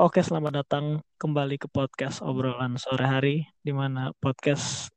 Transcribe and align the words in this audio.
Oke, 0.00 0.24
selamat 0.24 0.64
datang 0.64 1.04
kembali 1.20 1.60
ke 1.60 1.68
podcast 1.68 2.24
obrolan 2.24 2.80
sore 2.80 3.04
hari, 3.04 3.36
di 3.60 3.68
mana 3.68 4.16
podcast 4.16 4.88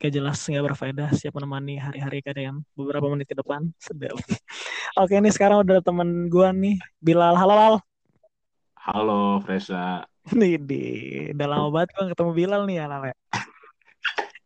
gak 0.00 0.08
jelas 0.08 0.40
nggak 0.40 0.72
berfaedah 0.72 1.12
siap 1.12 1.36
menemani 1.36 1.76
hari-hari 1.76 2.24
kalian 2.24 2.64
beberapa 2.72 3.04
menit 3.12 3.28
ke 3.28 3.36
depan. 3.36 3.68
Sedap. 3.76 4.16
Oke, 5.04 5.20
ini 5.20 5.28
sekarang 5.28 5.60
udah 5.60 5.84
temen 5.84 6.32
gua 6.32 6.56
nih, 6.56 6.80
Bilal. 7.04 7.36
Halo, 7.36 7.52
Lal. 7.52 7.76
Halo, 8.80 9.44
Fresa. 9.44 10.08
Nih, 10.40 10.56
di 10.56 10.84
udah 11.36 11.48
lama 11.52 11.68
banget 11.68 11.92
gua 11.92 12.04
ketemu 12.16 12.32
Bilal 12.32 12.62
nih 12.64 12.76
ya, 12.80 12.84
Lal. 12.88 13.02
ya. 13.12 13.16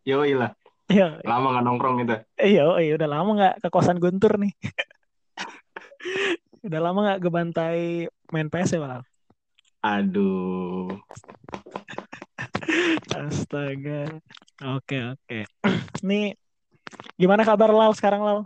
Yo, 0.11 0.27
lah. 0.27 0.51
Iya, 0.91 1.23
Lama 1.23 1.55
nggak 1.55 1.65
nongkrong 1.71 1.95
gitu. 2.03 2.19
iya, 2.35 2.67
iya, 2.83 2.99
udah 2.99 3.07
lama 3.15 3.31
nggak 3.39 3.55
ke 3.63 3.69
kosan 3.71 4.03
Guntur 4.03 4.43
nih. 4.43 4.51
udah 6.67 6.81
lama 6.83 6.99
nggak 6.99 7.21
gebantai 7.23 8.11
main 8.35 8.51
PS 8.51 8.75
ya, 8.75 8.83
Lal? 8.83 9.07
Aduh. 9.81 10.93
Astaga. 13.17 14.21
Oke, 14.77 14.97
oke. 15.17 15.39
Nih, 16.09 16.37
gimana 17.17 17.49
kabar 17.49 17.73
Lal 17.73 17.97
sekarang, 17.97 18.21
Lal? 18.21 18.41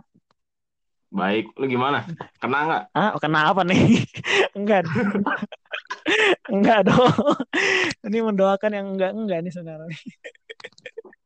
Baik, 1.11 1.51
lu 1.59 1.67
gimana? 1.67 2.07
Kena 2.39 2.59
nggak? 2.67 2.83
Ah, 2.91 3.15
kenapa 3.19 3.63
nih? 3.63 4.03
Enggak. 4.57 4.87
enggak 6.53 6.87
dong. 6.87 7.11
Ini 8.03 8.19
mendoakan 8.19 8.71
yang 8.71 8.87
enggak-enggak 8.95 9.39
nih 9.43 9.53
sebenarnya. 9.53 9.91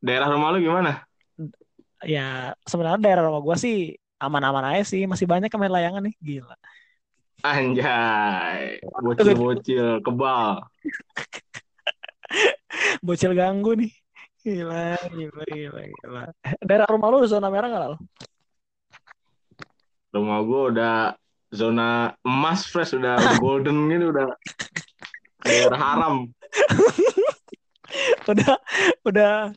Daerah 0.02 0.28
rumah 0.30 0.54
lu 0.54 0.62
gimana? 0.62 1.04
Ya, 2.06 2.56
sebenarnya 2.64 3.02
daerah 3.02 3.28
rumah 3.28 3.42
gua 3.44 3.58
sih 3.60 3.98
aman-aman 4.18 4.78
aja 4.78 4.94
sih. 4.94 5.04
Masih 5.10 5.26
banyak 5.26 5.52
yang 5.52 5.62
main 5.62 5.74
layangan 5.74 6.02
nih. 6.06 6.16
Gila. 6.22 6.56
Anjay, 7.40 8.84
bocil-bocil 8.84 10.04
kebal. 10.04 10.60
Bocil 13.06 13.32
ganggu 13.32 13.80
nih. 13.80 13.92
Gila, 14.44 15.00
gila, 15.12 15.44
gila, 15.48 15.82
gila. 15.88 16.24
Daerah 16.64 16.88
rumah 16.92 17.08
lu 17.12 17.28
zona 17.28 17.48
merah 17.48 17.68
nggak, 17.72 17.84
Lal? 17.84 17.96
Rumah 20.16 20.40
gua 20.44 20.62
udah 20.72 20.96
zona 21.56 22.12
emas 22.28 22.68
fresh, 22.68 22.96
udah 22.96 23.16
golden 23.44 23.88
gitu, 23.88 24.12
udah 24.12 24.36
daerah 25.44 25.80
haram. 25.80 26.16
Udah, 28.30 28.62
udah, 29.02 29.50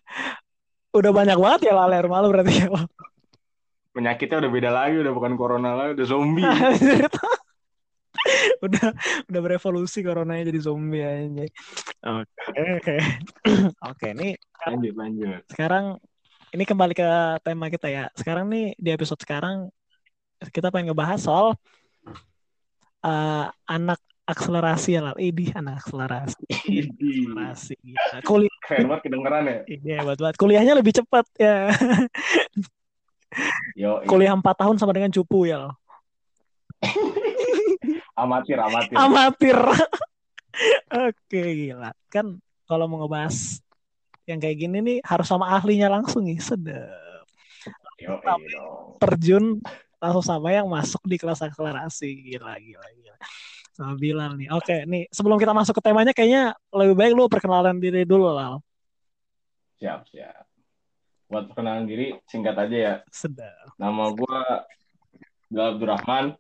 udah 0.97 1.11
banyak 1.13 1.37
banget 1.37 1.69
ya 1.69 1.77
Lal 1.77 1.93
rumah 2.01 2.25
lu 2.25 2.33
berarti 2.33 2.65
ya. 2.65 2.73
Penyakitnya 3.93 4.41
udah 4.41 4.49
beda 4.49 4.73
lagi, 4.73 5.05
udah 5.05 5.13
bukan 5.13 5.37
corona 5.37 5.77
lagi, 5.77 6.01
udah 6.01 6.07
zombie. 6.09 6.41
udah 8.67 8.87
udah 9.31 9.41
berevolusi 9.41 10.03
coronanya 10.03 10.49
jadi 10.51 10.61
zombie 10.63 11.03
aja. 11.03 11.47
Oke, 12.03 12.63
oke. 12.79 12.97
Oke, 13.89 14.09
nih 14.19 14.33
Lanjut, 14.63 14.95
lanjut. 14.95 15.43
sekarang 15.51 15.99
ini 16.53 16.65
kembali 16.69 16.95
ke 16.95 17.07
tema 17.43 17.67
kita 17.73 17.89
ya. 17.89 18.05
Sekarang 18.15 18.47
nih 18.47 18.77
di 18.79 18.91
episode 18.93 19.19
sekarang 19.19 19.73
kita 20.53 20.71
pengen 20.71 20.93
ngebahas 20.93 21.19
soal 21.23 21.47
eh, 23.03 23.47
anak 23.67 23.99
akselerasi 24.23 24.91
ya 24.95 25.01
lah. 25.03 25.15
Ini 25.19 25.57
anak 25.59 25.83
akselerasi. 25.83 26.45
Akselerasi. 26.47 27.75
Kuliah 28.23 28.59
Keren 28.63 28.87
banget 28.87 29.03
kedengeran 29.11 29.43
ya. 29.49 29.59
ini 29.67 29.89
hebat 29.99 30.19
banget. 30.19 30.37
Kuliahnya 30.39 30.75
lebih 30.79 30.95
cepat 30.95 31.27
ya. 31.39 31.75
Yo, 33.75 34.05
Kuliah 34.05 34.37
4 34.37 34.45
tahun 34.45 34.77
sama 34.77 34.93
dengan 34.93 35.11
cupu 35.11 35.49
ya. 35.49 35.73
Amatir, 38.17 38.59
amatir. 38.61 38.97
Amatir. 38.97 39.59
Oke, 41.09 41.43
gila. 41.43 41.91
Kan 42.13 42.39
kalau 42.69 42.87
mau 42.87 43.05
ngebahas 43.05 43.61
yang 44.29 44.39
kayak 44.39 44.57
gini 44.61 44.79
nih 44.81 44.99
harus 45.03 45.27
sama 45.27 45.51
ahlinya 45.51 45.91
langsung 45.91 46.25
nih. 46.29 46.39
Yo, 48.03 48.19
dong. 48.19 48.99
Terjun 48.99 49.63
langsung 50.03 50.25
sama 50.27 50.51
yang 50.51 50.67
masuk 50.67 51.03
di 51.07 51.17
kelas 51.19 51.43
akselerasi. 51.43 52.11
Gila, 52.35 52.59
gila, 52.59 52.89
gila. 52.99 53.17
Sama 53.73 53.95
Bilal 53.97 54.37
nih. 54.37 54.49
Oke, 54.53 54.85
nih 54.85 55.09
sebelum 55.09 55.41
kita 55.41 55.55
masuk 55.57 55.79
ke 55.81 55.83
temanya 55.83 56.13
kayaknya 56.13 56.53
lebih 56.75 56.95
baik 56.99 57.13
lu 57.17 57.25
perkenalan 57.31 57.79
diri 57.81 58.05
dulu, 58.05 58.35
Lal. 58.35 58.61
Siap, 59.81 60.05
siap. 60.13 60.45
Buat 61.33 61.49
perkenalan 61.49 61.89
diri, 61.89 62.13
singkat 62.29 62.55
aja 62.59 62.77
ya. 62.77 62.95
Sedap. 63.09 63.73
Nama 63.81 64.13
gue 64.13 64.39
Bilal 65.49 65.69
Abdurrahman, 65.77 66.37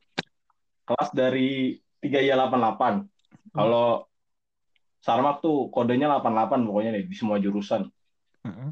kelas 0.82 1.10
dari 1.14 1.78
3I88. 2.02 2.82
Kalau 3.52 4.06
Sarmak 5.02 5.42
tuh 5.42 5.66
kodenya 5.74 6.06
88 6.06 6.62
pokoknya 6.62 6.90
deh, 6.94 7.04
di 7.10 7.16
semua 7.18 7.42
jurusan. 7.42 7.90
Heeh. 8.46 8.70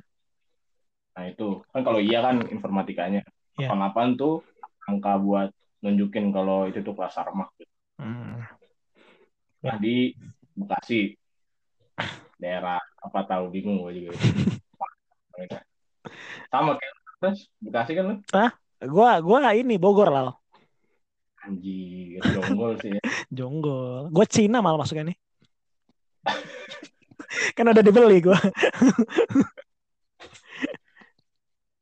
Nah 1.11 1.25
itu, 1.27 1.67
kan 1.75 1.83
kalau 1.83 1.99
iya 1.99 2.23
kan 2.23 2.47
informatikanya. 2.49 3.27
Iya. 3.59 3.75
88 3.75 4.15
tuh 4.15 4.47
angka 4.87 5.19
buat 5.19 5.51
nunjukin 5.83 6.31
kalau 6.31 6.71
itu 6.71 6.87
tuh 6.87 6.95
kelas 6.95 7.19
Sarmak. 7.19 7.51
Hmm. 7.99 8.47
Nah 9.67 9.77
di 9.77 10.15
Bekasi, 10.55 11.15
daerah 12.39 12.79
apa 12.79 13.21
tahu 13.27 13.51
bingung 13.53 13.85
gue 13.85 14.07
juga. 14.07 14.13
Sama 16.53 16.77
kayak. 16.77 16.95
Bekasi 17.61 17.93
kan 17.93 18.05
lu? 18.09 18.17
Gua 18.81 19.21
gua 19.21 19.53
ini 19.53 19.77
Bogor, 19.77 20.09
Lal. 20.09 20.40
Anjir, 21.41 22.21
jonggol 22.21 22.77
sih 22.85 22.93
ya. 22.93 23.01
Jonggol. 23.37 24.13
Gua 24.13 24.27
Cina 24.29 24.61
malah 24.61 24.85
masuknya 24.85 25.13
nih. 25.13 25.17
kan 27.57 27.65
udah 27.65 27.81
dibeli 27.81 28.21
gua. 28.21 28.37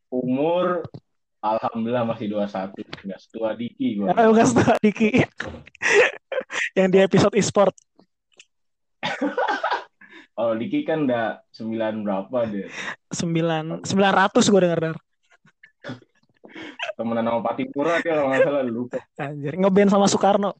Umur 0.08 0.86
Alhamdulillah 1.38 2.02
masih 2.06 2.30
21. 2.34 2.74
Nggak 3.06 3.20
setua 3.22 3.54
Diki 3.54 4.02
gue. 4.02 4.10
Gas 4.10 4.50
tuh 4.58 4.74
Diki. 4.82 5.22
yang 6.74 6.90
di 6.90 6.98
episode 6.98 7.30
e-sport. 7.38 7.70
Kalau 10.34 10.54
Diki 10.58 10.82
kan 10.82 11.06
udah 11.06 11.38
9 11.54 12.02
berapa 12.02 12.38
deh. 12.50 12.66
sembilan 13.14 13.86
sembilan 13.86 14.12
ratus 14.14 14.50
gue 14.50 14.60
denger 14.66 14.80
denger 14.82 14.98
Temenan 16.96 17.26
sama 17.26 17.40
Patipura 17.44 18.00
dia 18.02 18.18
kalau 18.18 18.30
nggak 18.30 18.42
salah 18.46 18.62
lupa. 18.64 18.98
anjir 19.18 19.54
ngeband 19.58 19.90
sama 19.90 20.06
Soekarno 20.06 20.52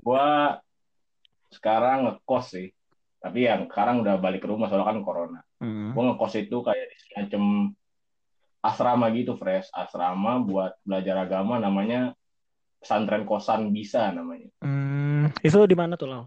Gua 0.00 0.56
sekarang 1.52 2.08
ngekos 2.08 2.46
sih. 2.56 2.68
Tapi 3.20 3.44
yang 3.44 3.68
sekarang 3.68 4.00
udah 4.00 4.16
balik 4.16 4.40
ke 4.40 4.48
rumah 4.48 4.72
soalnya 4.72 4.88
kan 4.88 4.98
corona. 5.04 5.40
Hmm. 5.60 5.92
Gua 5.92 6.12
ngekos 6.12 6.34
itu 6.40 6.56
kayak 6.64 6.86
di 6.88 6.96
semacam 7.04 7.42
asrama 8.64 9.06
gitu, 9.12 9.36
fresh. 9.36 9.68
Asrama 9.74 10.40
buat 10.40 10.72
belajar 10.86 11.20
agama 11.20 11.60
namanya 11.60 12.16
pesantren 12.80 13.28
kosan 13.28 13.76
bisa 13.76 14.08
namanya. 14.08 14.48
Hmm, 14.64 15.28
itu 15.44 15.58
di 15.68 15.76
mana 15.76 16.00
tuh 16.00 16.08
Lau? 16.08 16.24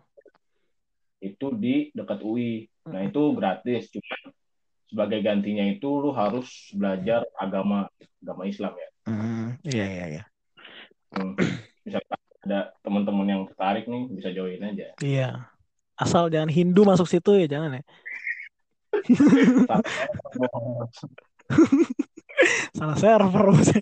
Itu 1.18 1.56
di 1.58 1.90
dekat 1.96 2.22
UI. 2.22 2.70
Nah, 2.94 3.02
itu 3.02 3.34
gratis. 3.34 3.90
Cuma 3.90 4.14
sebagai 4.94 5.26
gantinya 5.26 5.66
itu 5.66 5.90
lu 5.90 6.14
harus 6.14 6.70
belajar 6.78 7.26
agama 7.42 7.90
agama 8.22 8.46
Islam 8.46 8.78
ya. 8.78 8.90
Hmm, 9.09 9.58
iya 9.66 9.86
iya 9.90 10.06
iya. 10.06 10.22
Hmm. 11.18 11.34
Misalkan 11.81 12.14
ada 12.46 12.78
teman-teman 12.86 13.26
yang 13.26 13.50
tertarik 13.50 13.90
nih 13.90 14.06
bisa 14.14 14.30
join 14.30 14.62
aja. 14.62 14.94
Iya. 15.02 15.50
Asal 15.98 16.30
jangan 16.30 16.54
Hindu 16.54 16.86
masuk 16.86 17.09
situ 17.09 17.42
ya 17.42 17.50
jangan 17.50 17.81
ya. 17.81 17.84
Salah 22.78 22.98
server 23.02 23.50
sih. 23.66 23.81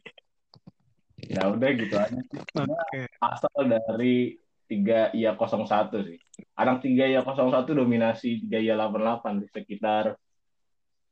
ya 1.28 1.52
udah 1.52 1.70
gitu 1.76 1.96
aja. 2.00 2.16
Oke. 2.56 3.12
Asal 3.20 3.68
dari 3.68 4.40
3 4.72 5.12
IA 5.12 5.36
01 5.36 6.08
sih. 6.08 6.16
Anak 6.56 6.80
3 6.80 7.12
IA 7.12 7.20
01 7.20 7.76
dominasi 7.76 8.48
3 8.48 8.64
IA 8.64 8.80
88 8.80 9.44
di 9.44 9.48
sekitar 9.52 10.16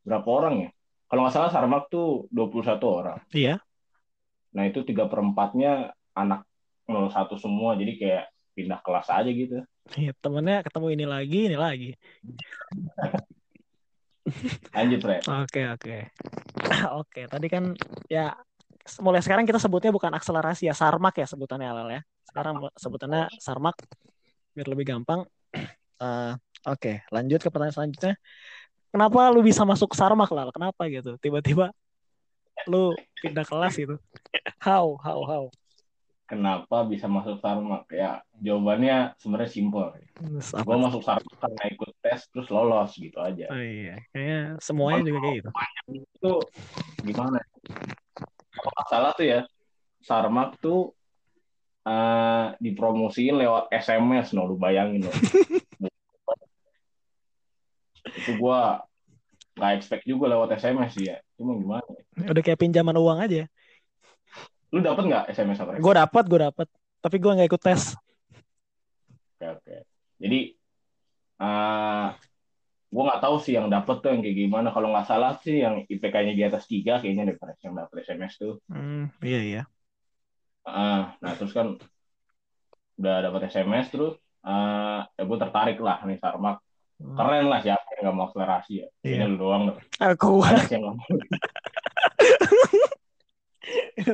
berapa 0.09 0.25
orang 0.25 0.55
ya? 0.65 0.69
Kalau 1.05 1.21
nggak 1.25 1.35
salah 1.37 1.53
Sarmak 1.53 1.93
tuh 1.93 2.25
21 2.33 2.81
orang. 2.89 3.17
Iya. 3.29 3.61
Nah 4.57 4.65
itu 4.65 4.81
3 4.81 5.05
per 5.05 5.21
4-nya 5.21 5.93
anak 6.17 6.49
01 6.89 7.37
semua. 7.37 7.77
Jadi 7.77 8.01
kayak 8.01 8.25
pindah 8.57 8.81
kelas 8.81 9.07
aja 9.13 9.29
gitu. 9.29 9.61
Iya, 9.93 10.11
temennya 10.21 10.65
ketemu 10.65 10.87
ini 10.93 11.05
lagi, 11.05 11.39
ini 11.49 11.57
lagi. 11.57 11.91
Lanjut, 14.75 15.01
Re. 15.01 15.17
Oke, 15.25 15.61
oke. 15.73 15.97
Oke, 17.01 17.25
tadi 17.25 17.47
kan 17.49 17.73
ya 18.11 18.35
mulai 19.01 19.23
sekarang 19.23 19.47
kita 19.47 19.57
sebutnya 19.57 19.89
bukan 19.89 20.13
akselerasi 20.13 20.69
ya, 20.69 20.75
sarmak 20.77 21.17
ya 21.17 21.25
sebutannya 21.25 21.65
Alal 21.65 21.89
ya. 21.97 22.01
Sekarang 22.27 22.69
sebutannya 22.77 23.25
sarmak 23.41 23.79
biar 24.53 24.67
lebih 24.69 24.85
gampang. 24.93 25.25
Eh, 25.99 26.31
oke, 26.63 27.03
lanjut 27.11 27.43
ke 27.43 27.51
pertanyaan 27.51 27.75
selanjutnya. 27.75 28.15
Kenapa 28.89 29.29
lu 29.29 29.45
bisa 29.45 29.61
masuk 29.65 29.93
sarmak 29.93 30.29
Lal? 30.33 30.49
Kenapa 30.49 30.89
gitu? 30.89 31.15
Tiba-tiba 31.21 31.73
lu 32.65 32.97
pindah 33.21 33.45
kelas 33.45 33.77
gitu. 33.77 33.95
How, 34.59 34.97
how, 34.99 35.19
how? 35.25 35.43
kenapa 36.29 36.85
bisa 36.85 37.09
masuk 37.09 37.41
Sarmak? 37.41 37.89
Ya, 37.89 38.21
jawabannya 38.37 39.17
sebenarnya 39.17 39.49
simpel. 39.49 39.97
Gue 40.61 40.77
masuk 40.77 41.01
Sarmak 41.01 41.35
karena 41.41 41.63
ikut 41.73 41.91
tes 42.05 42.29
terus 42.29 42.47
lolos 42.53 42.93
gitu 42.93 43.17
aja. 43.17 43.49
Oh 43.49 43.57
iya, 43.57 43.97
kayaknya 44.13 44.61
semuanya 44.61 45.01
juga 45.01 45.19
kayak 45.25 45.35
gitu. 45.41 45.49
Itu 45.89 46.33
gimana? 47.01 47.41
Kalau 48.53 48.71
nggak 48.77 48.87
salah 48.87 49.11
tuh 49.17 49.25
ya, 49.25 49.41
Sarmak 50.05 50.61
tuh 50.61 50.93
eh, 51.89 52.45
dipromosiin 52.61 53.41
lewat 53.41 53.73
SMS, 53.73 54.37
no, 54.37 54.45
lu 54.45 54.55
bayangin 54.61 55.09
loh. 55.09 55.15
itu 58.05 58.31
gue 58.35 58.59
nggak 59.59 59.71
expect 59.75 60.03
juga 60.07 60.31
lewat 60.31 60.55
SMS 60.55 60.91
sih 60.95 61.05
ya. 61.11 61.17
Cuma 61.35 61.55
gimana? 61.59 61.83
ya? 62.15 62.31
Udah 62.31 62.43
kayak 62.43 62.59
pinjaman 62.59 62.95
uang 62.95 63.19
aja. 63.19 63.43
Lu 64.71 64.79
dapet 64.79 65.03
nggak 65.09 65.25
SMS 65.33 65.59
apa? 65.59 65.81
Gue 65.81 65.93
dapat, 65.93 66.23
gue 66.29 66.39
dapat. 66.39 66.67
Tapi 66.99 67.15
gue 67.19 67.31
nggak 67.31 67.49
ikut 67.49 67.61
tes. 67.63 67.95
Oke, 69.39 69.45
oke. 69.55 69.75
Jadi 70.19 70.39
eh 71.39 72.07
gue 72.89 73.03
nggak 73.05 73.21
tahu 73.21 73.35
sih 73.39 73.53
yang 73.53 73.69
dapet 73.69 74.01
tuh 74.01 74.09
yang 74.11 74.21
kayak 74.23 74.37
gimana. 74.37 74.67
Kalau 74.71 74.91
nggak 74.91 75.07
salah 75.07 75.35
sih 75.39 75.63
yang 75.63 75.83
IPK-nya 75.87 76.33
di 76.35 76.43
atas 76.43 76.67
tiga 76.67 76.99
kayaknya 76.99 77.33
deh 77.33 77.37
Pres, 77.39 77.59
yang 77.63 77.75
dapet 77.75 78.03
SMS 78.03 78.33
tuh. 78.35 78.59
Hmm, 78.67 79.11
iya 79.23 79.39
iya. 79.43 79.61
Ah, 80.67 81.17
nah 81.23 81.33
terus 81.33 81.55
kan 81.55 81.79
udah 82.99 83.15
dapat 83.31 83.47
SMS 83.47 83.87
terus 83.95 84.19
eh 84.43 85.01
ya 85.07 85.23
gue 85.23 85.37
tertarik 85.39 85.77
lah 85.79 86.03
nih 86.03 86.19
Sarmak. 86.19 86.59
Hmm. 86.99 87.15
Keren 87.15 87.47
lah 87.47 87.63
siapa 87.63 87.87
yang 87.95 87.99
nggak 88.03 88.15
mau 88.15 88.25
akselerasi 88.27 88.73
ya. 88.83 88.87
Kayaknya 88.99 89.23
Iya. 89.23 89.31
lu 89.31 89.37
doang. 89.39 89.63
Aku 90.03 90.43
Banyak 90.43 90.67
yang 90.67 90.83
mau. 90.83 90.99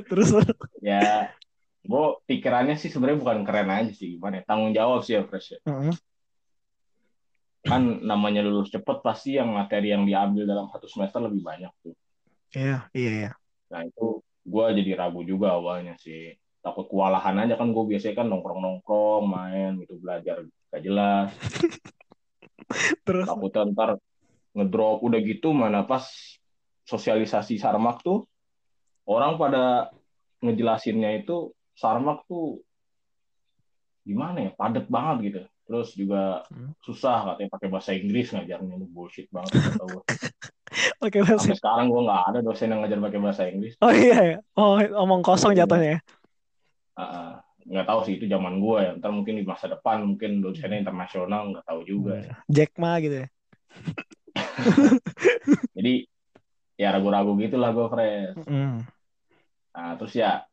terus 0.09 0.29
Ya 0.81 1.29
gue 1.85 2.05
pikirannya 2.25 2.75
sih 2.81 2.89
sebenarnya 2.89 3.21
bukan 3.21 3.39
keren 3.45 3.69
aja 3.69 3.93
sih 3.93 4.17
gimana 4.17 4.41
ya. 4.41 4.43
Tanggung 4.45 4.73
jawab 4.73 5.05
sih 5.05 5.17
ya 5.17 5.21
Pres 5.25 5.53
ya. 5.53 5.59
Heeh. 5.65 5.93
Kan 7.65 8.05
namanya 8.05 8.45
lulus 8.45 8.69
cepet 8.69 9.01
pasti 9.01 9.37
yang 9.37 9.49
materi 9.53 9.89
yang 9.89 10.05
diambil 10.05 10.45
dalam 10.45 10.69
satu 10.69 10.85
semester 10.85 11.21
lebih 11.25 11.41
banyak 11.41 11.73
tuh. 11.81 11.93
Iya 12.53 12.85
iya 12.93 13.11
iya. 13.25 13.31
Nah 13.73 13.81
itu 13.81 14.21
gue 14.45 14.65
jadi 14.77 14.91
ragu 14.97 15.25
juga 15.25 15.57
awalnya 15.57 15.97
sih. 15.97 16.37
Takut 16.61 16.85
kewalahan 16.89 17.37
aja 17.45 17.57
kan 17.57 17.69
gue 17.69 17.83
biasanya 17.85 18.21
kan 18.21 18.27
nongkrong-nongkrong, 18.29 19.23
main 19.25 19.71
gitu 19.81 19.97
belajar 20.01 20.45
gak 20.69 20.81
jelas. 20.81 21.29
Terus 23.05 23.27
Takutnya 23.27 23.63
ntar 23.71 23.89
ngedrop 24.55 25.03
udah 25.03 25.19
gitu 25.19 25.51
mana 25.51 25.83
pas 25.83 26.07
sosialisasi 26.87 27.59
Sarmak 27.59 28.01
tuh 28.01 28.23
orang 29.05 29.35
pada 29.35 29.91
ngejelasinnya 30.39 31.25
itu 31.25 31.51
Sarmak 31.75 32.23
tuh 32.29 32.63
gimana 34.05 34.47
ya 34.47 34.51
padet 34.55 34.85
banget 34.87 35.17
gitu. 35.33 35.41
Terus 35.65 35.89
juga 35.97 36.45
Hmm. 36.53 36.77
susah 36.85 37.33
katanya 37.33 37.49
pakai 37.57 37.67
bahasa 37.73 37.91
Inggris 37.97 38.29
ngajarnya 38.29 38.77
itu 38.77 38.87
bullshit 38.87 39.27
banget. 39.33 39.57
gua. 39.81 40.05
oke 41.05 41.17
bahasa. 41.25 41.41
Sampai 41.41 41.57
sekarang 41.57 41.85
gue 41.89 42.01
nggak 42.05 42.23
ada 42.29 42.39
dosen 42.45 42.69
yang 42.69 42.79
ngajar 42.85 42.99
pakai 43.01 43.19
bahasa 43.19 43.41
Inggris. 43.49 43.73
Oh 43.81 43.89
iya 43.89 44.17
ya. 44.21 44.37
Oh 44.53 44.77
omong 44.77 45.25
kosong 45.25 45.57
jatuhnya 45.57 45.97
ya. 45.97 45.99
Ah, 46.95 47.03
ah. 47.03 47.31
Nggak 47.65 47.83
tahu 47.83 47.99
sih 48.03 48.13
itu 48.15 48.25
zaman 48.25 48.57
gue 48.57 48.77
ya 48.77 48.91
ntar 48.95 49.09
mungkin 49.09 49.35
di 49.35 49.43
masa 49.43 49.65
depan 49.65 50.05
mungkin 50.05 50.37
dosennya 50.37 50.77
internasional 50.79 51.49
nggak 51.49 51.65
tahu 51.65 51.81
juga 51.81 52.13
ya. 52.19 52.33
Jack 52.45 52.77
Ma 52.77 52.97
gitu 52.97 53.25
ya. 53.25 53.27
jadi 55.75 55.93
ya 56.75 56.87
ragu-ragu 56.91 57.33
gitulah 57.35 57.71
gue 57.71 57.87
fresh 57.87 58.35
Hmm. 58.45 58.83
nah 59.71 59.95
terus 59.95 60.13
ya 60.13 60.43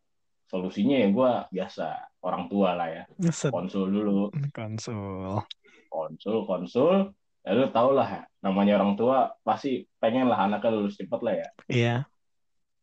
solusinya 0.47 0.97
ya 0.97 1.09
gue 1.09 1.31
biasa 1.53 1.87
orang 2.21 2.47
tua 2.47 2.75
lah 2.75 2.89
ya 2.89 3.03
Set. 3.29 3.51
konsul 3.51 3.89
dulu 3.89 4.31
Konsul. 4.51 5.41
konsul 5.89 6.37
konsul 6.45 6.95
ya 7.43 7.53
lu 7.53 7.67
tau 7.69 7.91
lah 7.91 8.07
ya, 8.07 8.23
namanya 8.41 8.79
orang 8.79 8.95
tua 8.95 9.35
pasti 9.43 9.83
pengen 9.99 10.27
lah 10.27 10.47
anaknya 10.47 10.71
lulus 10.73 10.95
cepet 10.95 11.21
lah 11.21 11.35
ya 11.35 11.49
Iya. 11.69 11.97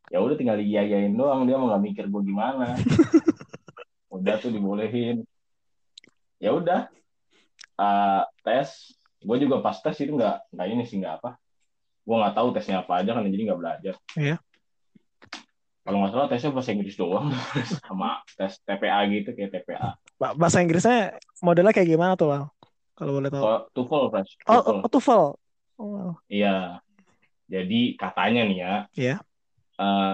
ya 0.09 0.17
udah 0.19 0.35
tinggal 0.35 0.57
diiyain 0.57 1.13
doang 1.13 1.47
dia 1.47 1.55
mau 1.55 1.69
nggak 1.69 1.83
mikir 1.85 2.05
gue 2.05 2.21
gimana 2.23 2.75
udah 4.19 4.35
tuh 4.37 4.51
dibolehin 4.51 5.23
ya 6.37 6.51
udah 6.51 6.87
Eh, 7.75 8.23
tes 8.43 8.91
gue 9.19 9.37
juga 9.39 9.63
pas 9.63 9.71
tes 9.73 9.95
itu 9.97 10.11
nggak 10.11 10.51
nggak 10.51 10.67
ini 10.67 10.83
sih 10.83 10.99
nggak 10.99 11.23
apa 11.23 11.39
gue 12.01 12.15
nggak 12.15 12.35
tahu 12.35 12.47
tesnya 12.51 12.83
apa 12.83 12.99
aja 12.99 13.15
kan 13.15 13.23
jadi 13.23 13.43
nggak 13.47 13.59
belajar 13.59 13.95
Iya. 14.13 14.35
kalau 15.81 16.03
nggak 16.03 16.11
salah 16.11 16.27
tesnya 16.27 16.51
bahasa 16.51 16.71
Inggris 16.71 16.95
doang 16.95 17.31
sama 17.87 18.19
tes 18.35 18.59
TPA 18.61 18.99
gitu 19.09 19.31
kayak 19.31 19.51
TPA 19.55 19.95
Ba- 20.15 20.35
Bahasa 20.35 20.59
Inggrisnya 20.59 21.15
modelnya 21.39 21.71
kayak 21.71 21.87
gimana 21.87 22.19
tuh, 22.19 22.27
Lal? 22.27 22.51
Kalau 22.91 23.15
boleh 23.15 23.31
tahu. 23.31 23.39
oh, 23.41 23.59
TOEFL 23.71 24.05
fresh 24.11 24.31
Oh, 24.43 24.59
TOEFL. 24.59 24.75
oh, 24.75 24.89
TOEFL. 24.91 25.23
Oh, 25.79 26.11
iya 26.27 26.83
jadi 27.47 27.79
katanya 27.95 28.43
nih 28.43 28.57
ya 28.59 28.73
Iya. 28.91 29.15
eh, 29.79 30.13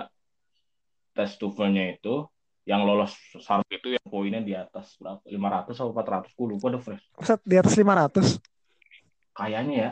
tes 1.11 1.31
TOEFL-nya 1.35 1.97
itu 1.97 2.29
yang 2.65 2.81
lolos 2.81 3.13
sarp 3.41 3.65
itu 3.69 3.93
yang 3.93 4.05
poinnya 4.09 4.41
di 4.41 4.57
atas 4.57 4.97
berapa 4.97 5.21
500 5.21 5.77
atau 5.77 5.93
400 5.93 6.33
gue 6.33 6.47
lupa 6.49 6.65
deh 6.73 6.81
fresh 6.81 7.05
set 7.21 7.41
di 7.45 7.55
atas 7.61 7.73
500. 7.77 8.41
kayaknya 9.37 9.75
ya 9.77 9.89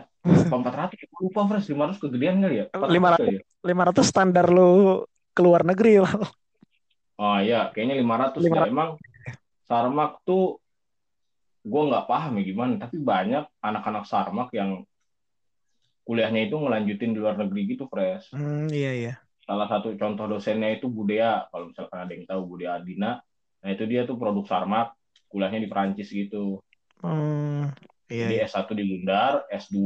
apa 0.50 0.56
400 0.90 0.98
gue 0.98 1.22
lupa 1.30 1.42
fresh 1.46 1.70
500 1.70 2.02
kegedean 2.02 2.42
kali 2.42 2.56
ya 2.62 2.66
500. 2.74 3.22
kali 3.22 3.32
ya 3.38 3.42
500 3.64 4.04
standar 4.04 4.52
lu 4.52 5.06
keluar 5.34 5.66
negeri, 5.66 6.04
Lal. 6.04 6.22
Oh 7.18 7.38
iya, 7.42 7.74
kayaknya 7.74 8.00
500 8.00 8.44
ya. 8.44 8.70
500. 8.70 8.74
Emang 8.74 8.90
Sarmak 9.64 10.22
tuh 10.28 10.60
gue 11.64 11.84
nggak 11.90 12.06
paham 12.06 12.38
ya 12.40 12.44
gimana, 12.44 12.74
tapi 12.78 13.00
banyak 13.00 13.48
anak-anak 13.64 14.04
Sarmak 14.06 14.50
yang 14.52 14.84
kuliahnya 16.04 16.52
itu 16.52 16.56
ngelanjutin 16.60 17.16
di 17.16 17.20
luar 17.20 17.40
negeri 17.40 17.62
gitu, 17.72 17.88
Fresh. 17.88 18.36
Hmm, 18.36 18.68
iya 18.68 18.92
iya. 18.92 19.14
Salah 19.44 19.68
satu 19.68 19.92
contoh 20.00 20.26
dosennya 20.26 20.72
itu 20.72 20.88
Budea, 20.88 21.52
kalau 21.52 21.68
misalkan 21.72 22.00
ada 22.00 22.12
yang 22.16 22.24
tahu 22.24 22.42
Budea 22.56 22.80
Adina. 22.80 23.20
Nah 23.64 23.70
itu 23.72 23.84
dia 23.84 24.08
tuh 24.08 24.16
produk 24.16 24.48
Sarmak, 24.48 24.96
kuliahnya 25.28 25.60
di 25.60 25.68
Perancis 25.68 26.08
gitu. 26.12 26.64
Hmm, 27.04 27.68
iya 28.08 28.32
Jadi 28.32 28.36
iya. 28.40 28.48
S1 28.48 28.72
di 28.72 28.84
Bundar, 28.88 29.44
S2, 29.52 29.80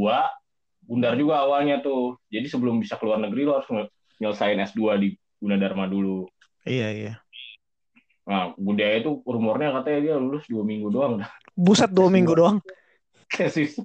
Bundar 0.86 1.18
juga 1.18 1.42
awalnya 1.42 1.82
tuh. 1.82 2.22
Jadi 2.30 2.46
sebelum 2.46 2.78
bisa 2.78 3.02
keluar 3.02 3.18
negeri 3.18 3.50
lo 3.50 3.58
harus 3.58 3.90
nyelesain 4.22 4.62
S2 4.62 4.82
di 5.02 5.10
Gunadarma 5.42 5.90
dulu. 5.90 6.30
Iya 6.62 6.88
iya. 6.94 7.14
Nah, 8.28 8.54
Budaya 8.60 9.00
itu 9.02 9.24
rumornya 9.26 9.72
katanya 9.82 10.00
dia 10.04 10.16
lulus 10.20 10.44
dua 10.52 10.62
minggu 10.68 10.92
doang 10.92 11.24
Buset 11.56 11.90
dua 11.90 12.12
S2. 12.12 12.14
minggu 12.14 12.34
doang. 12.40 12.58
tesis. 13.32 13.80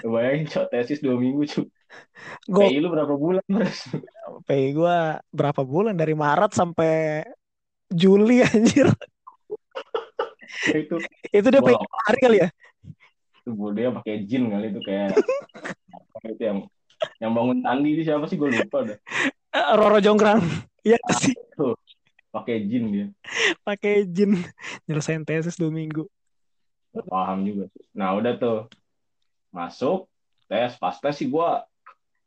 Bayangin 0.00 0.46
cok 0.46 0.66
tesis 0.70 1.02
dua 1.02 1.18
minggu 1.18 1.44
cuy. 1.44 1.66
Gue 2.44 2.66
PI 2.66 2.78
lu 2.78 2.88
berapa 2.88 3.14
bulan 3.14 3.44
Bres? 3.46 3.86
pay 4.44 4.70
gue 4.70 4.96
berapa 5.30 5.62
bulan 5.62 5.94
dari 5.94 6.12
Maret 6.12 6.52
sampai 6.52 7.22
Juli 7.86 8.42
anjir. 8.46 8.90
itu 10.66 10.96
Itu 11.30 11.46
dia 11.48 11.60
bolong. 11.60 11.82
hari 12.06 12.18
kali 12.18 12.36
ya. 12.42 12.48
Itu 13.42 13.50
Budaya 13.52 13.90
pakai 13.94 14.24
jin 14.24 14.50
kali 14.50 14.70
itu 14.70 14.80
kayak 14.82 15.14
apa 16.16 16.26
itu 16.26 16.42
yang 16.42 16.58
yang 17.20 17.32
bangun 17.32 17.60
tandi 17.60 17.88
itu 17.94 18.02
siapa 18.02 18.26
sih 18.26 18.34
gue 18.34 18.48
lupa 18.48 18.82
dah. 18.84 18.98
Eh, 19.52 19.66
Roro 19.76 19.98
Jonggrang. 20.00 20.42
Iya 20.82 20.98
sih, 21.18 21.34
Pakai 22.30 22.62
jin 22.64 22.84
dia. 22.90 23.06
pakai 23.62 24.04
izin 24.04 24.38
nyelesain 24.84 25.22
tesis 25.22 25.56
dua 25.56 25.70
minggu. 25.70 26.04
Nggak 26.92 27.06
Paham 27.06 27.38
juga. 27.42 27.64
Nah 27.92 28.14
udah 28.14 28.32
tuh 28.36 28.58
masuk 29.50 30.06
tes 30.46 30.74
pas 30.76 30.94
tes 30.94 31.14
sih 31.14 31.26
gue 31.26 31.48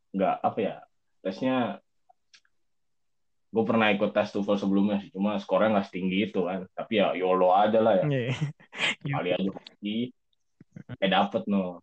nggak 0.09 0.35
apa 0.41 0.59
ya 0.59 0.75
tesnya 1.21 1.77
gue 3.49 3.63
pernah 3.65 3.89
ikut 3.89 4.13
tes 4.13 4.29
TOEFL 4.29 4.61
sebelumnya 4.61 5.01
sih 5.01 5.09
cuma 5.09 5.41
skornya 5.41 5.73
nggak 5.73 5.87
setinggi 5.89 6.29
itu 6.29 6.45
kan 6.45 6.69
tapi 6.77 7.01
ya 7.01 7.17
YOLO 7.17 7.49
aja 7.49 7.79
lah 7.81 7.93
ya 7.97 8.05
Iya. 8.05 8.33
kali 9.09 9.29
aja 9.33 9.49
lagi 9.49 9.99
eh 11.01 11.09
dapet 11.09 11.43
no 11.49 11.81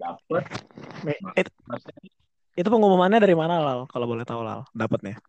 dapet 0.00 0.42
It- 1.36 1.52
itu 2.56 2.68
pengumumannya 2.72 3.20
dari 3.20 3.36
mana 3.36 3.60
Lal? 3.60 3.84
Kalau 3.84 4.08
boleh 4.08 4.24
tahu 4.24 4.40
Lal, 4.40 4.64
dapatnya. 4.72 5.20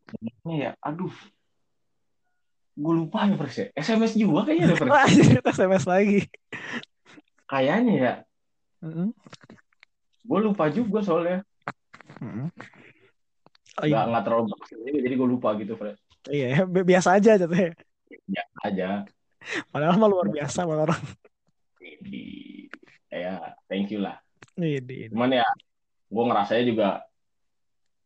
ini 0.47 0.63
ya 0.63 0.71
aduh 0.79 1.11
gue 2.77 2.93
lupa 2.95 3.27
ya 3.27 3.35
ya 3.51 3.67
SMS 3.75 4.15
juga 4.15 4.47
kayaknya 4.47 4.71
anjir, 5.03 5.43
SMS 5.43 5.83
lagi. 5.83 6.23
kayaknya 7.43 7.93
ya. 7.99 8.13
Gue 10.27 10.39
lupa 10.43 10.67
juga 10.67 10.99
soalnya. 10.99 11.39
Mm-mm. 12.19 12.51
Oh, 13.77 13.85
nggak 13.85 13.93
iya, 13.93 14.09
nggak 14.09 14.23
terlalu 14.25 14.43
bagus 14.57 14.69
jadi 14.73 14.99
jadi 15.05 15.15
gue 15.21 15.29
lupa 15.37 15.49
gitu 15.61 15.77
Pres 15.77 16.01
iya, 16.33 16.65
bi- 16.73 16.81
biasa 16.81 17.21
aja 17.21 17.37
jatuhnya. 17.37 17.77
ya. 18.25 18.43
Aja. 18.65 18.89
Padahal 19.69 20.01
mah 20.01 20.09
luar 20.09 20.27
biasa 20.33 20.65
buat 20.65 20.81
orang. 20.89 21.03
di 22.01 22.65
ya 23.13 23.53
thank 23.69 23.93
you 23.93 24.01
lah. 24.01 24.17
Ini, 24.57 25.13
cuman 25.13 25.29
ya 25.29 25.45
gue 26.09 26.23
ngerasanya 26.25 26.63
juga 26.65 26.89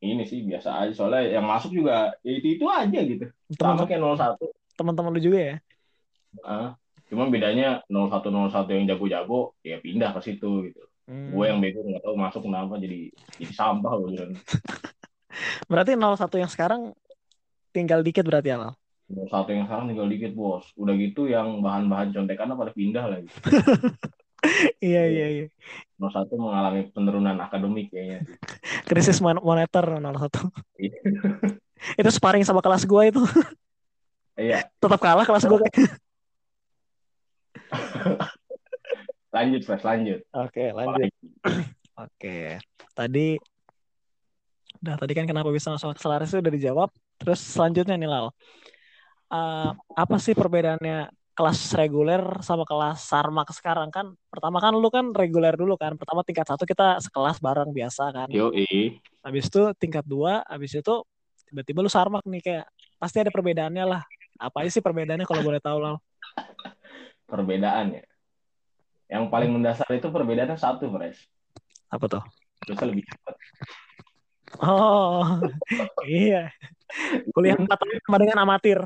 ini 0.03 0.27
sih 0.27 0.43
biasa 0.43 0.69
aja. 0.83 0.91
Soalnya 0.91 1.39
yang 1.39 1.47
masuk 1.47 1.71
juga 1.71 2.11
ya 2.19 2.31
itu 2.35 2.59
itu 2.59 2.65
aja 2.67 2.99
gitu. 2.99 3.25
Sama 3.55 3.87
Teman-teman 3.87 3.87
kayak 3.87 4.01
01 4.43 4.51
teman-teman 4.75 5.11
lu 5.15 5.21
juga 5.23 5.39
ya? 5.39 5.55
Ah, 6.43 6.75
cuman 7.07 7.31
bedanya 7.31 7.79
01 7.87 8.27
01 8.27 8.71
yang 8.75 8.85
jago-jago 8.91 9.55
ya 9.63 9.79
pindah 9.79 10.11
ke 10.11 10.19
situ 10.19 10.67
gitu 10.67 10.90
Hmm. 11.09 11.33
gue 11.33 11.45
yang 11.49 11.59
bego 11.59 11.81
nggak 11.81 12.03
tahu 12.05 12.15
masuk 12.15 12.41
kenapa 12.45 12.77
jadi 12.77 13.09
jadi 13.39 13.53
sampah 13.53 13.93
loh 13.97 14.07
gitu. 14.13 14.25
Berarti 15.71 15.95
01 15.97 16.41
yang 16.43 16.51
sekarang 16.51 16.81
tinggal 17.71 18.03
dikit 18.03 18.27
berarti 18.27 18.51
ya, 18.51 18.57
Lal? 18.59 18.73
satu 19.27 19.51
yang 19.51 19.67
sekarang 19.67 19.91
tinggal 19.91 20.07
dikit 20.07 20.31
bos 20.31 20.71
udah 20.79 20.95
gitu 20.95 21.27
yang 21.27 21.59
bahan-bahan 21.59 22.15
contekannya 22.15 22.55
pada 22.55 22.71
pindah 22.71 23.05
lagi 23.11 23.27
Iya, 24.81 25.05
iya, 25.05 25.27
iya. 25.29 25.45
01 26.01 26.33
mengalami 26.33 26.89
penurunan 26.89 27.37
akademik 27.37 27.93
kayaknya. 27.93 28.25
Krisis 28.89 29.21
mon- 29.21 29.37
moneter 29.37 29.85
01. 29.85 30.01
Iya. 30.81 30.97
itu 32.01 32.09
sparring 32.09 32.41
sama 32.41 32.65
kelas 32.65 32.89
gua 32.89 33.05
itu. 33.05 33.21
iya 34.33 34.65
Tetap 34.81 34.97
kalah 34.97 35.29
kelas 35.29 35.45
gua. 35.45 35.61
Lanjut 39.31 39.61
Fres 39.63 39.83
lanjut 39.83 40.19
Oke, 40.31 40.71
lanjut. 40.71 41.11
Oke. 42.07 42.55
Tadi 42.95 43.35
udah 44.81 44.95
tadi 44.97 45.13
kan 45.13 45.27
kenapa 45.27 45.51
bisa 45.51 45.69
masuk 45.69 45.91
akselerasi 45.91 46.39
udah 46.39 46.53
dijawab. 46.55 46.89
Terus 47.19 47.39
selanjutnya 47.43 47.99
nih 47.99 48.09
Lal. 48.09 48.31
Eh, 49.31 49.71
apa 49.75 50.15
sih 50.17 50.31
perbedaannya 50.31 51.11
kelas 51.31 51.59
reguler 51.75 52.23
sama 52.43 52.63
kelas 52.63 53.03
sarmak 53.03 53.51
sekarang 53.51 53.91
kan? 53.91 54.15
Pertama 54.31 54.63
kan 54.63 54.71
lu 54.71 54.87
kan 54.87 55.11
reguler 55.11 55.53
dulu 55.53 55.75
kan. 55.75 55.99
Pertama 55.99 56.23
tingkat 56.23 56.47
satu 56.47 56.63
kita 56.63 57.03
sekelas 57.03 57.43
bareng 57.43 57.75
biasa 57.75 58.09
kan. 58.15 58.27
yo 58.31 58.49
Habis 59.21 59.53
itu 59.53 59.61
tingkat 59.77 60.01
dua, 60.07 60.41
habis 60.49 60.73
itu 60.73 60.95
tiba-tiba 61.45 61.83
lu 61.85 61.91
sarmak 61.91 62.25
nih 62.25 62.41
kayak 62.41 62.65
pasti 62.97 63.21
ada 63.21 63.29
perbedaannya 63.29 63.85
lah. 63.85 64.01
Apa 64.41 64.65
aja 64.65 64.73
sih 64.73 64.81
perbedaannya 64.81 65.27
kalau 65.27 65.45
boleh 65.45 65.61
tahu 65.61 65.77
Lal? 65.77 65.99
perbedaan 67.31 67.95
ya 67.95 68.03
yang 69.11 69.27
paling 69.27 69.51
mendasar 69.51 69.85
itu 69.91 70.07
perbedaannya 70.07 70.55
satu 70.55 70.87
Fres 70.87 71.19
Apa 71.91 72.07
tuh? 72.07 72.23
bisa 72.63 72.87
lebih 72.87 73.03
cepat 73.03 73.35
Oh, 74.59 75.23
iya. 76.03 76.51
Kuliah 77.31 77.55
empat 77.55 77.79
tahun 77.79 78.03
sama 78.03 78.17
dengan 78.19 78.37
amatir. 78.43 78.83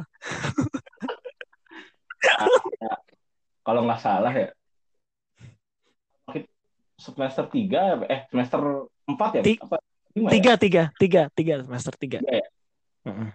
kalau 3.65 3.82
nggak 3.89 3.98
salah 3.98 4.29
ya 4.29 4.53
semester 6.96 7.50
tiga 7.50 7.98
eh 8.05 8.29
semester 8.29 8.62
empat 9.10 9.29
ya 9.38 9.41
Ti- 9.41 9.58
apa 9.62 9.77
lima 10.15 10.27
ya? 10.29 10.34
Tiga, 10.38 10.53
tiga, 10.55 10.84
tiga, 10.96 11.22
tiga 11.34 11.55
semester 11.65 11.94
tiga. 11.98 12.20
Tiga 12.24 12.34
ya? 12.39 12.48
Mm-mm. 13.10 13.29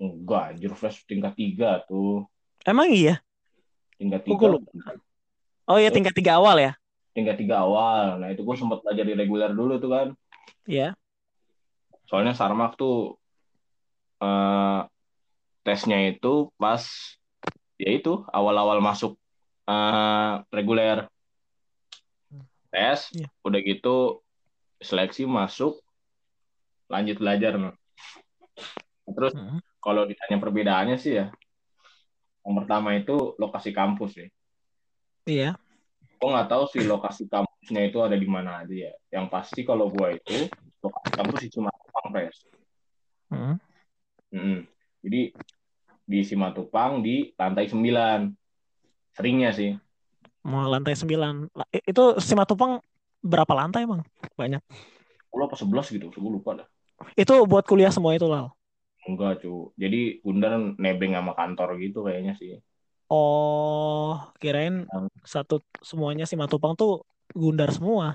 enggak 0.00 0.42
anjir 0.54 0.72
fresh 0.76 1.04
tingkat 1.04 1.32
tiga 1.36 1.82
tuh 1.84 2.24
Emang 2.64 2.88
iya? 2.92 3.20
tingkat 4.00 4.24
tiga 4.28 4.48
gua 4.48 4.60
Oh 5.70 5.78
iya 5.78 5.94
tingkat 5.94 6.18
tiga 6.18 6.34
awal 6.42 6.58
ya? 6.58 6.72
tingkat 7.10 7.42
tiga 7.42 7.66
awal 7.66 8.22
nah 8.22 8.30
itu 8.30 8.46
gue 8.46 8.54
sempat 8.54 8.86
belajar 8.86 9.02
di 9.02 9.14
reguler 9.18 9.50
dulu 9.50 9.82
tuh 9.82 9.90
kan 9.90 10.08
Iya. 10.62 10.94
soalnya 12.06 12.38
sarmak 12.38 12.78
tuh 12.78 13.18
eh, 14.22 14.80
tesnya 15.66 16.06
itu 16.06 16.54
pas 16.54 16.86
ya 17.82 17.90
itu 17.90 18.22
awal-awal 18.30 18.78
masuk 18.78 19.18
eh, 19.66 20.32
reguler 20.54 21.10
tes 22.70 23.10
Iya. 23.10 23.26
udah 23.42 23.60
gitu 23.66 24.22
seleksi 24.78 25.26
masuk 25.26 25.82
lanjut 26.86 27.18
belajar 27.18 27.58
nah. 27.58 27.74
terus 29.10 29.34
Mm. 29.34 29.58
kalau 29.82 30.06
ditanya 30.06 30.38
perbedaannya 30.38 30.96
sih 31.02 31.18
ya 31.18 31.26
yang 32.46 32.54
pertama 32.54 32.94
itu 32.94 33.34
lokasi 33.34 33.74
kampus 33.74 34.14
ya 34.14 34.28
Iya. 35.30 35.54
gue 36.12 36.28
nggak 36.28 36.50
tahu 36.50 36.64
sih 36.68 36.82
lokasi 36.84 37.24
kampusnya 37.24 37.86
itu 37.86 38.02
ada 38.02 38.12
di 38.12 38.26
mana 38.26 38.60
aja 38.60 38.74
ya 38.74 38.92
yang 39.10 39.30
pasti 39.30 39.62
kalau 39.62 39.88
gue 39.88 40.18
itu 40.18 40.50
lokasi 40.78 41.08
kampus 41.14 41.38
di 41.40 41.48
Simatupang 41.48 42.06
Pres 42.10 42.36
Mm. 43.30 43.56
Mm-mm. 44.28 44.58
jadi 45.00 45.30
di 46.02 46.18
Simatupang 46.20 46.98
di 46.98 47.30
lantai 47.32 47.70
9 47.70 48.34
seringnya 49.12 49.54
sih 49.54 49.78
Mau 50.40 50.66
lantai 50.66 50.96
sembilan. 50.96 51.52
La- 51.52 51.68
i- 51.70 51.84
Itu 51.86 52.16
Simatupang 52.16 52.80
berapa 53.20 53.52
lantai 53.52 53.84
emang? 53.84 54.00
Banyak. 54.34 54.64
10 55.30 55.46
apa 55.46 55.54
11 55.54 55.86
gitu 55.88 56.10
gue 56.10 56.32
lupa 56.32 56.58
dah 56.58 56.68
Itu 57.14 57.44
buat 57.44 57.62
kuliah 57.62 57.88
semua 57.88 58.12
itu 58.12 58.26
Lal. 58.26 58.50
enggak 59.00 59.40
cu 59.40 59.70
jadi 59.76 60.18
Gundar 60.20 60.52
nebeng 60.76 61.14
sama 61.14 61.32
kantor 61.32 61.78
gitu 61.78 62.02
kayaknya 62.02 62.34
sih 62.34 62.58
Oh, 63.10 64.14
kirain 64.40 64.74
satu 65.26 65.54
semuanya 65.82 66.24
Simatupang 66.30 66.72
tuh 66.80 67.02
Gundar 67.34 67.70
semua. 67.76 68.06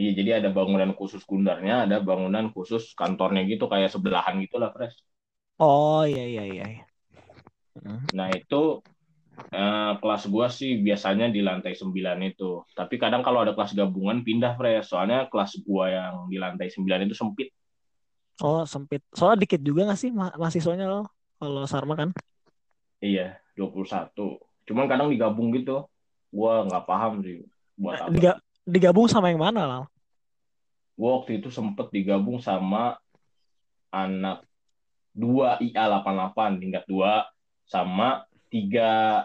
iya 0.00 0.10
jadi 0.18 0.30
ada 0.38 0.48
bangunan 0.58 0.90
khusus 0.98 1.22
Gundarnya 1.30 1.74
ada 1.84 1.96
bangunan 2.08 2.46
khusus 2.54 2.82
kantornya 3.00 3.42
gitu 3.52 3.64
kayak 3.72 3.90
sebelahan 3.94 4.34
gitu 4.44 4.56
lah 4.62 4.70
Pres 4.74 4.94
Oh 5.66 6.02
iya 6.10 6.22
iya 6.32 6.42
iya. 6.52 6.64
iya. 6.72 6.82
Mm. 7.84 8.06
Nah 8.16 8.28
itu 8.38 8.56
eh, 9.60 9.92
kelas 10.00 10.22
gua 10.34 10.46
sih 10.58 10.70
biasanya 10.86 11.26
di 11.34 11.40
lantai 11.48 11.72
9 11.80 12.18
itu. 12.30 12.44
Tapi 12.78 12.94
kadang 13.02 13.22
kalau 13.26 13.40
ada 13.44 13.52
kelas 13.56 13.72
gabungan 13.78 14.18
pindah 14.26 14.52
Pres. 14.58 14.84
Soalnya 14.92 15.18
kelas 15.32 15.52
gua 15.66 15.84
yang 15.96 16.14
di 16.32 16.36
lantai 16.44 16.68
9 16.74 17.00
itu 17.06 17.16
sempit. 17.22 17.48
Oh 18.44 18.62
sempit. 18.72 19.02
Soalnya 19.18 19.38
dikit 19.42 19.60
juga 19.68 19.80
nggak 19.86 19.98
sih 20.02 20.10
ma- 20.14 20.34
mahasiswanya 20.40 20.84
Lal? 20.92 21.02
Kalau 21.38 21.62
Sarma 21.72 21.94
kan? 22.00 22.10
Iya, 23.04 23.40
21. 23.58 24.38
Cuman 24.64 24.86
kadang 24.86 25.10
digabung 25.10 25.50
gitu. 25.50 25.90
Gua 26.30 26.62
nggak 26.62 26.84
paham 26.86 27.20
sih 27.20 27.42
buat 27.74 27.94
Eh, 27.94 28.00
apa. 28.00 28.12
diga- 28.12 28.40
digabung 28.62 29.10
sama 29.10 29.28
yang 29.28 29.42
mana 29.42 29.66
Lal? 29.66 29.84
Gua 30.94 31.18
waktu 31.18 31.42
itu 31.42 31.50
sempet 31.50 31.90
digabung 31.90 32.38
sama 32.38 32.94
anak 33.88 34.44
2 35.12 35.58
IA 35.58 35.84
88 35.90 36.60
tingkat 36.60 36.84
2 36.86 37.26
sama 37.64 38.22
tiga 38.48 39.24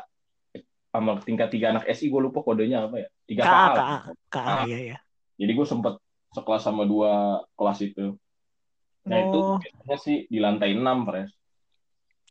sama 0.89 1.17
tingkat 1.19 1.49
tiga 1.49 1.73
anak 1.73 1.85
SI 1.87 2.07
gue 2.07 2.21
lupa 2.21 2.41
kodenya 2.41 2.85
apa 2.85 3.01
ya 3.01 3.07
tiga 3.25 3.41
KA, 3.43 3.51
KA 3.51 3.73
KA. 3.73 3.97
KA, 4.29 4.45
Ah. 4.45 4.63
iya 4.63 4.77
iya. 4.79 4.97
Jadi 5.35 5.51
gue 5.51 5.65
sempet 5.65 5.97
sekelas 6.31 6.61
sama 6.61 6.85
dua 6.85 7.41
kelas 7.53 7.79
itu. 7.81 8.13
Nah 9.03 9.17
itu 9.19 9.37
Oh, 9.37 9.57
biasanya 9.57 9.97
sih 9.97 10.17
di 10.29 10.37
lantai 10.37 10.77
6, 10.77 11.03
Pres. 11.03 11.29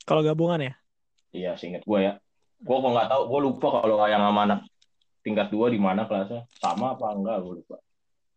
kalau 0.03 0.23
gabungan 0.23 0.63
ya? 0.63 0.75
Iya, 1.33 1.57
seinget 1.57 1.83
gue 1.89 1.99
ya. 1.99 2.13
Gue 2.63 2.77
kok 2.79 2.91
nggak 2.93 3.09
tahu, 3.11 3.23
gue 3.27 3.41
lupa 3.51 3.67
kalau 3.83 3.97
yang 4.07 4.23
sama 4.23 4.41
anak 4.47 4.61
tingkat 5.25 5.49
2 5.49 5.73
di 5.73 5.81
mana 5.81 6.07
kelasnya. 6.07 6.45
Sama 6.61 6.95
apa 6.95 7.17
enggak, 7.17 7.41
gue 7.43 7.55
lupa. 7.65 7.77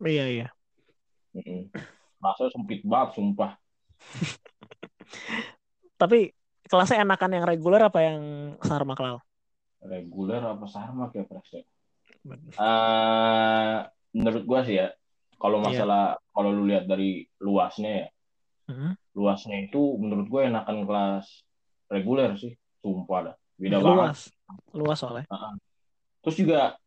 Iya 0.01 0.25
iya. 0.31 0.47
Mm-mm. 1.35 1.69
Kelasnya 2.19 2.47
sempit 2.55 2.81
banget, 2.87 3.19
sumpah. 3.19 3.51
Tapi 6.01 6.31
kelasnya 6.65 7.05
enakan 7.05 7.31
yang 7.35 7.45
reguler 7.45 7.81
apa 7.83 7.99
yang 8.01 8.19
Sarma 8.63 8.97
Lal? 8.97 9.21
Reguler 9.85 10.41
apa 10.41 10.65
sama 10.65 11.13
kayak 11.13 11.29
Pres 11.29 11.61
ya? 11.61 11.63
Eh, 12.57 13.75
menurut 14.17 14.43
gue 14.49 14.59
sih 14.65 14.81
ya, 14.81 14.89
kalau 15.37 15.61
Iya. 15.61 15.85
masalah, 15.85 16.17
kalau 16.33 16.49
lu 16.49 16.65
lihat 16.65 16.89
dari 16.89 17.29
luasnya 17.37 17.93
ya, 18.01 18.07
Hmm. 18.65 18.97
luasnya 19.13 19.69
itu 19.69 19.77
menurut 20.01 20.25
gue 20.25 20.41
enakan 20.49 20.89
kelas 20.89 21.45
reguler 21.85 22.33
sih. 22.33 22.57
Sumpah 22.85 23.33
dah. 23.33 23.35
Beda 23.57 23.81
banget. 23.81 23.97
Luas, 23.97 24.19
luas 24.77 24.97
soalnya. 25.01 25.25
Terus 26.21 26.37
juga 26.37 26.77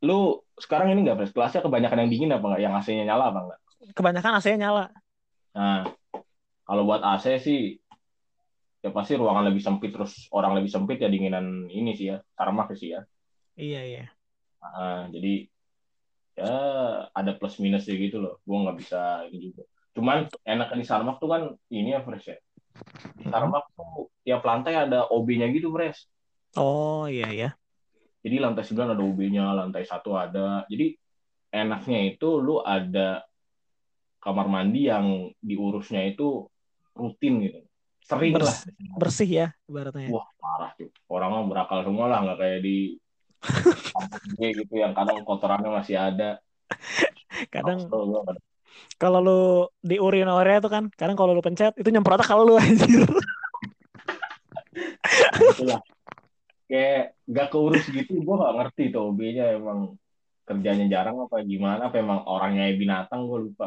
lu 0.00 0.40
sekarang 0.56 0.96
ini 0.96 1.04
nggak 1.04 1.16
Pres? 1.20 1.32
Kelasnya 1.36 1.60
kebanyakan 1.60 2.08
yang 2.08 2.10
dingin 2.12 2.32
apa 2.32 2.46
nggak? 2.48 2.62
Yang 2.64 2.74
AC-nya 2.80 3.04
nyala 3.12 3.24
apa 3.28 3.40
nggak? 3.44 3.60
Kebanyakan 3.92 4.32
AC-nya 4.40 4.58
nyala. 4.64 4.84
Nah, 5.52 5.84
kalau 6.64 6.88
buat 6.88 7.04
AC 7.04 7.36
sih 7.36 7.76
ya 8.80 8.92
pasti 8.92 9.16
ruangan 9.16 9.48
lebih 9.48 9.60
sempit 9.60 9.92
terus 9.92 10.28
orang 10.32 10.56
lebih 10.56 10.68
sempit 10.68 11.00
ya 11.00 11.08
dinginan 11.12 11.68
ini 11.68 11.92
sih 11.96 12.12
ya, 12.12 12.24
Sarmak 12.36 12.72
sih 12.76 12.96
ya. 12.96 13.04
Iya 13.60 13.80
iya. 13.84 14.04
Nah, 14.60 15.08
jadi 15.12 15.48
ya 16.36 16.52
ada 17.12 17.32
plus 17.36 17.60
minusnya 17.60 17.96
gitu 17.96 18.20
loh. 18.20 18.40
Gua 18.44 18.68
nggak 18.68 18.76
bisa 18.80 19.24
ini 19.28 19.52
juga. 19.52 19.68
Cuman 19.96 20.28
enak 20.44 20.76
di 20.76 20.84
Sarmak 20.84 21.16
tuh 21.16 21.28
kan 21.32 21.42
ini 21.72 21.92
ya 21.92 22.04
Pres 22.04 22.28
ya. 22.28 22.36
Di 23.14 23.24
Sarmak 23.30 23.70
tuh 23.74 24.10
tiap 24.26 24.42
lantai 24.42 24.74
ada 24.74 25.06
OB-nya 25.10 25.48
gitu 25.54 25.70
Pres. 25.70 26.08
Oh 26.58 27.06
iya 27.06 27.28
iya. 27.30 27.50
Jadi 28.24 28.36
lantai 28.40 28.64
9 28.64 28.94
ada 28.96 29.02
UB-nya, 29.04 29.52
lantai 29.52 29.84
satu 29.84 30.16
ada. 30.16 30.64
Jadi 30.66 30.96
enaknya 31.52 32.00
itu 32.14 32.40
lu 32.40 32.58
ada 32.64 33.22
kamar 34.18 34.48
mandi 34.48 34.88
yang 34.88 35.28
diurusnya 35.44 36.08
itu 36.08 36.48
rutin 36.96 37.44
gitu. 37.44 37.60
Sering 38.00 38.32
Bers- 38.32 38.48
lah. 38.48 38.58
Bersih 38.96 39.28
ya 39.28 39.48
ibaratnya. 39.68 40.08
Wah, 40.08 40.26
parah 40.40 40.72
tuh. 40.80 40.88
Orangnya 41.08 41.44
berakal 41.44 41.84
semua 41.84 42.06
lah, 42.08 42.18
nggak 42.24 42.38
kayak 42.40 42.60
di 42.64 42.96
kampus 43.94 44.22
gue 44.32 44.48
gitu 44.64 44.74
yang 44.80 44.96
kadang 44.96 45.20
kotorannya 45.24 45.68
masih 45.68 45.96
ada. 46.00 46.40
Kadang. 47.52 47.90
Kalau 48.96 49.18
lu 49.20 49.42
di 49.82 49.98
urinoria 49.98 50.62
itu 50.62 50.70
kan 50.70 50.88
kadang 50.94 51.18
kalau 51.18 51.34
lu 51.34 51.42
pencet 51.42 51.74
itu 51.76 51.88
nyemprotnya 51.90 52.26
kalau 52.26 52.46
lu 52.46 52.54
anjir. 52.56 53.06
Nah, 54.74 55.50
itulah. 55.54 55.80
Kayak 56.64 57.14
gak 57.28 57.48
keurus 57.52 57.84
gitu 57.92 58.24
gue 58.24 58.36
gak 58.40 58.54
ngerti 58.56 58.82
tuh 58.90 59.12
OB-nya 59.12 59.54
emang 59.54 59.94
kerjanya 60.44 60.86
jarang 60.92 61.24
apa 61.24 61.40
gimana 61.40 61.88
apa 61.88 61.96
emang 62.00 62.20
orangnya 62.28 62.68
binatang 62.76 63.24
gue 63.28 63.48
lupa. 63.50 63.64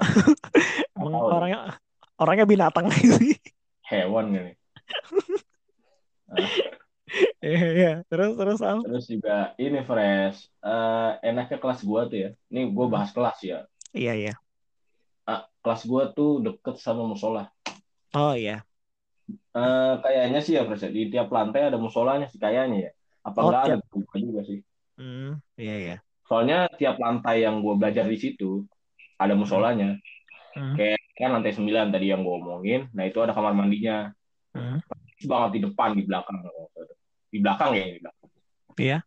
Emang 0.97 1.13
orangnya 1.21 1.77
orangnya 2.17 2.45
binatang. 2.49 2.89
Sih 2.93 3.37
hewan 3.93 4.33
ini. 4.33 4.53
Iya, 7.39 7.65
iya. 7.71 7.93
terus 8.11 8.35
terus 8.35 8.59
Al. 8.59 8.83
terus 8.83 9.05
juga 9.07 9.55
ini 9.57 9.79
fresh. 9.85 10.51
Eh, 10.59 11.11
enaknya 11.23 11.57
kelas 11.61 11.81
gue 11.85 12.01
tuh 12.09 12.17
ya. 12.17 12.29
Ini 12.51 12.61
gue 12.73 12.85
bahas 12.89 13.09
kelas 13.13 13.37
ya. 13.45 13.59
Iya, 13.95 14.13
iya. 14.13 14.33
Ah, 15.27 15.43
kelas 15.59 15.83
gue 15.83 16.03
tuh 16.15 16.39
deket 16.39 16.79
sama 16.79 17.03
musola 17.03 17.51
Oh 18.15 18.31
iya. 18.31 18.63
Eh, 19.27 19.93
kayaknya 19.99 20.39
sih 20.39 20.55
ya 20.55 20.63
fresh 20.63 20.87
ya. 20.87 20.89
di 20.89 21.11
tiap 21.11 21.27
lantai 21.27 21.67
ada 21.67 21.75
musolanya 21.75 22.31
sih 22.31 22.39
kayaknya 22.39 22.87
ya 22.87 22.91
apa 23.27 23.37
Oh, 23.37 23.51
enggak 23.51 23.61
ada 23.61 23.75
tiap- 23.75 23.91
Lupa 23.91 24.15
juga 24.17 24.41
sih 24.47 24.59
Hmm, 24.97 25.37
iya, 25.59 25.75
iya. 25.77 25.95
soalnya 26.25 26.71
tiap 26.79 26.95
lantai 26.97 27.43
yang 27.43 27.59
gue 27.59 27.75
belajar 27.75 28.07
di 28.07 28.17
situ 28.17 28.63
ada 29.19 29.35
musolanya 29.35 29.99
Hmm, 30.57 30.73
kayak 30.73 30.97
kan 31.13 31.29
lantai 31.37 31.53
9 31.53 31.91
tadi 31.91 32.09
yang 32.09 32.23
gue 32.25 32.33
omongin 32.33 32.81
nah 32.95 33.03
itu 33.03 33.19
ada 33.21 33.29
kamar 33.29 33.53
mandinya 33.53 34.09
hmm. 34.55 34.79
banget 35.27 35.49
di 35.53 35.59
depan 35.67 35.89
di 35.93 36.01
belakang 36.01 36.37
di 37.29 37.37
belakang 37.37 37.71
ya 37.75 37.83
di 37.93 37.99
belakang. 38.01 38.29
Iya. 38.79 38.97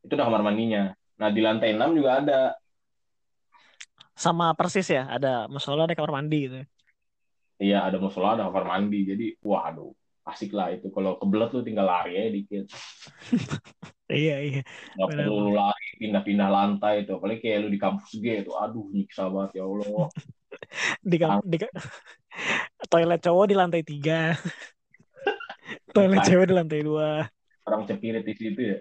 itu 0.00 0.12
ada 0.14 0.24
kamar 0.24 0.40
mandinya 0.40 0.94
nah 1.18 1.28
di 1.28 1.40
lantai 1.42 1.74
6 1.74 1.90
juga 1.92 2.10
ada 2.22 2.38
Sama 4.18 4.50
persis 4.58 4.90
ya, 4.90 5.06
ada 5.06 5.46
musola 5.46 5.86
ada 5.86 5.94
kamar 5.94 6.18
mandi 6.18 6.50
gitu. 6.50 6.58
iya 7.62 7.86
ada 7.86 8.02
musola 8.02 8.34
ada 8.34 8.50
kamar 8.50 8.66
mandi. 8.66 9.06
Jadi 9.06 9.26
wah 9.46 9.70
aduh 9.70 9.94
asik 10.26 10.50
lah 10.50 10.74
itu. 10.74 10.90
Kalau 10.90 11.14
kebelet 11.22 11.50
lu 11.54 11.60
tinggal 11.62 11.86
lari 11.86 12.12
aja 12.18 12.30
dikit. 12.34 12.64
Iya, 14.08 14.40
iya. 14.40 14.62
nggak 14.96 15.20
perlu 15.20 15.36
lu 15.36 15.52
lari 15.52 15.86
pindah-pindah 16.00 16.48
lantai 16.48 17.04
itu. 17.04 17.12
Apalagi 17.12 17.44
kayak 17.44 17.58
lu 17.60 17.68
di 17.68 17.76
kampus 17.76 18.08
G 18.16 18.40
itu. 18.40 18.56
Aduh 18.56 18.88
nyiksa 18.88 19.28
banget 19.28 19.60
ya 19.60 19.68
Allah. 19.68 20.08
Di, 21.04 21.16
kam- 21.20 21.44
di 21.44 21.60
ka- 21.60 21.76
toilet 22.92 23.20
cowok 23.20 23.44
di 23.52 23.54
lantai 23.56 23.84
tiga. 23.84 24.32
toilet 25.92 26.24
cewek 26.24 26.48
di 26.48 26.54
lantai 26.56 26.80
dua. 26.80 27.28
orang 27.68 27.84
cepirit 27.84 28.24
di 28.24 28.32
situ 28.32 28.60
ya 28.64 28.78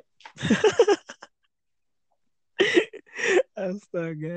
Astaga. 3.57 4.35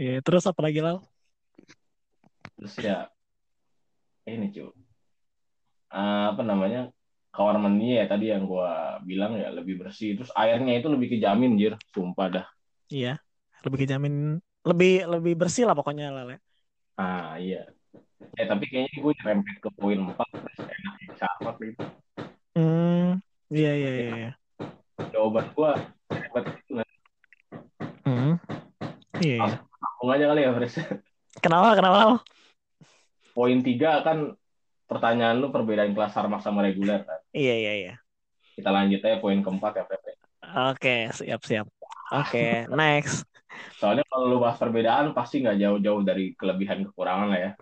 Iya, 0.00 0.14
terus 0.24 0.44
apa 0.48 0.60
lagi 0.64 0.80
Lal? 0.80 0.98
terus 2.56 2.72
ya 2.80 3.12
ini 4.24 4.48
cuy 4.48 4.72
Ah, 5.92 6.34
apa 6.34 6.42
namanya 6.42 6.90
kamar 7.30 7.60
mandinya 7.62 8.00
ya 8.00 8.06
tadi 8.10 8.32
yang 8.32 8.48
gua 8.48 8.96
bilang 9.04 9.36
ya 9.38 9.52
lebih 9.52 9.76
bersih 9.80 10.16
terus 10.16 10.32
airnya 10.34 10.72
itu 10.80 10.88
lebih 10.88 11.14
kejamin 11.14 11.52
jir 11.60 11.76
sumpah 11.92 12.26
dah 12.32 12.46
Iya, 12.88 13.20
lebih 13.60 13.78
kejamin 13.86 14.40
lebih 14.66 14.92
lebih 15.06 15.32
bersih 15.36 15.62
lah 15.68 15.76
pokoknya 15.78 16.10
Lal. 16.10 16.28
ya. 16.34 16.38
ah 16.96 17.36
iya 17.36 17.68
eh 18.40 18.46
tapi 18.48 18.64
kayaknya 18.72 18.98
gue 19.04 19.12
nyerempet 19.20 19.56
ke 19.60 19.70
poin 19.76 20.00
4 20.00 20.28
terus 20.32 20.60
enak 20.64 20.94
sama 21.20 21.50
gitu 21.60 21.84
Hmm, 22.56 23.20
iya 23.52 23.70
iya 23.76 23.90
iya. 24.00 24.08
iya. 24.16 24.30
jawaban 25.12 25.44
gua 25.52 25.76
nyerempet 26.08 26.44
itu 26.64 26.72
Hmm. 28.06 28.38
Iya, 29.18 29.36
iya. 29.42 29.56
langsung 29.58 30.08
aja 30.14 30.24
kali 30.30 30.40
ya 30.46 30.50
Fres 30.54 30.74
Kenapa 31.42 31.74
kenapa 31.74 32.22
poin 33.34 33.58
3 33.60 34.00
kan 34.06 34.18
pertanyaan 34.86 35.42
lu 35.42 35.50
perbedaan 35.50 35.92
kelas 35.92 36.14
sarmak 36.14 36.40
sama 36.40 36.62
reguler 36.62 37.02
kan 37.02 37.18
Iya 37.34 37.54
iya 37.58 37.72
iya. 37.74 37.94
kita 38.54 38.70
lanjut 38.72 39.02
aja 39.02 39.18
poin 39.18 39.42
keempat 39.42 39.72
ya 39.76 39.84
Fres 39.84 40.16
Oke, 40.46 41.10
siap 41.10 41.42
siap. 41.42 41.66
Oke, 42.14 42.64
next. 42.78 43.26
soalnya 43.82 44.06
kalau 44.06 44.30
lu 44.30 44.38
bahas 44.38 44.56
perbedaan 44.60 45.10
pasti 45.10 45.42
nggak 45.42 45.58
jauh-jauh 45.58 46.06
dari 46.06 46.32
kelebihan 46.38 46.86
kekurangan 46.86 47.28
lah 47.34 47.40
ya 47.40 47.52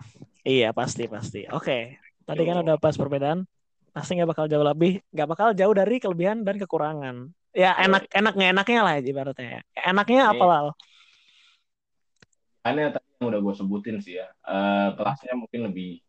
Iya 0.44 0.76
pasti 0.76 1.08
pasti. 1.08 1.48
Oke, 1.48 1.96
tadi 2.28 2.44
kan 2.44 2.60
udah 2.60 2.76
bahas 2.76 3.00
perbedaan. 3.00 3.48
Pasti 3.96 4.12
nggak 4.20 4.28
bakal 4.36 4.44
jauh 4.44 4.60
lebih, 4.60 5.00
nggak 5.08 5.28
bakal 5.32 5.48
jauh 5.56 5.72
dari 5.72 5.96
kelebihan 5.96 6.44
dan 6.44 6.60
kekurangan. 6.60 7.32
Ya 7.54 7.70
enak 7.78 8.10
enak 8.10 8.32
nggak 8.34 8.50
enaknya 8.50 8.80
lah 8.82 8.94
ibaratnya. 8.98 9.62
Enaknya 9.78 10.22
apa 10.34 10.42
Oke. 10.42 10.50
Lal? 10.50 10.66
Aneh 12.64 12.90
tadi 12.90 13.06
yang 13.20 13.28
udah 13.30 13.40
gue 13.44 13.54
sebutin 13.54 13.96
sih 14.00 14.18
ya 14.18 14.26
Eh, 14.42 14.88
kelasnya 14.98 15.36
mungkin 15.38 15.70
lebih 15.70 16.00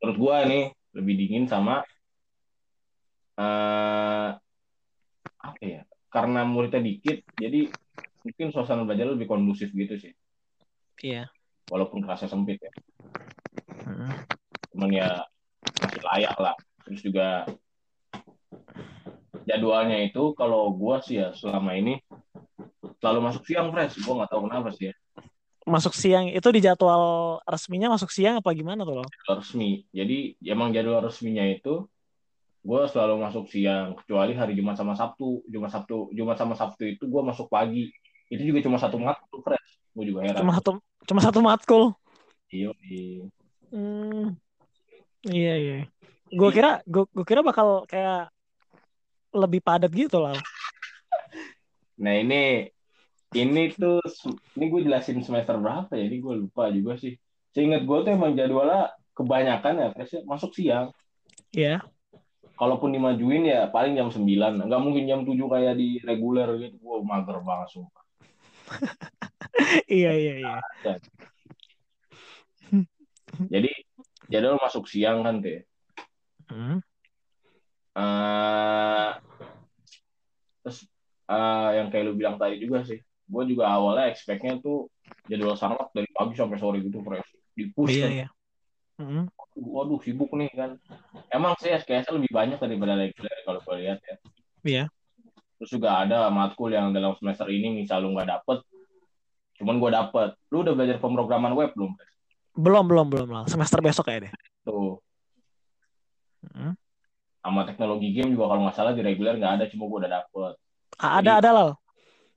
menurut 0.00 0.16
gue 0.16 0.36
nih 0.48 0.64
lebih 0.96 1.14
dingin 1.20 1.44
sama 1.44 1.84
eh 3.36 4.28
apa 5.40 5.62
ya 5.64 5.82
karena 6.08 6.44
muridnya 6.44 6.80
dikit 6.80 7.20
jadi 7.36 7.68
mungkin 8.24 8.52
suasana 8.52 8.84
belajar 8.84 9.12
lebih 9.12 9.28
kondusif 9.28 9.72
gitu 9.72 9.96
sih 10.00 10.12
Iya. 11.00 11.28
walaupun 11.68 12.00
kelasnya 12.04 12.28
sempit 12.32 12.60
ya 12.60 12.72
Hmm. 13.84 14.12
cuman 14.72 14.90
ya 14.92 15.24
masih 15.80 16.00
layak 16.04 16.36
lah 16.36 16.54
terus 16.84 17.00
juga 17.00 17.48
jadwalnya 19.50 19.98
itu 20.06 20.32
kalau 20.38 20.70
gue 20.70 20.96
sih 21.02 21.18
ya 21.18 21.34
selama 21.34 21.74
ini 21.74 21.98
selalu 23.02 23.18
masuk 23.26 23.42
siang 23.44 23.74
fresh 23.74 23.98
gue 23.98 24.14
nggak 24.14 24.30
tahu 24.30 24.46
kenapa 24.46 24.70
sih 24.74 24.90
ya 24.92 24.94
Masuk 25.68 25.92
siang 25.92 26.24
itu 26.26 26.48
di 26.50 26.64
jadwal 26.64 27.36
resminya 27.44 27.92
masuk 27.92 28.08
siang 28.08 28.40
apa 28.40 28.50
gimana 28.56 28.86
tuh 28.86 29.02
jadwal 29.04 29.42
resmi 29.42 29.84
jadi 29.90 30.38
emang 30.46 30.72
jadwal 30.72 31.02
resminya 31.02 31.44
itu 31.44 31.84
gue 32.60 32.82
selalu 32.92 33.14
masuk 33.24 33.44
siang 33.48 33.96
kecuali 33.96 34.36
hari 34.36 34.52
Jumat 34.52 34.76
sama 34.76 34.92
Sabtu 34.92 35.44
Jumat 35.48 35.72
Sabtu 35.72 36.12
Jumat 36.12 36.36
sama 36.36 36.54
Sabtu 36.54 36.84
itu 36.86 37.04
gue 37.08 37.22
masuk 37.24 37.48
pagi 37.48 37.88
itu 38.30 38.42
juga 38.46 38.62
cuma 38.62 38.76
satu 38.78 38.96
matkul 39.00 39.40
fresh 39.42 39.80
gue 39.96 40.04
juga 40.06 40.20
heran 40.22 40.40
Cuma 40.44 40.52
satu 40.54 40.70
cuma 41.08 41.20
satu 41.24 41.38
matkul. 41.42 41.82
iya 42.52 42.70
iya. 42.86 43.26
Hmm. 43.70 44.36
Iya 45.26 45.54
iya. 45.58 45.76
Gue 46.30 46.50
kira 46.54 46.80
gue 46.86 47.04
kira 47.26 47.42
bakal 47.42 47.84
kayak 47.90 48.30
lebih 49.30 49.60
padat 49.62 49.90
gitu 49.94 50.18
Lal. 50.18 50.38
nah 52.00 52.14
ini 52.16 52.70
ini 53.36 53.70
tuh 53.76 54.02
ini 54.58 54.64
gue 54.72 54.80
jelasin 54.88 55.22
semester 55.22 55.54
berapa 55.60 55.92
ya 55.94 56.04
ini 56.10 56.18
gue 56.18 56.34
lupa 56.46 56.72
juga 56.72 56.98
sih 56.98 57.14
seingat 57.54 57.86
gue 57.86 57.98
tuh 58.02 58.10
emang 58.10 58.34
jadwalnya 58.34 58.90
kebanyakan 59.14 59.74
ya 59.78 59.88
fresh 59.94 60.14
ya, 60.18 60.20
masuk 60.26 60.50
siang 60.56 60.90
Iya. 61.50 61.82
kalaupun 62.54 62.94
dimajuin 62.94 63.46
ya 63.46 63.66
paling 63.70 63.98
jam 63.98 64.08
9 64.10 64.26
nggak 64.66 64.82
mungkin 64.82 65.04
jam 65.06 65.20
7 65.26 65.34
kayak 65.34 65.74
di 65.78 65.98
reguler 66.02 66.46
gitu 66.62 66.78
gue 66.78 66.96
mager 67.02 67.38
banget 67.42 67.68
sumpah 67.74 68.04
iya 69.90 70.14
iya 70.14 70.34
iya. 70.40 70.54
jadi 73.52 73.70
jadwal 74.30 74.62
masuk 74.62 74.86
siang 74.86 75.26
kan 75.26 75.42
ya. 75.42 75.62
Hmm. 76.50 76.78
Eh, 77.90 78.69
eh, 81.30 81.68
yang 81.78 81.88
kayak 81.88 82.04
lu 82.04 82.14
bilang 82.14 82.36
tadi 82.36 82.58
juga 82.58 82.82
sih 82.82 82.98
gue 83.00 83.42
juga 83.46 83.70
awalnya 83.70 84.10
expect-nya 84.10 84.58
tuh 84.58 84.90
jadwal 85.24 85.54
sarmak 85.54 85.88
dari 85.90 86.10
pagi 86.10 86.34
sampai 86.34 86.58
sore 86.58 86.82
gitu 86.82 86.98
fresh 87.00 87.30
di 87.54 87.70
push 87.70 87.94
Iya 87.94 88.02
kan 88.02 88.12
iya. 88.12 88.28
Hmm. 88.98 89.24
waduh 89.56 89.96
sibuk 89.98 90.28
nih 90.34 90.50
kan 90.50 90.76
emang 91.28 91.54
sih 91.56 91.70
SKS 91.70 92.10
lebih 92.10 92.28
banyak 92.28 92.58
daripada 92.58 92.94
reguler 92.94 93.32
kalau 93.42 93.60
gue 93.60 93.76
lihat 93.80 93.98
ya 94.02 94.16
Iya. 94.60 94.84
terus 95.56 95.70
juga 95.70 96.00
ada 96.00 96.28
matkul 96.28 96.68
yang 96.68 96.90
dalam 96.90 97.14
semester 97.16 97.46
ini 97.46 97.72
misal 97.76 98.02
lu 98.02 98.12
nggak 98.12 98.28
dapet 98.28 98.60
cuman 99.56 99.76
gue 99.76 99.90
dapet 99.90 100.28
lu 100.48 100.60
udah 100.60 100.74
belajar 100.74 100.96
pemrograman 100.98 101.54
web 101.54 101.70
belum 101.72 101.94
Belum 102.50 102.82
belum 102.82 103.06
belum 103.08 103.28
Lal. 103.30 103.46
Semester 103.46 103.78
besok 103.78 104.10
ya 104.10 104.26
deh. 104.26 104.32
tuh 104.60 104.98
Hmm. 106.40 106.72
sama 107.38 107.62
teknologi 107.62 108.10
game 108.10 108.32
juga 108.32 108.48
kalau 108.48 108.64
nggak 108.64 108.74
salah 108.74 108.92
di 108.92 109.00
reguler 109.00 109.36
nggak 109.36 109.54
ada 109.54 109.64
cuma 109.68 109.84
gue 109.86 109.98
udah 110.00 110.12
dapet 110.18 110.54
Ada 111.00 111.40
ada 111.40 111.50
Lal. 111.50 111.70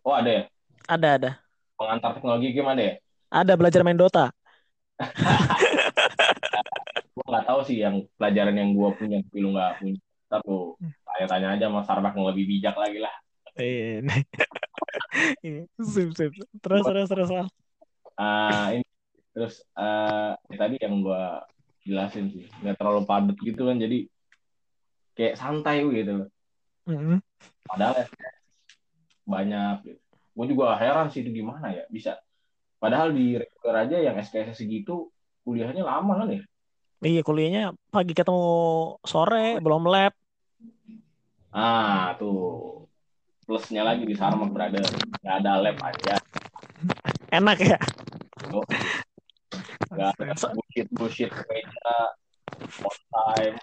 oh 0.03 0.13
ada 0.15 0.29
ya 0.31 0.43
Ada 0.87 1.07
ada. 1.19 1.31
pengantar 1.75 2.15
teknologi 2.15 2.51
game 2.51 2.69
ada 2.69 2.83
ya 2.83 2.93
Ada 3.33 3.53
belajar 3.59 3.81
main 3.83 3.97
Dota. 3.97 4.29
gue 7.13 7.25
nggak 7.29 7.45
tahu 7.45 7.59
sih 7.65 7.81
yang 7.81 8.05
pelajaran 8.17 8.55
yang 8.57 8.69
gue 8.73 8.89
punya 8.97 9.17
tapi 9.25 9.37
lu 9.41 9.49
nggak 9.53 9.71
punya 9.81 9.93
lu 10.49 10.59
tanya-tanya 11.05 11.47
aja 11.57 11.65
sama 11.69 11.81
Sarmak 11.85 12.13
yang 12.17 12.25
lebih 12.33 12.45
bijak 12.49 12.73
lagi 12.77 12.97
lah. 13.01 13.13
Sip, 15.93 16.09
sip. 16.17 16.33
Terus 16.61 16.81
terus 16.85 17.07
terus 17.09 17.29
Lal. 17.29 17.47
Ah, 18.17 18.73
ini 18.73 18.85
terus 19.33 19.65
eh 19.73 20.31
ya 20.37 20.57
tadi 20.57 20.75
yang 20.77 21.01
gue 21.01 21.23
jelasin 21.83 22.29
sih 22.29 22.45
nggak 22.61 22.77
terlalu 22.77 23.01
padat 23.03 23.37
gitu 23.41 23.65
kan 23.65 23.81
jadi 23.81 24.05
kayak 25.17 25.35
santai 25.37 25.81
gitu 25.89 26.29
Hmm. 26.83 27.23
padahal 27.63 27.95
ya 27.95 28.05
banyak 29.23 29.75
gitu. 29.87 30.01
gue 30.33 30.45
juga 30.49 30.75
heran 30.81 31.13
sih 31.13 31.21
itu 31.21 31.31
gimana 31.43 31.69
ya 31.69 31.85
bisa 31.93 32.17
Padahal 32.83 33.15
di 33.15 33.39
reguler 33.39 33.87
aja 33.87 33.95
yang 33.95 34.19
SKS 34.19 34.59
segitu 34.59 35.07
kuliahnya 35.47 35.87
lama 35.87 36.19
kan 36.19 36.35
ya? 36.35 36.43
Iya 36.99 37.23
kuliahnya 37.23 37.63
pagi 37.87 38.11
ketemu 38.11 38.43
sore 39.07 39.63
belum 39.63 39.87
lab. 39.87 40.11
Ah 41.55 42.11
tuh 42.19 42.83
plusnya 43.47 43.87
lagi 43.87 44.03
di 44.03 44.11
Sarmak 44.19 44.51
brother 44.51 44.83
nggak 45.23 45.35
ada 45.39 45.63
lab 45.63 45.79
aja. 45.79 46.19
Enak 47.31 47.57
ya. 47.63 47.79
Tuh. 48.51 48.67
Nggak 49.87 50.19
ada 50.19 50.51
bullshit 50.51 50.87
bullshit 50.91 51.31
meja 51.31 51.95
on 52.83 52.97
time. 53.39 53.55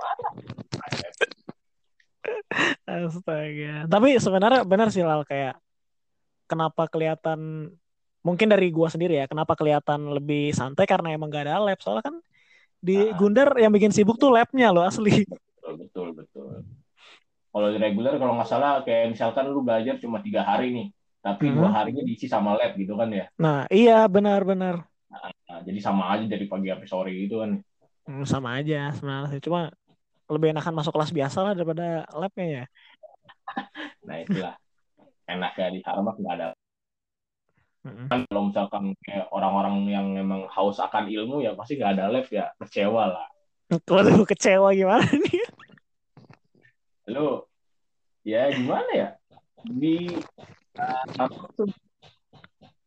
Astaga. 2.84 3.86
Tapi 3.86 4.08
sebenarnya 4.18 4.60
benar 4.66 4.88
sih 4.90 5.04
Lal 5.06 5.22
kayak 5.22 5.58
kenapa 6.50 6.90
kelihatan 6.90 7.70
mungkin 8.20 8.48
dari 8.50 8.68
gua 8.68 8.90
sendiri 8.90 9.16
ya, 9.16 9.26
kenapa 9.30 9.56
kelihatan 9.56 10.12
lebih 10.12 10.52
santai 10.52 10.84
karena 10.84 11.14
emang 11.14 11.30
gak 11.32 11.46
ada 11.48 11.62
lab. 11.62 11.78
Soalnya 11.80 12.10
kan 12.10 12.16
di 12.80 12.96
Ah. 13.08 13.16
Gundar 13.16 13.48
yang 13.60 13.70
bikin 13.72 13.92
sibuk 13.92 14.16
tuh 14.16 14.32
labnya 14.32 14.72
loh 14.72 14.84
asli. 14.84 15.24
Betul 15.28 15.72
betul 15.76 16.08
betul. 16.16 16.64
Kalau 17.50 17.66
di 17.74 17.78
reguler 17.82 18.14
kalau 18.14 18.38
nggak 18.38 18.46
salah 18.46 18.80
kayak 18.86 19.10
misalkan 19.10 19.50
lu 19.50 19.60
belajar 19.66 19.98
cuma 19.98 20.22
tiga 20.22 20.46
hari 20.46 20.70
nih, 20.70 20.86
tapi 21.18 21.50
Mhm. 21.50 21.54
dua 21.58 21.68
harinya 21.74 22.02
diisi 22.06 22.30
sama 22.30 22.54
lab 22.54 22.78
gitu 22.78 22.94
kan 22.94 23.10
ya. 23.10 23.26
Nah, 23.36 23.66
iya 23.68 24.06
benar-benar. 24.06 24.86
Nah, 25.10 25.58
jadi 25.66 25.78
sama 25.82 26.14
aja 26.14 26.30
dari 26.30 26.46
pagi 26.46 26.70
sampai 26.70 26.86
sore 26.86 27.10
gitu 27.10 27.42
kan. 27.42 27.58
Hmm, 28.06 28.22
sama 28.22 28.62
aja 28.62 28.94
sebenarnya. 28.94 29.42
Cuma 29.42 29.74
lebih 30.30 30.54
enakan 30.54 30.74
masuk 30.78 30.94
kelas 30.94 31.10
biasa 31.10 31.38
lah 31.42 31.52
daripada 31.52 32.06
labnya 32.14 32.46
ya. 32.46 32.64
Nah 34.06 34.16
itulah 34.22 34.54
enaknya 35.26 35.66
di 35.74 35.80
Sarmak 35.82 36.16
nggak 36.18 36.34
ada. 36.38 36.48
Kan 37.80 38.28
kalau 38.28 38.42
misalkan 38.48 38.92
kayak 39.02 39.26
orang-orang 39.32 39.88
yang 39.88 40.06
memang 40.12 40.46
haus 40.52 40.78
akan 40.78 41.10
ilmu 41.10 41.42
ya 41.42 41.56
pasti 41.58 41.76
nggak 41.76 41.98
ada 41.98 42.12
lab 42.12 42.26
ya 42.30 42.50
kecewa 42.62 43.04
lah. 43.10 43.26
Waduh 43.90 44.22
kecewa 44.26 44.70
gimana 44.74 45.06
nih? 45.06 45.46
Lu 47.10 47.44
ya 48.22 48.50
gimana 48.54 48.90
ya 48.94 49.08
di 49.66 50.08
uh, 50.78 51.04
Sarmak 51.12 51.50
tuh 51.58 51.68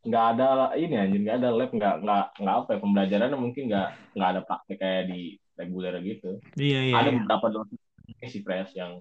nggak 0.03 0.25
ada 0.35 0.75
ini 0.75 0.95
anjir 0.99 1.19
nggak 1.23 1.37
ada 1.39 1.49
lab 1.55 1.71
nggak 1.71 1.95
nggak 2.03 2.25
nggak 2.43 2.55
apa 2.59 2.69
ya 2.75 2.79
pembelajarannya 2.83 3.37
mungkin 3.39 3.63
nggak 3.71 3.89
nggak 4.19 4.29
ada 4.35 4.41
praktek 4.43 4.77
kayak 4.83 5.03
di 5.07 5.39
reguler 5.57 5.95
gitu. 6.01 6.41
Iya 6.57 6.79
iya. 6.89 6.93
ada 6.97 7.09
iya. 7.13 7.17
beberapa 7.21 7.47
dosen 7.53 7.77
sih 8.23 8.41
pres 8.41 8.71
yang 8.73 8.99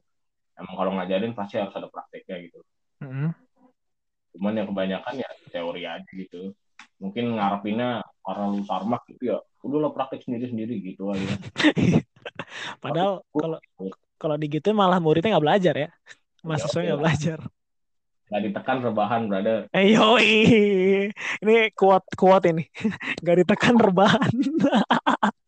emang 0.59 0.75
kalau 0.77 0.93
ngajarin 0.99 1.33
pasti 1.33 1.59
harus 1.59 1.75
ada 1.75 1.89
prakteknya 1.89 2.37
gitu. 2.49 2.61
Mm-mm. 3.03 3.31
Cuman 4.37 4.57
yang 4.57 4.69
kebanyakan 4.69 5.15
ya 5.21 5.29
teori 5.53 5.83
aja 5.85 6.11
gitu. 6.13 6.53
Mungkin 7.03 7.35
ngarepinnya 7.35 8.03
karena 8.23 8.45
lu 8.47 8.63
sarmak 8.63 9.03
gitu 9.11 9.35
ya, 9.35 9.39
udah 9.67 9.79
lo 9.83 9.91
praktek 9.91 10.23
sendiri-sendiri 10.23 10.79
gitu 10.83 11.11
aja. 11.11 11.35
Padahal 12.85 13.27
kalau 13.35 13.59
kalau 14.19 14.37
digituin 14.39 14.79
malah 14.79 15.03
muridnya 15.03 15.35
nggak 15.35 15.45
belajar 15.45 15.75
ya. 15.75 15.89
Mahasiswa 16.47 16.79
nggak 16.79 16.95
Iya. 16.95 17.03
belajar. 17.03 17.39
Gak 18.33 18.49
ditekan 18.49 18.81
rebahan, 18.81 19.29
brother. 19.29 19.69
Eh 19.77 19.93
yoi. 19.93 20.33
Ini 21.45 21.69
kuat 21.77 22.01
kuat 22.17 22.49
ini. 22.49 22.65
Gak 23.29 23.45
ditekan 23.45 23.77
rebahan. 23.77 24.25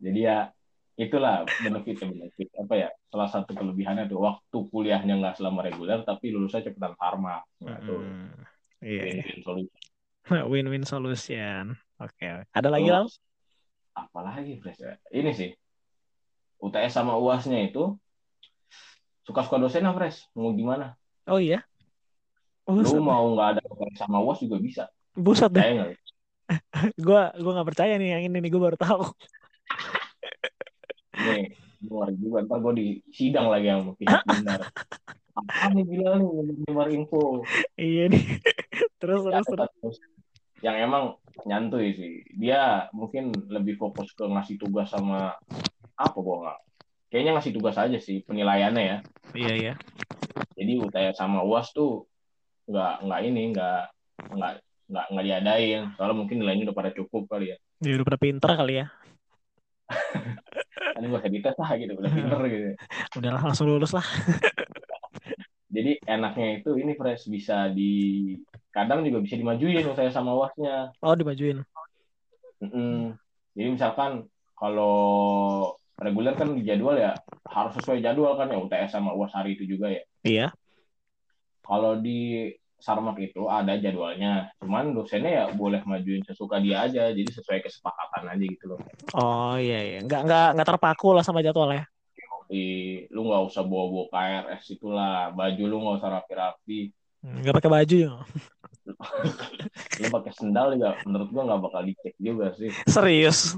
Jadi 0.00 0.20
ya 0.24 0.48
itulah 0.96 1.48
benefit 1.64 1.96
benefit 2.04 2.48
apa 2.60 2.74
ya 2.76 2.88
salah 3.08 3.28
satu 3.32 3.56
kelebihannya 3.56 4.04
tuh 4.04 4.20
waktu 4.20 4.56
kuliahnya 4.68 5.16
nggak 5.16 5.40
selama 5.40 5.64
reguler 5.64 6.04
tapi 6.04 6.28
lulusnya 6.28 6.60
cepetan 6.60 6.92
farma 7.00 7.40
nah, 7.64 7.80
Mm, 7.80 8.36
Iya. 8.84 9.00
iya. 9.00 9.22
win-win 9.24 9.40
solusi. 9.44 9.76
Win-win 10.52 10.84
solution. 10.84 11.64
Oke. 12.00 12.24
oke. 12.44 12.52
Ada 12.52 12.68
lagi 12.68 12.88
Lam? 12.88 13.08
apalagi 13.90 14.56
Pres 14.62 14.78
ya? 14.80 14.96
ini 15.10 15.32
sih 15.34 15.50
UTS 16.60 16.92
sama 16.94 17.16
uasnya 17.20 17.60
itu 17.60 17.96
suka-suka 19.24 19.60
dosen 19.60 19.84
lah 19.84 19.92
Pres 19.92 20.24
mau 20.32 20.54
gimana 20.54 20.96
Oh 21.28 21.36
iya. 21.36 21.60
lu 22.64 22.80
Buset, 22.86 23.02
mau 23.02 23.24
nggak 23.34 23.48
ada 23.56 23.62
UTS 23.66 23.96
sama 23.98 24.22
uas 24.22 24.38
juga 24.40 24.56
bisa 24.62 24.84
buset 25.12 25.50
deh. 25.50 25.96
Gue 27.06 27.22
gua 27.42 27.52
nggak 27.56 27.68
percaya 27.74 27.94
nih 27.98 28.08
yang 28.14 28.22
ini 28.30 28.36
nih 28.40 28.50
gue 28.50 28.62
baru 28.62 28.78
tahu. 28.78 29.04
Nih 31.26 31.44
luar 31.80 32.08
juga 32.12 32.38
ntar 32.44 32.58
gue 32.60 32.72
di 32.76 32.86
sidang 33.08 33.48
lagi 33.48 33.72
yang 33.72 33.96
pihak 33.96 34.20
benar 34.28 34.60
apa 35.32 35.66
nih 35.72 35.84
bilang 35.88 36.20
nih 36.20 36.56
nyebar 36.68 36.88
info 36.92 37.40
iya 37.80 38.04
nih. 38.12 38.24
terus 39.00 39.24
terus 39.24 39.46
terus. 39.48 39.96
yang 40.60 40.76
emang 40.76 41.16
nyantuy 41.48 41.96
sih 41.96 42.20
dia 42.36 42.92
mungkin 42.92 43.32
lebih 43.48 43.80
fokus 43.80 44.12
ke 44.12 44.28
ngasih 44.28 44.60
tugas 44.60 44.92
sama 44.92 45.32
apa 45.96 46.18
gua 46.20 46.36
nggak 46.44 46.58
kayaknya 47.08 47.32
ngasih 47.40 47.52
tugas 47.56 47.76
aja 47.80 47.96
sih 47.96 48.20
penilaiannya 48.28 48.84
ya 48.84 48.98
Iya 49.32 49.52
iya. 49.56 49.74
jadi 50.58 50.72
UTS 50.84 51.16
sama 51.16 51.40
UAS 51.46 51.72
tuh 51.72 52.04
nggak 52.68 52.94
nggak 53.08 53.20
ini 53.24 53.42
nggak 53.56 53.82
nggak 54.36 54.52
nggak 54.90 55.06
nggak 55.16 55.24
diadain 55.24 55.82
soalnya 55.96 56.16
mungkin 56.18 56.36
nilainya 56.42 56.68
udah 56.68 56.76
pada 56.76 56.90
cukup 56.92 57.24
kali 57.30 57.54
ya 57.54 57.56
Dia 57.80 57.96
udah 57.96 58.06
pada 58.06 58.20
pinter 58.20 58.50
kali 58.52 58.74
ya. 58.84 58.86
kan 60.80 61.00
gak 61.02 61.20
usah 61.20 61.30
dites 61.30 61.56
lah 61.56 61.70
gitu 61.76 61.92
udah 61.94 62.10
pinter 62.10 62.40
gitu 62.46 62.68
Udahlah 63.14 63.42
langsung 63.44 63.68
lulus 63.68 63.92
lah. 63.92 64.02
jadi 65.74 66.02
enaknya 66.04 66.60
itu 66.60 66.70
ini 66.74 66.92
fresh 66.94 67.26
bisa 67.26 67.70
di 67.70 67.92
kadang 68.70 69.02
juga 69.02 69.22
bisa 69.22 69.34
dimajuin 69.34 69.84
UTS 69.84 70.12
sama 70.12 70.34
UASnya 70.34 70.90
Oh 70.98 71.14
dimajuin. 71.14 71.62
Mm-mm. 72.60 73.14
jadi 73.54 73.68
misalkan 73.70 74.26
kalau 74.52 74.96
reguler 75.96 76.34
kan 76.34 76.52
di 76.52 76.60
jadwal 76.60 76.92
ya 76.94 77.16
harus 77.46 77.72
sesuai 77.76 78.00
jadwal 78.00 78.34
kan 78.34 78.48
ya 78.48 78.58
UTS 78.58 78.90
sama 78.92 79.12
UAS 79.12 79.32
hari 79.32 79.54
itu 79.54 79.64
juga 79.66 79.88
ya 79.88 80.02
Iya. 80.20 80.46
kalau 81.62 81.96
di 81.96 82.52
Sarmak 82.80 83.20
itu 83.20 83.44
ada 83.44 83.76
jadwalnya 83.76 84.48
cuman 84.58 84.96
dosennya 84.96 85.30
ya 85.30 85.44
boleh 85.52 85.84
majuin 85.84 86.24
sesuka 86.24 86.56
dia 86.58 86.82
aja 86.82 87.12
jadi 87.12 87.28
sesuai 87.28 87.60
kesepakatan 87.60 88.24
aja 88.26 88.44
gitu 88.44 88.64
loh 88.72 88.80
Oh 89.12 89.54
iya 89.54 89.80
iya. 89.84 89.98
Nggak 90.00 90.20
nggak 90.24 90.46
nggak 90.56 90.68
terpaku 90.68 91.12
lah 91.12 91.20
sama 91.20 91.40
jadwal 91.40 91.68
ya. 91.70 91.84
Di, 92.50 92.66
lu 93.14 93.30
nggak 93.30 93.46
usah 93.46 93.62
bawa-bawa 93.62 94.10
KRS 94.10 94.74
itulah 94.74 95.30
baju 95.30 95.62
lu 95.62 95.76
nggak 95.78 95.96
usah 96.02 96.10
rapi-rapi 96.10 96.90
Nggak 97.20 97.54
pakai 97.54 97.70
baju 97.70 97.96
ya. 98.00 98.12
lu 100.00 100.06
pakai 100.10 100.32
sendal 100.34 100.74
juga 100.74 100.98
menurut 101.04 101.28
gua 101.30 101.42
nggak 101.46 101.60
bakal 101.62 101.82
dicek 101.84 102.14
juga 102.16 102.50
sih 102.56 102.72
Serius. 102.86 103.54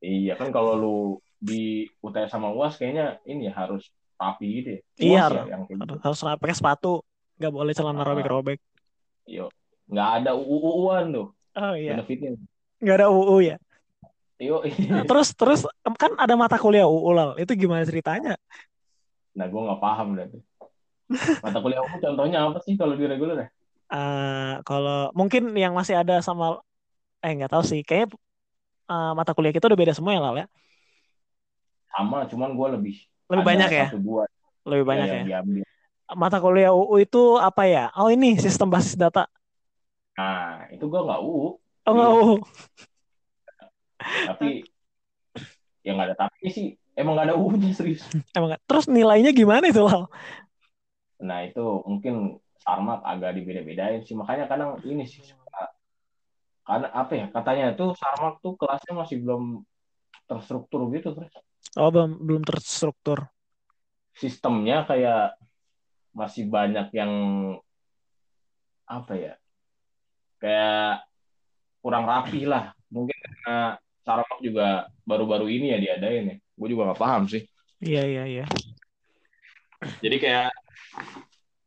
iya 0.00 0.36
kan 0.36 0.48
kalau 0.48 0.72
lu 0.74 0.96
di 1.36 1.84
UTS 2.00 2.30
sama 2.30 2.48
UAS 2.48 2.78
kayaknya 2.78 3.20
ini 3.24 3.50
harus 3.50 3.84
rapi 4.14 4.46
gitu 4.56 4.68
ya 4.70 4.80
Iya, 4.96 5.04
UAS 5.04 5.20
harus- 5.20 5.36
ya 5.36 5.44
yang 5.50 5.62
gitu. 5.66 5.94
Harus 6.00 6.18
pakai 6.22 6.56
sepatu. 6.56 6.92
Nggak 7.44 7.52
boleh 7.52 7.72
celana 7.76 8.00
Ah. 8.00 8.08
robek-robek. 8.08 8.56
Yo, 9.28 9.52
nggak 9.84 10.08
ada 10.24 10.30
UU-UUan 10.32 11.12
tuh 11.12 11.28
Oh 11.54 11.76
iya. 11.76 11.92
benefitnya. 11.92 12.40
Nggak 12.80 12.96
ada 12.98 13.08
UU 13.12 13.36
ya. 13.44 13.56
Yo, 14.40 14.64
Terus 15.12 15.36
terus 15.36 15.60
kan 16.00 16.16
ada 16.16 16.32
mata 16.34 16.56
kuliah 16.56 16.88
UU 16.88 17.10
lah. 17.12 17.26
Itu 17.36 17.52
gimana 17.52 17.84
ceritanya? 17.84 18.40
nah 19.34 19.44
gue 19.44 19.60
nggak 19.60 19.76
paham 19.76 20.16
deh. 20.16 20.30
Mata 21.38 21.60
kuliah 21.60 21.84
UU 21.84 22.00
contohnya 22.00 22.48
apa 22.48 22.64
sih 22.64 22.80
kalau 22.80 22.96
di 22.96 23.04
reguler 23.04 23.36
ya? 23.36 23.48
Eh 23.92 24.54
kalau 24.64 25.12
mungkin 25.12 25.52
yang 25.52 25.76
masih 25.76 26.00
ada 26.00 26.24
sama 26.24 26.64
eh 27.20 27.28
nggak 27.30 27.52
tahu 27.52 27.60
sih. 27.62 27.84
Kayaknya 27.84 28.16
eh, 28.88 29.12
mata 29.12 29.36
kuliah 29.36 29.52
kita 29.52 29.68
udah 29.68 29.76
beda 29.76 29.92
semua 29.92 30.16
ya 30.16 30.24
Lal 30.24 30.36
ya. 30.40 30.46
Sama, 31.92 32.24
cuman 32.24 32.56
gue 32.56 32.68
lebih 32.80 32.96
Lebih 33.28 33.44
banyak 33.44 33.70
ya. 33.70 33.86
Dua 33.94 34.24
Lebih 34.64 34.84
banyak 34.84 35.06
ya. 35.06 35.14
yang 35.14 35.26
diambil. 35.28 35.62
Mata 36.14 36.38
kuliah 36.38 36.70
UU 36.72 36.94
itu 37.02 37.22
apa 37.38 37.62
ya? 37.66 37.90
Oh 37.98 38.08
ini 38.10 38.38
sistem 38.38 38.70
basis 38.70 38.94
data. 38.94 39.26
Nah, 40.14 40.70
itu 40.70 40.84
gue 40.86 41.00
nggak 41.02 41.20
UU, 41.20 41.58
Oh 41.84 41.92
nggak. 41.92 42.10
UU. 42.14 42.34
tapi 44.24 44.64
yang 45.84 46.00
nggak 46.00 46.08
ada 46.14 46.16
tapi 46.26 46.48
sih 46.48 46.66
emang 46.96 47.18
nggak 47.18 47.26
ada 47.28 47.36
UU-nya 47.36 47.70
serius. 47.76 48.06
Emang 48.32 48.54
nggak. 48.54 48.62
Terus 48.64 48.84
nilainya 48.88 49.30
gimana 49.34 49.68
itu 49.68 49.82
Lal? 49.84 50.08
Nah 51.24 51.44
itu 51.44 51.62
mungkin 51.84 52.40
Sarmak 52.64 53.04
agak 53.04 53.36
dibeda-bedain 53.36 54.00
sih, 54.08 54.16
makanya 54.16 54.48
kadang 54.48 54.80
ini 54.88 55.04
sih 55.04 55.20
karena 56.64 56.88
apa 56.96 57.12
ya 57.12 57.26
katanya 57.28 57.76
tuh 57.76 57.92
Sarmak 57.92 58.40
tuh 58.40 58.56
kelasnya 58.56 58.96
masih 58.96 59.20
belum 59.20 59.60
terstruktur 60.24 60.88
gitu 60.96 61.12
terus 61.12 61.32
Oh 61.76 61.90
belum 61.92 62.22
belum 62.24 62.42
terstruktur. 62.46 63.28
sistemnya 64.14 64.86
kayak 64.86 65.34
masih 66.14 66.46
banyak 66.46 66.88
yang 66.94 67.12
apa 68.86 69.12
ya 69.18 69.34
kayak 70.38 71.02
kurang 71.82 72.06
rapi 72.06 72.46
lah 72.46 72.70
mungkin 72.88 73.16
karena 73.18 73.76
Sarmak 74.04 74.38
juga 74.38 74.88
baru-baru 75.02 75.48
ini 75.48 75.72
ya 75.74 75.78
diadain 75.80 76.24
ya 76.30 76.36
gue 76.38 76.68
juga 76.70 76.92
nggak 76.92 77.00
paham 77.02 77.24
sih 77.26 77.42
Iya 77.84 78.02
iya 78.06 78.24
iya. 78.24 78.44
jadi 80.00 80.16
kayak 80.16 80.48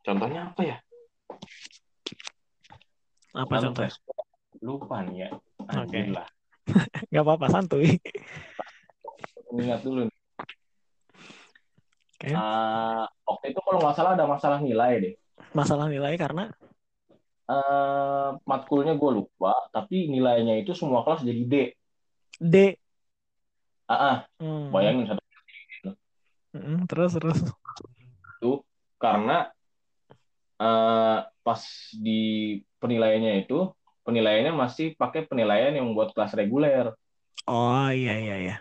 contohnya 0.02 0.50
apa 0.50 0.62
ya 0.66 0.78
Apa 3.38 3.62
Lalu 3.62 3.66
contohnya? 3.70 3.94
lupa 4.66 4.96
nih 5.06 5.18
ya. 5.22 5.30
Oke. 5.62 5.78
Anjir 5.78 6.10
lah. 6.10 6.26
Gak 7.14 7.22
apa-apa, 7.22 7.54
santuy. 7.54 8.02
Ingat 9.54 9.86
dulu. 9.86 10.10
Nih. 12.24 12.34
Oke. 12.34 12.38
Eh, 12.38 13.04
waktu 13.28 13.46
itu 13.52 13.60
kalau 13.66 13.78
nggak 13.82 13.96
salah 13.98 14.12
ada 14.16 14.26
masalah 14.34 14.60
nilai 14.64 14.92
deh. 15.04 15.14
Masalah 15.58 15.88
nilai 15.94 16.14
karena 16.18 16.44
Eh, 17.48 18.30
matkulnya 18.44 18.94
gue 19.00 19.12
lupa, 19.18 19.52
tapi 19.72 20.12
nilainya 20.12 20.54
itu 20.62 20.72
semua 20.76 21.00
kelas 21.08 21.22
jadi 21.24 21.42
D. 21.52 21.54
D. 22.42 22.78
Ah, 23.88 23.96
ah, 24.10 24.16
Hmm. 24.40 24.72
bayangin 24.74 25.08
satu 25.08 25.22
Mm, 26.56 26.88
Terus 26.90 27.12
terus. 27.16 27.40
itu 28.38 28.52
karena 29.02 29.52
eh, 30.62 31.18
pas 31.46 31.62
di 32.06 32.12
penilaiannya 32.82 33.34
itu 33.46 33.56
penilaiannya 34.06 34.54
masih 34.64 34.86
pakai 35.02 35.22
penilaian 35.30 35.74
yang 35.78 35.88
buat 35.96 36.10
kelas 36.16 36.34
reguler. 36.40 36.86
Oh 37.48 37.88
iya 37.92 38.14
iya 38.24 38.36
iya. 38.44 38.56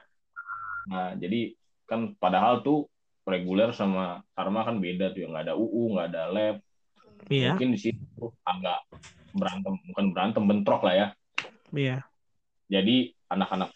Nah, 0.91 1.15
jadi 1.19 1.55
kan 1.87 2.15
padahal 2.23 2.63
tuh 2.67 2.87
reguler 3.27 3.75
sama 3.75 4.23
Sarma 4.33 4.63
kan 4.63 4.79
beda 4.79 5.11
tuh, 5.11 5.27
nggak 5.27 5.45
ada 5.51 5.55
UU, 5.59 5.99
nggak 5.99 6.07
ada 6.15 6.23
lab. 6.31 6.57
Iya 7.27 7.59
Mungkin 7.59 7.75
di 7.75 7.79
situ 7.83 8.25
agak 8.47 8.87
berantem, 9.35 9.75
bukan 9.91 10.07
berantem, 10.15 10.43
bentrok 10.47 10.87
lah 10.87 10.95
ya. 10.95 11.07
iya. 11.75 12.07
Jadi 12.71 13.11
anak-anak 13.27 13.71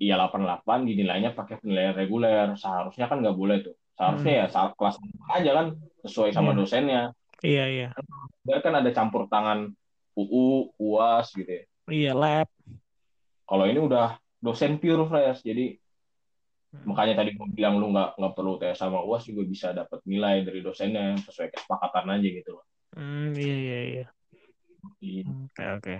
IA 0.00 0.16
88 0.16 0.88
dinilainya 0.88 1.36
pakai 1.36 1.60
penilaian 1.60 1.92
reguler. 1.92 2.56
Seharusnya 2.56 3.04
kan 3.04 3.20
nggak 3.20 3.36
boleh 3.36 3.60
tuh. 3.60 3.76
Seharusnya 4.00 4.32
ya 4.32 4.46
saat 4.48 4.72
kelas 4.80 4.96
aja 5.28 5.50
kan 5.52 5.66
sesuai 6.00 6.32
sama 6.32 6.50
Hmm. 6.50 6.56
Iya. 6.56 6.60
dosennya. 6.64 7.02
Iya 7.44 7.64
iya. 7.68 7.88
Biar 8.40 8.60
kan 8.64 8.80
ada 8.80 8.88
campur 8.92 9.28
tangan 9.28 9.72
UU, 10.16 10.72
UAS 10.80 11.36
gitu 11.36 11.48
ya. 11.52 11.64
Iya 11.88 12.12
lab. 12.16 12.48
Kalau 13.44 13.64
ini 13.68 13.76
udah 13.76 14.16
dosen 14.40 14.80
pure 14.80 15.04
fresh, 15.04 15.44
jadi 15.44 15.76
Hmm. 15.76 15.89
Makanya 16.70 17.20
tadi 17.20 17.34
gue 17.36 17.46
bilang 17.52 17.76
lu 17.76 17.92
nggak 17.92 18.16
nggak 18.16 18.34
perlu 18.34 18.56
tes 18.56 18.78
sama 18.78 19.02
UAS 19.04 19.26
juga 19.28 19.42
bisa 19.44 19.74
dapat 19.74 20.00
nilai 20.06 20.46
dari 20.46 20.60
dosennya 20.64 21.18
sesuai 21.22 21.50
kesepakatan 21.52 22.06
aja 22.16 22.28
gitu 22.30 22.50
loh. 22.56 22.64
Hmm, 22.96 23.34
iya 23.36 23.56
iya 23.56 23.78
iya. 23.86 24.06
Jadi, 25.00 25.22
Oke 25.28 25.64
oke. 25.76 25.96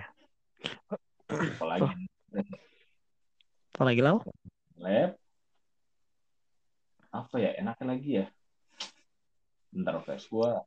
apalagi 1.31 1.93
Apa 3.71 3.83
lagi 3.87 4.01
lau? 4.03 4.19
lab 4.81 5.13
apa 7.11 7.35
ya 7.37 7.51
enaknya 7.59 7.85
lagi 7.85 8.09
ya 8.23 8.25
bentar 9.69 9.99
fresh 10.03 10.31
gua 10.31 10.63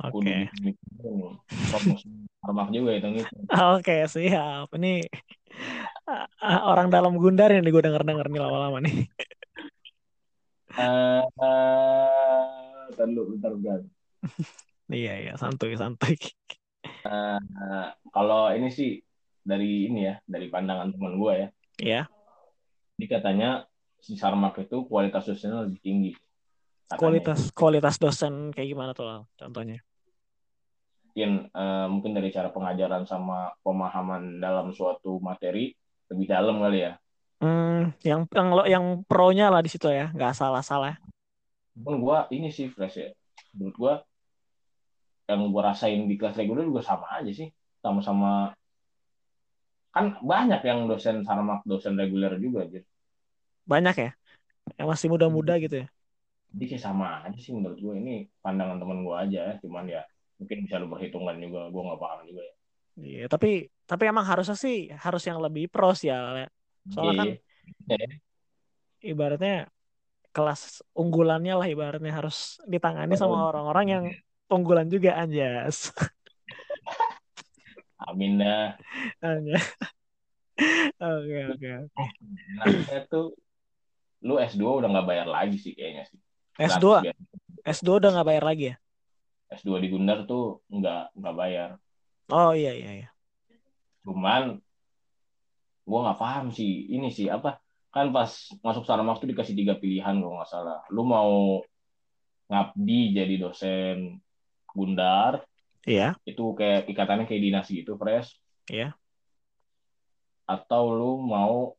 aku 0.00 0.20
nih 0.24 0.48
promosi 1.72 2.08
juga 2.74 2.90
itu 2.96 3.08
gitu 3.22 3.34
Oke 3.76 4.04
siap. 4.08 4.68
Ini 4.76 5.06
orang 6.42 6.88
dalam 6.88 7.18
Gundar 7.18 7.50
yang 7.50 7.66
gue 7.66 7.82
denger 7.82 8.02
denger 8.02 8.26
nih 8.30 8.40
lama-lama 8.40 8.78
nih. 8.80 8.96
eh 10.76 11.24
bentar 12.92 13.06
dulu 13.08 13.22
bentar 13.34 13.50
bentar 13.56 13.80
Iya 14.92 15.14
iya 15.18 15.32
santuy 15.34 15.74
santuy. 15.74 16.14
Eh, 17.06 17.40
kalau 18.12 18.50
ini 18.54 18.70
sih 18.70 19.00
dari 19.40 19.86
ini 19.90 20.06
ya 20.06 20.14
dari 20.26 20.46
pandangan 20.46 20.90
teman 20.94 21.18
gua 21.18 21.32
ya 21.38 21.48
Iya. 21.76 22.02
jadi 22.96 23.06
katanya 23.18 23.50
si 24.00 24.14
Sarmak 24.18 24.58
itu 24.58 24.86
kualitas 24.86 25.26
dosennya 25.26 25.66
lebih 25.66 25.80
tinggi 25.82 26.12
Katanya. 26.86 26.98
Kualitas 27.02 27.40
kualitas 27.50 27.94
dosen 27.98 28.54
kayak 28.54 28.70
gimana 28.70 28.94
tuh 28.94 29.06
Lau? 29.06 29.22
contohnya? 29.34 29.82
mungkin 31.06 31.48
eh, 31.48 31.86
mungkin 31.88 32.12
dari 32.14 32.28
cara 32.28 32.52
pengajaran 32.52 33.08
sama 33.08 33.50
pemahaman 33.64 34.36
dalam 34.38 34.70
suatu 34.70 35.16
materi 35.18 35.72
lebih 36.10 36.26
dalam 36.30 36.56
kali 36.62 36.78
ya. 36.86 36.92
Hmm, 37.40 37.92
yang 38.08 38.20
yang 38.32 38.48
lo 38.56 38.62
yang 38.64 38.84
pro-nya 39.08 39.52
lah 39.52 39.60
di 39.60 39.68
situ 39.72 39.86
ya, 39.92 40.08
nggak 40.16 40.32
salah-salah. 40.40 40.96
pun 41.84 41.94
gua 42.04 42.18
ini 42.36 42.48
sih 42.56 42.66
fresh 42.74 42.96
ya. 43.02 43.08
Menurut 43.56 43.76
gua 43.82 43.92
yang 45.30 45.40
gua 45.54 45.62
rasain 45.74 46.00
di 46.10 46.14
kelas 46.18 46.38
reguler 46.38 46.64
juga 46.70 46.82
sama 46.86 47.06
aja 47.18 47.30
sih. 47.40 47.48
Sama-sama 47.82 48.54
kan 49.94 50.06
banyak 50.32 50.60
yang 50.68 50.80
dosen 50.90 51.16
sarmak 51.26 51.60
dosen 51.70 51.94
reguler 52.00 52.32
juga 52.44 52.58
aja 52.68 52.80
Banyak 53.66 53.96
ya, 53.98 54.10
yang 54.78 54.88
masih 54.92 55.08
muda-muda 55.12 55.54
gitu 55.64 55.76
ya. 55.84 55.86
jadi 56.52 56.64
kayak 56.74 56.82
sama 56.86 57.06
aja 57.26 57.38
sih 57.44 57.52
menurut 57.56 57.78
gua. 57.84 57.94
Ini 58.02 58.14
pandangan 58.44 58.78
teman 58.82 58.98
gua 59.06 59.16
aja. 59.26 59.40
Ya. 59.48 59.54
cuman 59.62 59.84
ya 59.94 60.02
mungkin 60.40 60.58
bisa 60.66 60.76
lu 60.82 60.88
perhitungkan 60.92 61.36
juga. 61.44 61.60
Gua 61.72 61.82
nggak 61.92 62.00
paham 62.02 62.20
juga 62.30 62.42
ya 62.48 62.54
Iya, 62.96 63.28
tapi 63.28 63.68
tapi 63.84 64.02
emang 64.08 64.24
harusnya 64.24 64.56
sih 64.56 64.88
harus 64.88 65.22
yang 65.28 65.38
lebih 65.38 65.68
pros 65.68 66.00
ya. 66.00 66.48
Soalnya 66.88 67.14
kan 67.20 67.28
Iya. 67.86 68.08
ibaratnya 69.04 69.68
kelas 70.32 70.84
unggulannya 70.96 71.54
lah 71.56 71.66
ibaratnya 71.68 72.12
harus 72.12 72.60
ditangani 72.68 73.16
sama 73.16 73.52
orang-orang 73.52 73.86
yang 73.88 74.04
unggulan 74.48 74.88
juga 74.88 75.16
anjas. 75.16 75.92
amin 78.08 78.40
dah. 78.40 78.76
Oke 80.96 81.40
oke 81.52 81.68
oke. 81.84 82.04
enaknya 82.56 83.00
tuh 83.12 83.36
lu 84.24 84.40
S2 84.40 84.80
udah 84.80 84.88
nggak 84.88 85.06
bayar 85.06 85.28
lagi 85.28 85.60
sih 85.60 85.76
kayaknya 85.76 86.08
sih 86.08 86.20
S2 86.56 87.04
Gratis, 87.04 87.12
ya. 87.12 87.14
S2 87.76 87.88
udah 88.00 88.10
nggak 88.16 88.28
bayar 88.28 88.44
lagi 88.44 88.64
ya? 88.72 88.74
S2 89.52 89.68
di 89.84 89.88
Gundar 89.92 90.24
tuh 90.24 90.64
nggak 90.72 91.16
nggak 91.16 91.34
bayar 91.36 91.68
Oh 92.32 92.52
iya 92.54 92.72
iya 92.74 92.92
iya. 93.04 93.08
cuman 94.06 94.62
gua 95.82 95.98
nggak 96.10 96.20
paham 96.22 96.46
sih. 96.54 96.90
Ini 96.94 97.10
sih 97.10 97.26
apa? 97.26 97.58
Kan 97.90 98.14
pas 98.14 98.30
masuk 98.62 98.86
Sarmak 98.86 99.18
tuh 99.18 99.30
dikasih 99.30 99.54
tiga 99.58 99.74
pilihan 99.78 100.14
kalau 100.18 100.38
nggak 100.38 100.50
salah. 100.50 100.80
Lu 100.94 101.02
mau 101.02 101.62
ngabdi 102.46 103.18
jadi 103.18 103.34
dosen 103.42 104.22
Gundar 104.70 105.42
Iya. 105.86 106.18
itu 106.26 106.42
kayak 106.58 106.90
ikatannya 106.90 107.30
kayak 107.30 107.42
dinas 107.46 107.66
gitu 107.70 107.94
fresh 107.94 108.34
iya. 108.66 108.90
atau 110.42 110.90
lu 110.90 111.22
mau 111.22 111.78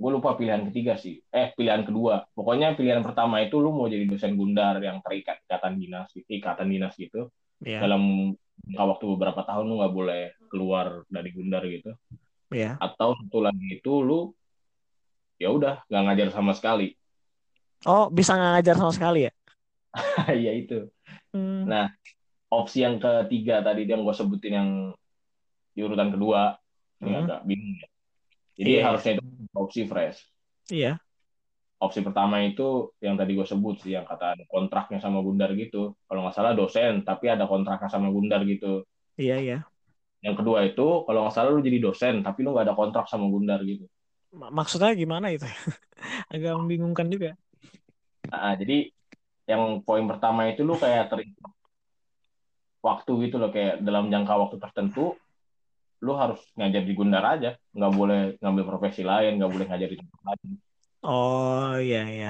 gue 0.00 0.10
lupa 0.10 0.32
pilihan 0.32 0.64
ketiga 0.72 0.96
sih. 0.96 1.20
Eh 1.28 1.52
pilihan 1.52 1.84
kedua. 1.84 2.24
Pokoknya 2.32 2.72
pilihan 2.72 3.04
pertama 3.04 3.44
itu 3.44 3.60
lu 3.60 3.68
mau 3.68 3.84
jadi 3.84 4.08
dosen 4.08 4.32
Gundar 4.32 4.80
yang 4.80 5.04
terikat 5.04 5.44
ikatan 5.44 5.76
dinas 5.76 6.08
ikatan 6.16 6.66
dinas 6.72 6.96
gitu. 6.96 7.28
Iya. 7.60 7.84
Dalam 7.84 8.32
waktu 8.68 9.04
beberapa 9.16 9.40
tahun 9.44 9.64
lu 9.66 9.74
nggak 9.80 9.94
boleh 9.94 10.22
keluar 10.50 11.02
dari 11.08 11.30
Gundar 11.32 11.62
gitu 11.66 11.94
iya. 12.52 12.76
atau 12.78 13.14
satu 13.16 13.38
lagi 13.42 13.78
itu 13.80 13.92
lu 14.02 14.30
ya 15.40 15.48
udah 15.50 15.82
nggak 15.88 16.02
ngajar 16.06 16.28
sama 16.34 16.52
sekali 16.52 16.94
Oh 17.88 18.12
bisa 18.12 18.36
nggak 18.36 18.60
ngajar 18.60 18.74
sama 18.76 18.92
sekali 18.92 19.20
ya? 19.24 19.32
ya 20.44 20.52
itu 20.52 20.84
Hmm, 21.30 21.62
Nah, 21.64 21.86
opsi 22.50 22.82
yang 22.82 22.98
ketiga 22.98 23.62
tadi 23.62 23.86
yang 23.86 24.02
gue 24.02 24.14
sebutin 24.14 24.52
yang 24.52 24.70
di 25.72 25.80
urutan 25.80 26.10
kedua 26.10 26.58
ini 27.00 27.14
Hmm. 27.14 27.22
agak 27.24 27.40
bingung 27.46 27.78
ya. 27.78 27.88
Jadi 28.58 28.70
Iya. 28.76 28.82
harusnya 28.84 29.12
itu 29.16 29.22
opsi 29.54 29.80
fresh. 29.86 30.18
Iya. 30.68 30.98
Opsi 31.80 32.04
pertama 32.04 32.44
itu 32.44 32.92
yang 33.00 33.16
tadi 33.16 33.32
gue 33.32 33.46
sebut 33.48 33.80
sih 33.80 33.96
yang 33.96 34.04
kata 34.04 34.36
ada 34.36 34.44
kontraknya 34.44 35.00
sama 35.00 35.24
Gundar 35.24 35.48
gitu. 35.56 35.96
Kalau 36.04 36.20
nggak 36.28 36.36
salah 36.36 36.52
dosen 36.52 37.00
tapi 37.08 37.32
ada 37.32 37.48
kontraknya 37.48 37.88
sama 37.88 38.12
Gundar 38.12 38.44
gitu. 38.44 38.84
Iya 39.16 39.36
iya. 39.40 39.58
Yang 40.20 40.44
kedua 40.44 40.58
itu 40.68 40.86
kalau 41.08 41.24
nggak 41.24 41.34
salah 41.34 41.50
lu 41.56 41.64
jadi 41.64 41.78
dosen 41.80 42.20
tapi 42.20 42.44
lu 42.44 42.52
nggak 42.52 42.68
ada 42.68 42.76
kontrak 42.76 43.08
sama 43.08 43.24
Gundar 43.32 43.64
gitu. 43.64 43.88
Ma- 44.36 44.52
Maksudnya 44.52 44.92
gimana 44.92 45.32
itu? 45.32 45.48
Agak 46.32 46.52
membingungkan 46.60 47.08
juga. 47.08 47.32
Nah, 48.28 48.54
jadi 48.60 48.92
yang 49.48 49.80
poin 49.82 50.04
pertama 50.04 50.46
itu 50.52 50.60
lu 50.62 50.76
kayak 50.76 51.08
terikat 51.10 51.50
waktu 52.80 53.10
gitu 53.28 53.36
loh 53.40 53.50
kayak 53.52 53.84
dalam 53.84 54.08
jangka 54.12 54.34
waktu 54.36 54.56
tertentu 54.60 55.16
lu 56.00 56.12
harus 56.16 56.40
ngajar 56.56 56.82
di 56.88 56.92
Gundar 56.96 57.24
aja 57.36 57.50
nggak 57.76 57.92
boleh 57.92 58.20
ngambil 58.40 58.64
profesi 58.64 59.02
lain 59.04 59.36
nggak 59.36 59.52
boleh 59.52 59.66
ngajar 59.68 59.88
di 59.92 59.96
tempat 60.00 60.20
lain 60.28 60.48
Oh 61.04 61.72
iya 61.80 61.98
iya. 62.12 62.28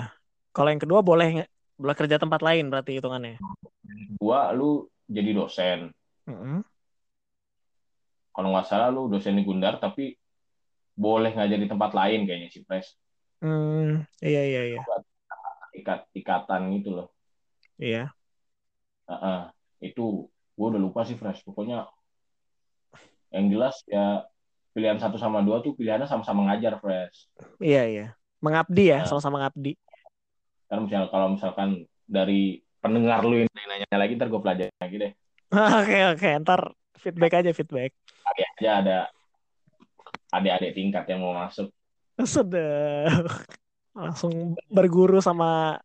Kalau 0.55 0.69
yang 0.71 0.83
kedua 0.83 1.01
boleh 1.03 1.27
nge- 1.43 1.51
boleh 1.81 1.97
kerja 1.99 2.17
tempat 2.23 2.41
lain 2.45 2.71
berarti 2.71 2.99
hitungannya. 2.99 3.39
dua 4.21 4.53
lu 4.55 4.87
jadi 5.09 5.31
dosen 5.35 5.79
Mm-mm. 6.29 6.61
kalau 8.31 8.49
nggak 8.55 8.69
salah 8.69 8.93
lu 8.93 9.09
dosen 9.11 9.35
di 9.35 9.43
Gundar 9.43 9.81
tapi 9.83 10.15
boleh 10.95 11.33
ngajar 11.35 11.59
di 11.59 11.67
tempat 11.67 11.91
lain 11.97 12.29
kayaknya 12.29 12.49
sih 12.53 12.63
Pres 12.63 12.95
Hmm, 13.41 14.05
iya 14.21 14.43
iya 14.45 14.63
iya. 14.77 14.81
ikat 15.73 16.05
ikatan 16.13 16.63
gitu 16.77 16.93
loh 17.01 17.09
Iya. 17.81 18.13
Heeh. 19.09 19.41
itu 19.89 20.29
gue 20.29 20.67
udah 20.71 20.81
lupa 20.81 21.01
sih 21.09 21.17
Fresh 21.17 21.41
pokoknya 21.49 21.89
yang 23.33 23.49
jelas 23.49 23.81
ya 23.89 24.29
pilihan 24.77 25.01
satu 25.01 25.17
sama 25.17 25.41
dua 25.41 25.65
tuh 25.65 25.73
pilihannya 25.75 26.05
sama-sama 26.07 26.47
ngajar 26.53 26.77
Fresh 26.79 27.33
Iya 27.59 27.83
iya. 27.89 28.07
Mengabdi 28.41 28.93
ya, 28.93 29.05
Nah. 29.05 29.09
sama-sama 29.09 29.45
ngabdi. 29.45 29.77
Karena 30.69 30.81
misalnya 30.87 31.09
kalau 31.13 31.27
misalkan 31.37 31.85
dari 32.09 32.61
pendengar 32.81 33.21
lu 33.23 33.45
ini 33.45 33.63
nanya 33.69 33.97
lagi, 33.97 34.17
ntar 34.17 34.33
gue 34.33 34.41
pelajari 34.41 34.73
lagi 34.81 34.97
deh. 34.97 35.13
Oke 35.83 35.99
oke, 36.15 36.31
ntar 36.47 36.61
feedback 36.97 37.43
aja 37.43 37.51
feedback. 37.51 37.91
Oke, 38.23 38.23
kali 38.23 38.43
aja 38.47 38.71
ada 38.81 38.99
adik-adik 40.31 40.73
tingkat 40.79 41.05
yang 41.11 41.27
mau 41.27 41.35
masuk. 41.35 41.69
Sedih. 42.23 43.11
Langsung 43.91 44.55
berguru 44.71 45.19
sama 45.19 45.83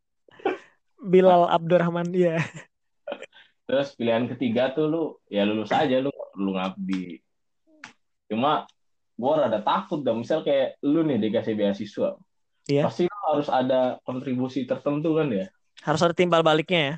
Bilal 1.02 1.50
Abdurrahman 1.50 2.08
dia. 2.13 2.38
Terus 3.65 3.98
pilihan 3.98 4.30
ketiga 4.30 4.70
tuh 4.78 4.86
lu 4.86 5.04
ya 5.26 5.41
lulus 5.41 5.74
aja 5.74 5.98
lu 5.98 6.13
lu 6.38 6.54
ngabdi. 6.54 7.18
Cuma 8.30 8.70
gua 9.18 9.50
rada 9.50 9.65
takut 9.65 10.06
dong 10.06 10.22
misal 10.22 10.46
kayak 10.46 10.78
lu 10.86 11.02
nih 11.02 11.18
dikasih 11.18 11.58
beasiswa. 11.58 12.13
Iya. 12.65 12.89
Pasti 12.89 13.06
lu 13.06 13.17
harus 13.30 13.47
ada 13.47 14.01
kontribusi 14.01 14.65
tertentu 14.65 15.13
kan 15.13 15.30
ya. 15.30 15.45
Harus 15.86 16.01
ada 16.01 16.15
timbal 16.17 16.41
baliknya 16.41 16.82
ya. 16.82 16.95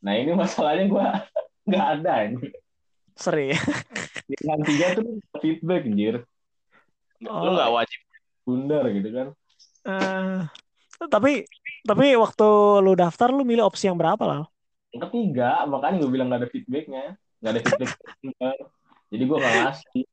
Nah 0.00 0.12
ini 0.14 0.32
masalahnya 0.32 0.86
gua 0.86 1.06
nggak 1.68 1.86
ada 1.98 2.12
ini. 2.30 2.48
Seri. 3.16 3.52
Tiga 4.64 4.86
tuh 4.96 5.20
feedback 5.40 5.82
anjir. 5.84 6.14
Lu 7.20 7.28
Oh. 7.32 7.52
nggak 7.52 7.72
wajib 7.72 8.00
bundar 8.44 8.84
gitu 8.92 9.08
kan. 9.10 9.26
Eh, 9.86 10.40
tapi 11.08 11.44
tapi 11.82 12.06
waktu 12.14 12.48
lu 12.80 12.92
daftar 12.92 13.32
lu 13.32 13.42
milih 13.42 13.64
opsi 13.64 13.88
yang 13.88 13.96
berapa 13.96 14.20
lah? 14.22 14.42
Yang 14.92 15.08
ketiga 15.10 15.64
makanya 15.64 15.96
gue 16.00 16.10
bilang 16.12 16.28
nggak 16.28 16.42
ada 16.44 16.50
feedbacknya. 16.52 17.04
Nggak 17.40 17.52
ada 17.52 17.60
feedback. 17.60 17.90
Jadi 19.10 19.22
gua 19.24 19.36
nggak 19.40 19.54
ngasih. 19.60 20.04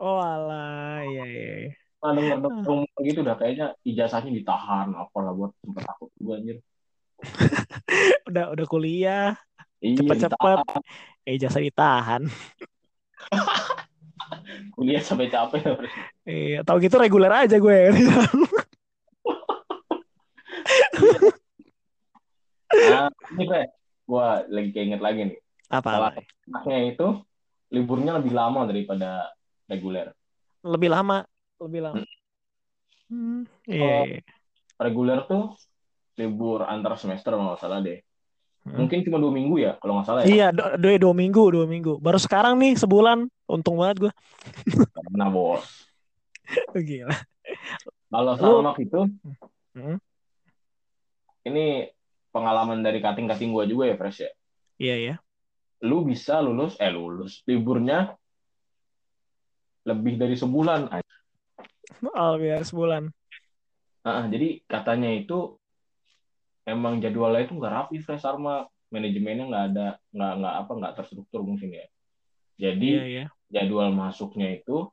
Oh 0.00 0.16
alah, 0.16 1.04
iya 1.04 1.24
iya. 1.28 1.70
Denger 2.00 2.40
denger 2.40 2.50
ngomong 2.64 2.80
gitu 3.04 3.18
udah 3.20 3.36
kayaknya 3.36 3.66
ijazahnya 3.84 4.32
ditahan 4.32 4.88
apa 4.96 5.16
lah 5.20 5.32
buat 5.36 5.52
sempet 5.60 5.82
takut 5.84 6.10
gue 6.16 6.34
anjir. 6.34 6.56
Udah 8.32 8.48
udah 8.56 8.64
kuliah, 8.64 9.36
Iya, 9.80 10.00
cepet-cepet. 10.00 10.58
Eh 11.28 11.36
jasa 11.36 11.60
ditahan. 11.60 12.24
kuliah 14.76 15.02
sampai 15.04 15.28
capek. 15.28 15.60
Iya, 16.24 16.64
tahu 16.64 16.80
gitu 16.84 16.96
reguler 16.96 17.32
aja 17.32 17.56
gue. 17.56 17.78
Nah, 22.70 23.10
ini 23.34 23.50
Bre, 23.50 23.66
gue 24.06 24.26
lagi 24.46 24.70
keinget 24.70 25.02
lagi 25.02 25.26
nih. 25.26 25.38
Apa? 25.74 25.90
Salah 25.90 26.12
enaknya 26.46 26.78
itu 26.86 27.06
liburnya 27.74 28.22
lebih 28.22 28.30
lama 28.30 28.62
daripada 28.62 29.26
reguler. 29.66 30.14
Lebih 30.62 30.90
lama, 30.94 31.26
lebih 31.60 31.80
lama. 31.84 32.04
Hmm, 33.10 33.42
iya, 33.66 33.82
Oh. 33.82 34.04
iya. 34.06 34.20
Reguler 34.80 35.20
tuh 35.26 35.58
libur 36.16 36.64
antar 36.64 36.96
semester 36.96 37.32
kalau 37.32 37.52
nggak 37.52 37.60
salah 37.60 37.80
deh. 37.82 38.00
Hmm. 38.60 38.84
Mungkin 38.84 39.00
cuma 39.04 39.16
dua 39.16 39.32
minggu 39.32 39.56
ya 39.56 39.76
kalau 39.80 39.98
nggak 39.98 40.06
salah 40.06 40.20
ya. 40.24 40.28
Iya, 40.28 40.46
dua, 40.52 40.96
dua 41.00 41.14
minggu, 41.16 41.42
dua 41.52 41.66
minggu. 41.66 41.96
Baru 41.98 42.20
sekarang 42.20 42.60
nih 42.60 42.76
sebulan, 42.76 43.24
untung 43.48 43.80
banget 43.80 44.08
gue. 44.08 44.12
Karena 44.92 45.26
bos. 45.28 45.64
Gila. 46.76 47.16
Kalau 48.10 48.32
Sarmak 48.36 48.76
itu, 48.78 49.00
Hmm. 49.70 50.02
ini 51.46 51.86
pengalaman 52.34 52.82
dari 52.82 52.98
kating-kating 52.98 53.54
gue 53.54 53.64
juga 53.70 53.84
ya, 53.86 53.94
Fresh 53.94 54.18
ya. 54.22 54.30
Iya 54.80 54.96
ya. 54.98 55.14
Lu 55.86 56.02
bisa 56.04 56.42
lulus, 56.42 56.74
eh 56.76 56.90
lulus, 56.90 57.40
liburnya 57.46 58.12
lebih 59.86 60.20
dari 60.20 60.36
sebulan. 60.36 60.90
Oh, 60.90 61.00
biar 62.40 62.60
sebulan. 62.62 63.10
Ah, 64.06 64.24
jadi 64.30 64.64
katanya 64.64 65.12
itu 65.12 65.58
emang 66.64 67.00
jadwalnya 67.02 67.44
itu 67.44 67.52
nggak 67.56 67.74
rapi, 67.74 67.96
Fresh 68.00 68.24
Sarma. 68.24 68.64
Manajemennya 68.90 69.46
nggak 69.46 69.64
ada, 69.70 69.88
nggak 70.10 70.32
nggak 70.42 70.54
apa 70.66 70.72
nggak 70.74 70.94
terstruktur 70.98 71.46
mungkin 71.46 71.70
ya. 71.70 71.86
Jadi 72.58 72.90
Iya 72.90 73.06
ya. 73.06 73.26
jadwal 73.46 73.94
masuknya 73.94 74.50
itu 74.58 74.90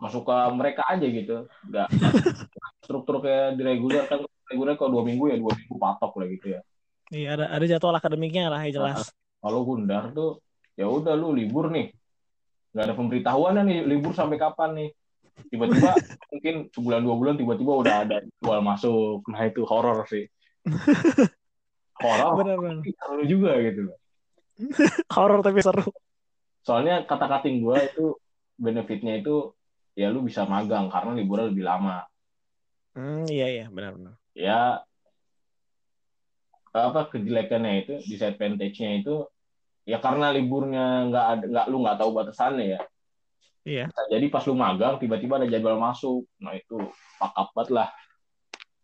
masuk 0.00 0.28
ke 0.28 0.36
mereka 0.56 0.82
aja 0.88 1.04
gitu 1.08 1.48
nggak 1.68 1.88
struktur 2.84 3.20
kayak 3.24 3.56
di 3.56 3.62
reguler 3.64 4.04
kan 4.08 4.24
reguler 4.48 4.76
kalau 4.76 5.00
dua 5.00 5.04
minggu 5.04 5.24
ya 5.32 5.36
dua 5.40 5.52
minggu 5.56 5.76
patok 5.76 6.12
lah 6.20 6.26
gitu 6.32 6.46
ya 6.56 6.60
Iya 7.06 7.28
ada 7.38 7.44
ada 7.54 7.64
jadwal 7.70 7.94
akademiknya 7.94 8.50
lah, 8.50 8.66
ya 8.66 8.82
jelas. 8.82 9.14
kalau 9.38 9.62
Gundar 9.62 10.10
tuh 10.10 10.42
ya 10.74 10.90
udah 10.90 11.14
lu 11.14 11.30
libur 11.30 11.70
nih 11.70 11.94
nggak 12.76 12.92
ada 12.92 12.96
pemberitahuan 13.00 13.56
nih 13.64 13.88
libur 13.88 14.12
sampai 14.12 14.36
kapan 14.36 14.70
nih? 14.76 14.90
Tiba-tiba 15.48 15.96
mungkin 16.36 16.68
sebulan 16.76 17.00
dua 17.00 17.14
bulan 17.16 17.34
tiba-tiba 17.40 17.72
udah 17.72 17.94
ada 18.04 18.16
jadwal 18.20 18.60
masuk. 18.60 19.24
Nah 19.32 19.48
itu 19.48 19.64
horor 19.64 20.04
sih. 20.04 20.28
Horor? 21.96 22.44
Tapi 22.44 22.92
seru 22.92 23.24
juga 23.24 23.56
gitu. 23.64 23.88
Horor 25.16 25.40
tapi 25.40 25.64
seru. 25.64 25.88
soalnya 26.60 27.08
kata-kating 27.08 27.64
gue 27.64 27.78
itu 27.78 28.04
benefitnya 28.60 29.22
itu 29.22 29.54
ya 29.96 30.12
lu 30.12 30.20
bisa 30.20 30.44
magang 30.44 30.92
karena 30.92 31.16
liburnya 31.16 31.48
lebih 31.48 31.64
lama. 31.64 32.04
Hmm, 32.92 33.24
iya 33.32 33.46
iya, 33.48 33.66
benar-benar. 33.72 34.20
ya 34.36 34.84
apa 36.76 37.08
kejelekannya 37.08 37.72
itu 37.86 37.94
disadvantage-nya 38.04 39.00
itu 39.00 39.24
ya 39.86 40.02
karena 40.02 40.34
liburnya 40.34 41.06
nggak 41.08 41.26
ada 41.30 41.44
nggak 41.46 41.66
lu 41.70 41.76
nggak 41.82 41.98
tahu 41.98 42.10
batasannya 42.12 42.66
ya 42.76 42.82
Iya. 43.66 43.90
Jadi 43.90 44.30
pas 44.30 44.46
lu 44.46 44.54
magang 44.54 44.94
tiba-tiba 44.94 45.42
ada 45.42 45.50
jadwal 45.50 45.74
masuk 45.74 46.22
nah 46.38 46.54
itu 46.54 46.78
pakap 47.18 47.50
banget 47.50 47.70
lah 47.74 47.88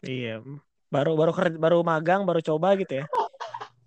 Iya. 0.03 0.43
Baru 0.91 1.15
baru 1.15 1.31
baru 1.55 1.79
magang, 1.87 2.27
baru 2.27 2.43
coba 2.43 2.75
gitu 2.75 2.99
ya. 2.99 3.07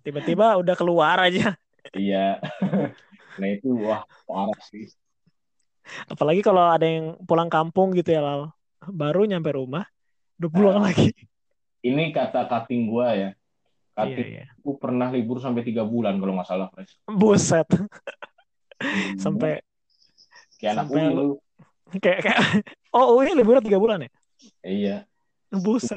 Tiba-tiba 0.00 0.56
udah 0.56 0.72
keluar 0.72 1.20
aja. 1.20 1.52
iya 1.92 2.40
nah 3.38 3.48
itu 3.52 3.76
wah 3.76 4.02
parah 4.24 4.56
sih 4.64 4.88
Apalagi 6.08 6.40
kalau 6.40 6.66
ada 6.66 6.82
yang 6.82 7.14
pulang 7.22 7.46
kampung 7.46 7.92
gitu 7.92 8.10
ya, 8.10 8.18
Lal. 8.18 8.50
Baru 8.82 9.22
nyampe 9.22 9.52
rumah, 9.52 9.86
udah 10.40 10.50
pulang 10.50 10.80
lagi. 10.82 11.12
ini 11.80 12.10
kata 12.10 12.48
cutting 12.50 12.90
gua 12.90 13.14
ya 13.14 13.30
Iya, 13.96 14.04
cutting 14.04 14.28
iya. 14.30 14.44
aku 14.54 14.70
pernah 14.76 15.08
libur 15.08 15.40
sampai 15.40 15.64
tiga 15.64 15.80
bulan 15.82 16.20
kalau 16.20 16.36
nggak 16.36 16.44
salah 16.46 16.68
Fresh 16.68 17.00
Buset. 17.08 17.64
Sampai 19.16 19.64
kayak 20.56 20.72
anak 20.74 20.84
sampai 20.84 21.00
UI 21.02 21.16
lu- 21.16 21.40
kayak 21.96 22.20
kayak 22.22 22.38
Oh, 22.92 23.20
ini 23.20 23.32
liburan 23.34 23.60
tiga 23.60 23.76
bulan 23.76 24.04
ya? 24.04 24.10
iya 24.62 24.96
Buset. 25.48 25.96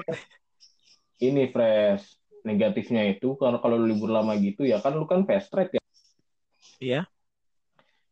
ini 1.19 1.51
Fresh 1.51 2.15
negatifnya 2.41 3.03
itu 3.05 3.35
kalau 3.35 3.59
kalau 3.59 3.75
lu 3.75 3.85
libur 3.85 4.07
lama 4.07 4.31
gitu 4.33 4.63
ya 4.63 4.79
kan 4.79 4.95
lu 4.95 5.03
kan 5.03 5.27
fast 5.27 5.51
track 5.51 5.75
ya 5.75 5.83
Iya. 6.79 7.01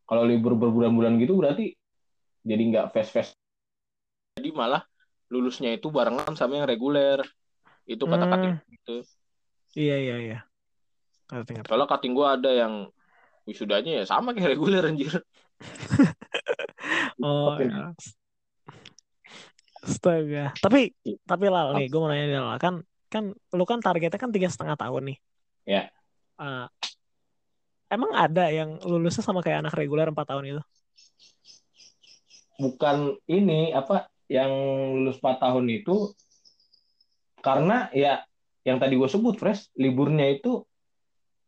kalau 0.04 0.20
libur 0.22 0.52
berbulan-bulan 0.52 1.16
gitu 1.16 1.32
berarti 1.34 1.72
jadi 2.44 2.60
nggak 2.60 2.86
fast 2.92 3.10
fast 3.10 3.32
jadi 4.36 4.52
malah 4.52 4.84
lulusnya 5.28 5.72
itu 5.72 5.88
barengan 5.88 6.32
sama 6.32 6.60
yang 6.60 6.68
reguler 6.68 7.24
itu 7.84 8.04
kata 8.04 8.24
Hmm. 8.28 8.60
gitu 8.68 9.00
Iya, 9.76 9.96
iya, 10.00 10.16
iya. 10.20 10.38
Ngerti, 11.28 11.60
ngerti. 11.60 11.68
soalnya 11.68 11.88
kating 11.88 12.12
gua 12.16 12.40
ada 12.40 12.50
yang 12.52 12.88
wisudanya 13.44 14.00
ya 14.00 14.04
sama 14.08 14.32
kayak 14.32 14.56
reguler 14.56 14.84
anjir 14.84 15.12
Oh, 17.18 17.58
ya. 17.58 17.92
Astaga. 19.82 20.54
Tapi 20.62 20.94
tapi 21.26 21.44
Lal 21.50 21.74
nih, 21.76 21.90
gue 21.90 21.98
mau 21.98 22.06
nanya 22.06 22.30
nih, 22.30 22.38
Lal. 22.38 22.56
Kan 22.62 22.74
kan 23.10 23.34
lu 23.34 23.64
kan 23.66 23.82
targetnya 23.82 24.16
kan 24.16 24.30
tiga 24.30 24.46
setengah 24.46 24.78
tahun 24.78 25.12
nih. 25.12 25.18
Ya. 25.66 25.82
Eh, 26.38 26.66
emang 27.90 28.14
ada 28.14 28.48
yang 28.54 28.78
lulusnya 28.86 29.26
sama 29.26 29.42
kayak 29.42 29.66
anak 29.66 29.74
reguler 29.74 30.08
empat 30.08 30.30
tahun 30.30 30.56
itu? 30.56 30.62
bukan 32.58 33.14
ini 33.30 33.70
apa 33.70 34.10
yang 34.26 34.50
lulus 35.00 35.22
4 35.22 35.38
tahun 35.40 35.66
itu 35.70 36.12
karena 37.38 37.86
ya 37.94 38.26
yang 38.68 38.78
tadi 38.82 38.94
gue 39.00 39.08
sebut 39.08 39.34
fresh 39.40 39.72
liburnya 39.82 40.26
itu 40.36 40.48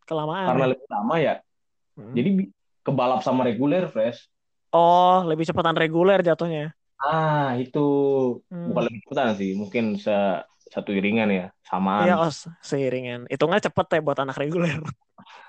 Kelamaan. 0.09 0.47
karena 0.49 0.65
ya? 0.65 0.71
lebih 0.73 0.89
lama 0.91 1.17
ya 1.21 1.35
Hmm. 1.99 2.15
jadi 2.17 2.31
kebalap 2.87 3.21
sama 3.27 3.43
reguler 3.45 3.85
fresh 3.93 4.31
Oh, 4.71 5.27
lebih 5.27 5.43
cepetan 5.43 5.75
reguler 5.75 6.23
jatuhnya. 6.23 6.71
ah 7.03 7.59
itu 7.59 7.79
Hmm. 8.49 8.71
bukan 8.71 8.83
lebih 8.87 9.01
cepetan 9.05 9.29
sih 9.35 9.51
mungkin 9.59 9.85
se 9.99 10.15
satu 10.71 10.91
iringan 10.95 11.29
ya 11.35 11.45
samaan 11.67 12.07
Iya, 12.07 12.15
oh, 12.23 12.31
se- 12.31 12.55
seiringan. 12.63 13.27
Hitungnya 13.27 13.59
cepet 13.59 13.87
ya 13.91 14.01
buat 14.07 14.19
anak 14.23 14.37
reguler. 14.39 14.79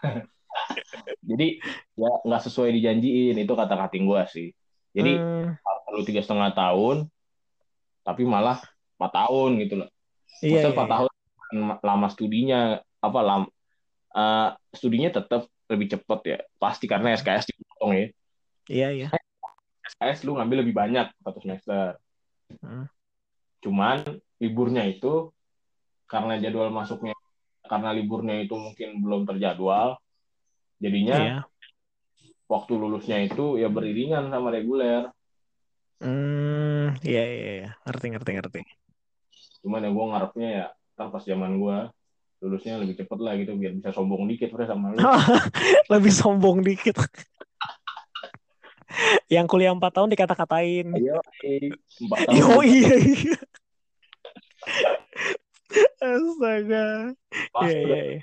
jadi 1.30 1.48
ya 1.96 2.10
nggak 2.26 2.42
sesuai 2.50 2.70
dijanjiin 2.76 3.36
itu 3.38 3.54
kata 3.54 3.76
kating 3.88 4.04
gue 4.10 4.22
sih 4.34 4.48
jadi 4.92 5.12
Hmm, 5.16 5.56
perlu 5.88 6.02
tiga 6.08 6.22
setengah 6.26 6.52
tahun 6.56 6.98
tapi 8.02 8.24
malah 8.26 8.58
empat 8.98 9.12
tahun 9.14 9.50
gitu 9.62 9.74
loh 9.86 9.90
iya, 10.42 10.50
Maksudnya 10.50 10.72
iya, 10.72 10.76
empat 10.76 10.88
iya. 10.88 10.94
tahun 10.98 11.11
lama 11.82 12.08
studinya 12.10 12.80
apa 13.00 13.20
lam 13.20 13.44
eh, 14.12 14.50
studinya 14.72 15.10
tetap 15.12 15.48
lebih 15.68 15.88
cepat 15.96 16.20
ya 16.28 16.38
pasti 16.60 16.86
karena 16.88 17.16
SKS 17.16 17.48
dipotong 17.52 17.92
ya 17.96 18.08
Iya, 18.72 18.88
iya. 18.92 19.08
SKS 19.88 20.24
lu 20.24 20.40
ngambil 20.40 20.64
lebih 20.64 20.76
banyak 20.76 21.08
satu 21.20 21.40
semester 21.44 21.96
Hmm. 22.60 22.84
cuman 23.64 24.04
liburnya 24.44 24.84
itu 24.84 25.32
karena 26.04 26.36
jadwal 26.36 26.68
masuknya 26.68 27.16
karena 27.64 27.96
liburnya 27.96 28.44
itu 28.44 28.52
mungkin 28.60 29.00
belum 29.00 29.24
terjadwal 29.24 29.96
jadinya 30.84 31.16
Iya. 31.16 31.38
waktu 32.52 32.74
lulusnya 32.76 33.24
itu 33.24 33.56
ya 33.56 33.72
beriringan 33.72 34.28
sama 34.28 34.52
reguler. 34.52 35.08
Hmm, 36.04 36.92
iya 37.08 37.24
iya 37.24 37.52
iya, 37.64 37.70
ngerti 37.88 38.06
ngerti 38.12 38.32
ngerti. 38.36 38.60
Cuman 39.64 39.88
ya 39.88 39.90
gue 39.96 40.06
ngarepnya 40.12 40.50
ya 40.52 40.66
ntar 41.02 41.10
pas 41.10 41.26
zaman 41.26 41.58
gue 41.58 41.78
lulusnya 42.46 42.78
lebih 42.78 42.94
cepet 43.02 43.18
lah 43.18 43.34
gitu 43.42 43.58
biar 43.58 43.74
bisa 43.74 43.90
sombong 43.90 44.30
dikit 44.30 44.54
Fres 44.54 44.70
sama 44.70 44.94
lu. 44.94 45.02
Lebih 45.94 46.14
sombong 46.14 46.62
dikit. 46.62 46.94
Yang 49.34 49.46
kuliah 49.50 49.74
4 49.74 49.82
tahun 49.82 50.10
dikata-katain. 50.14 50.94
Ayo, 50.94 51.18
empat 52.06 52.18
tahun. 52.30 52.38
Yo 52.38 52.54
iya 52.62 52.96
iya. 52.98 53.38
Astaga. 56.02 56.86
Iya 57.66 57.78
udah, 57.82 57.90
iya 57.90 58.02
iya. 58.18 58.22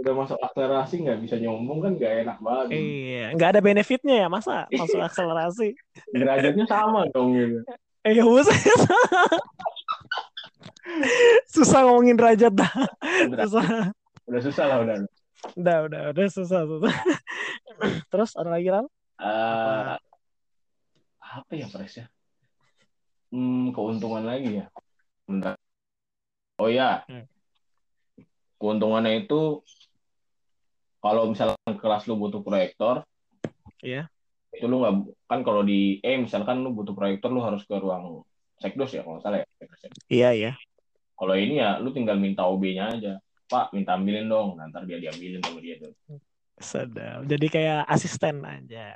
udah 0.00 0.12
masuk 0.16 0.38
akselerasi 0.40 0.94
nggak 1.04 1.18
bisa 1.24 1.36
nyombong 1.40 1.78
kan 1.80 1.92
gak 1.96 2.12
enak 2.28 2.38
banget. 2.44 2.66
Iya, 2.76 3.24
nggak 3.36 3.48
ada 3.56 3.60
benefitnya 3.60 4.14
ya 4.24 4.28
masa 4.32 4.64
masuk 4.80 5.00
akselerasi. 5.00 5.76
Derajatnya 6.12 6.64
sama 6.68 7.08
dong 7.12 7.36
gitu. 7.36 7.64
Eh 8.04 8.12
ya 8.16 8.24
buset. 8.24 8.52
Susah 11.48 11.84
ngomongin 11.84 12.16
derajat 12.16 12.52
dah. 12.52 12.72
Udah, 13.28 13.44
Susah. 13.46 13.66
udah 14.28 14.40
susah 14.42 14.64
lah 14.66 14.78
udah. 14.82 14.96
Udah, 15.54 15.76
udah, 15.86 16.00
udah 16.12 16.26
susah, 16.28 16.60
susah. 16.66 16.92
Terus 18.10 18.30
ada 18.34 18.50
lagi 18.50 18.68
Ral? 18.68 18.86
Eh, 19.18 19.94
apa 21.18 21.52
ya 21.52 21.66
Pres 21.68 22.02
ya? 22.02 22.06
Hmm, 23.28 23.70
keuntungan 23.70 24.24
lagi 24.24 24.62
ya. 24.62 24.66
Bentar. 25.28 25.54
Oh 26.58 26.66
ya, 26.66 27.06
Hmm. 27.06 27.22
keuntungannya 28.58 29.22
itu 29.22 29.62
kalau 30.98 31.30
misalkan 31.30 31.78
kelas 31.78 32.10
lu 32.10 32.18
butuh 32.18 32.42
proyektor, 32.42 33.06
Iya. 33.78 34.10
itu 34.50 34.66
lu 34.66 34.82
nggak 34.82 34.94
kan 35.30 35.46
kalau 35.46 35.62
di 35.62 36.02
E 36.02 36.18
misalkan 36.18 36.66
lu 36.66 36.74
butuh 36.74 36.98
proyektor 36.98 37.30
lu 37.30 37.38
harus 37.38 37.62
ke 37.62 37.78
ruang 37.78 38.26
sekdos 38.58 38.90
ya 38.90 39.06
kalau 39.06 39.22
salah 39.22 39.38
ya. 39.38 39.46
Iya, 40.10 40.28
iya. 40.34 40.52
Kalau 41.18 41.34
ini 41.34 41.58
ya 41.58 41.82
lu 41.82 41.90
tinggal 41.90 42.14
minta 42.14 42.46
OB-nya 42.46 42.94
aja. 42.94 43.12
Pak, 43.50 43.74
minta 43.74 43.98
ambilin 43.98 44.30
dong. 44.30 44.54
Nanti 44.54 44.86
dia 44.86 45.02
diambilin 45.02 45.42
sama 45.42 45.58
dia 45.58 45.74
tuh. 45.82 45.92
Sedap. 46.58 47.26
Jadi 47.26 47.46
kayak 47.50 47.86
asisten 47.86 48.42
aja. 48.46 48.94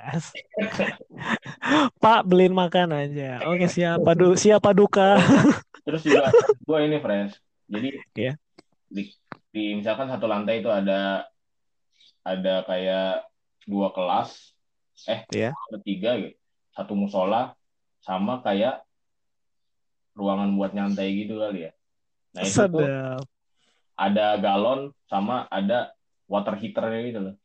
Pak, 2.03 2.21
beliin 2.27 2.55
makan 2.55 2.95
aja. 2.95 3.43
Oke, 3.47 3.67
siapa 3.67 4.11
du 4.15 4.35
siapa 4.39 4.71
duka? 4.71 5.19
Terus 5.87 6.01
juga 6.03 6.31
gue 6.63 6.79
ini 6.87 6.97
fresh. 7.03 7.35
Jadi 7.67 7.89
Iya. 8.15 8.33
di, 8.87 9.09
di 9.51 9.63
misalkan 9.79 10.07
satu 10.07 10.27
lantai 10.27 10.59
itu 10.63 10.69
ada 10.71 11.27
ada 12.23 12.55
kayak 12.63 13.27
dua 13.67 13.91
kelas, 13.91 14.55
eh 15.07 15.23
Iya. 15.31 15.51
ada 15.51 15.77
tiga 15.83 16.15
gitu, 16.19 16.35
satu 16.71 16.93
musola 16.95 17.55
sama 18.03 18.43
kayak 18.43 18.83
ruangan 20.13 20.51
buat 20.55 20.71
nyantai 20.75 21.25
gitu 21.25 21.39
kali 21.39 21.67
ya. 21.67 21.71
Nah 22.33 22.41
itu 22.41 22.57
tuh 22.65 22.81
Sedap. 22.81 23.25
ada 23.93 24.25
galon 24.41 24.89
sama 25.05 25.45
ada 25.53 25.93
water 26.25 26.57
heaternya 26.57 27.01
gitu 27.05 27.19
loh. 27.29 27.35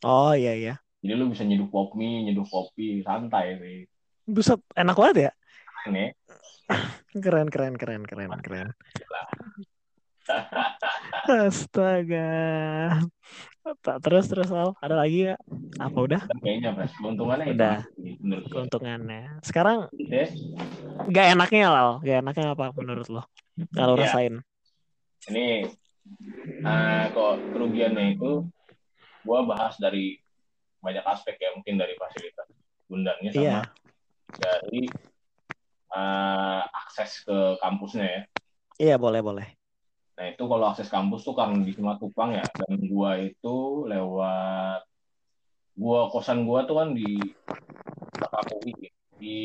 Oh, 0.00 0.32
iya, 0.32 0.56
iya. 0.56 0.74
Jadi 1.04 1.12
lu 1.12 1.28
bisa 1.28 1.44
nyeduh 1.44 1.68
pop 1.68 1.92
mie, 1.92 2.24
nyeduh 2.24 2.48
kopi, 2.48 3.04
santai 3.04 3.60
sih. 3.60 3.78
Buset, 4.24 4.60
enak 4.72 4.96
banget 4.96 5.16
ya? 5.28 5.32
Ini 5.92 6.12
Keren, 7.24 7.52
keren, 7.52 7.74
keren, 7.76 8.08
keren, 8.08 8.32
keren. 8.40 8.68
Astaga. 11.50 12.30
Tak 13.84 13.98
terus 14.00 14.24
terus 14.30 14.48
Al. 14.48 14.72
Ada 14.80 14.94
lagi 14.96 15.28
ya? 15.32 15.36
Apa 15.76 15.98
udah? 16.00 16.22
kayaknya 16.40 16.72
fresh. 16.72 16.94
Keuntungannya 16.96 17.44
itu 17.50 17.54
Udah. 17.58 17.78
menurut 18.22 18.44
gue. 18.46 18.54
Keuntungannya. 18.56 19.22
Sekarang 19.44 19.90
Deh, 19.92 20.28
gak 21.10 21.26
enaknya 21.36 21.66
Lal. 21.68 21.90
Gak 22.00 22.18
enaknya 22.24 22.46
apa 22.54 22.72
menurut 22.72 23.08
lo? 23.10 23.22
Kalau 23.68 23.94
Iya. 23.96 24.08
rasain. 24.08 24.34
ini 25.28 25.68
eh 26.64 27.04
kok 27.12 27.32
kerugiannya 27.52 28.16
itu 28.16 28.48
gua 29.20 29.44
bahas 29.44 29.76
dari 29.76 30.16
banyak 30.80 31.04
aspek 31.04 31.36
ya 31.36 31.52
mungkin 31.52 31.76
dari 31.76 31.92
fasilitas 32.00 32.48
bundarnya 32.88 33.30
sama 33.30 33.44
Iya. 33.44 33.60
dari 34.40 34.80
eh, 35.92 36.62
akses 36.72 37.20
ke 37.28 37.60
kampusnya 37.60 38.06
ya 38.08 38.20
Iya, 38.80 38.96
boleh, 38.96 39.20
boleh. 39.20 39.46
nah 40.16 40.24
itu 40.28 40.40
kalau 40.40 40.72
akses 40.72 40.88
kampus 40.88 41.20
tuh 41.20 41.36
karena 41.36 41.60
di 41.60 41.72
Simatupang 41.76 42.32
ya 42.32 42.48
dan 42.56 42.80
gua 42.88 43.20
itu 43.20 43.56
lewat 43.84 44.80
gua 45.76 46.00
kosan 46.08 46.48
gua 46.48 46.64
tuh 46.64 46.80
kan 46.80 46.96
di 46.96 47.36
Kakakui 48.20 48.72
di 49.20 49.36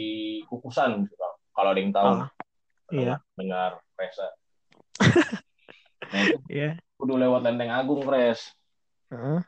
Kukusan 0.47 1.03
gitu, 1.03 1.15
kalau 1.51 1.69
ada 1.75 1.79
yang 1.83 1.91
tahu 1.91 2.07
Oh, 2.23 2.27
iya. 2.91 3.15
dengar 3.33 3.81
Resa 3.95 4.27
nah 6.05 6.19
itu 6.25 6.37
Iya. 6.47 6.77
kudu 7.01 7.17
lewat 7.17 7.41
Lenteng 7.43 7.71
Agung 7.73 8.05
Heeh. 8.05 9.39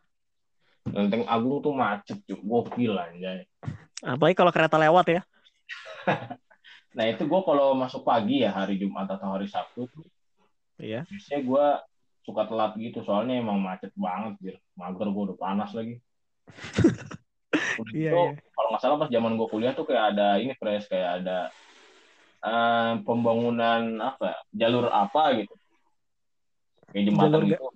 Lenteng 0.87 1.23
Agung 1.27 1.59
tuh 1.59 1.73
macet 1.75 2.19
cuy, 2.23 2.39
gokil 2.39 2.95
anjay. 2.95 3.43
Apalagi 3.99 4.35
kalau 4.39 4.51
kereta 4.55 4.77
lewat 4.79 5.05
ya. 5.11 5.21
Nah 6.97 7.05
itu 7.05 7.29
gue 7.29 7.41
kalau 7.45 7.77
masuk 7.77 8.01
pagi 8.01 8.41
ya 8.41 8.49
hari 8.49 8.81
Jumat 8.81 9.05
atau 9.05 9.29
hari 9.37 9.45
Sabtu 9.45 9.85
Iya. 10.81 11.05
biasanya 11.05 11.41
gue 11.45 11.65
suka 12.25 12.49
telat 12.49 12.73
gitu 12.77 13.05
soalnya 13.05 13.37
emang 13.37 13.61
macet 13.61 13.93
banget 13.93 14.33
gitu. 14.41 14.59
Mager 14.73 15.07
gue 15.13 15.23
udah 15.29 15.37
panas 15.37 15.71
lagi. 15.77 16.01
Udah 17.77 17.93
Iya, 17.93 18.11
gitu, 18.13 18.17
iya. 18.33 18.41
kalau 18.57 18.67
nggak 18.73 18.81
salah 18.81 18.97
pas 18.97 19.09
zaman 19.13 19.37
gue 19.37 19.47
kuliah 19.49 19.73
tuh 19.77 19.85
kayak 19.85 20.17
ada 20.17 20.41
ini 20.41 20.57
fresh 20.57 20.89
kayak 20.89 21.21
ada 21.21 21.53
eh, 22.43 22.91
pembangunan 23.01 23.81
apa 24.01 24.23
ya, 24.33 24.39
jalur 24.65 24.89
apa 24.91 25.41
gitu 25.41 25.53
kayak 26.91 27.03
jembatan 27.13 27.31
Jalur 27.31 27.43
gitu. 27.51 27.67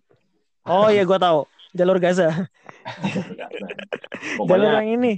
Oh 0.65 0.87
iya, 0.89 1.03
gua 1.03 1.19
tahu. 1.19 1.39
Jalur 1.77 1.97
Gaza. 2.01 2.29
Jalur 3.39 3.69
Pokoknya 4.39 4.81
yang 4.81 4.89
ini. 5.01 5.13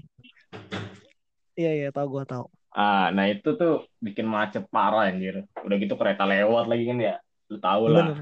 Iya, 1.54 1.72
iya, 1.78 1.90
tahu 1.94 2.20
gua 2.20 2.26
tahu. 2.28 2.48
ah 2.74 3.14
nah 3.14 3.30
itu 3.30 3.54
tuh 3.54 3.86
bikin 4.02 4.26
macet 4.26 4.66
parah 4.74 5.06
anjir. 5.06 5.46
Udah 5.62 5.78
gitu 5.78 5.94
kereta 5.94 6.26
lewat 6.26 6.66
lagi 6.66 6.90
kan 6.90 6.98
ya. 6.98 7.16
Lu 7.54 7.62
tahu 7.62 7.86
lah. 7.86 8.02
Bener. 8.02 8.18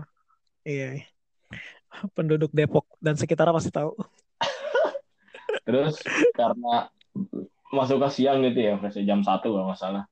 Iya. 0.68 0.88
iya. 1.00 1.08
Penduduk 2.12 2.52
Depok 2.52 2.84
dan 3.00 3.16
sekitarnya 3.16 3.56
pasti 3.56 3.72
tahu. 3.72 3.96
Terus 5.68 5.96
karena 6.36 6.92
masuk 7.72 8.04
ke 8.04 8.10
siang 8.12 8.44
gitu 8.44 8.60
ya, 8.60 8.76
fresh 8.76 9.00
jam 9.08 9.24
1 9.24 9.40
kalau 9.40 9.72
nggak 9.72 9.80
salah. 9.80 10.04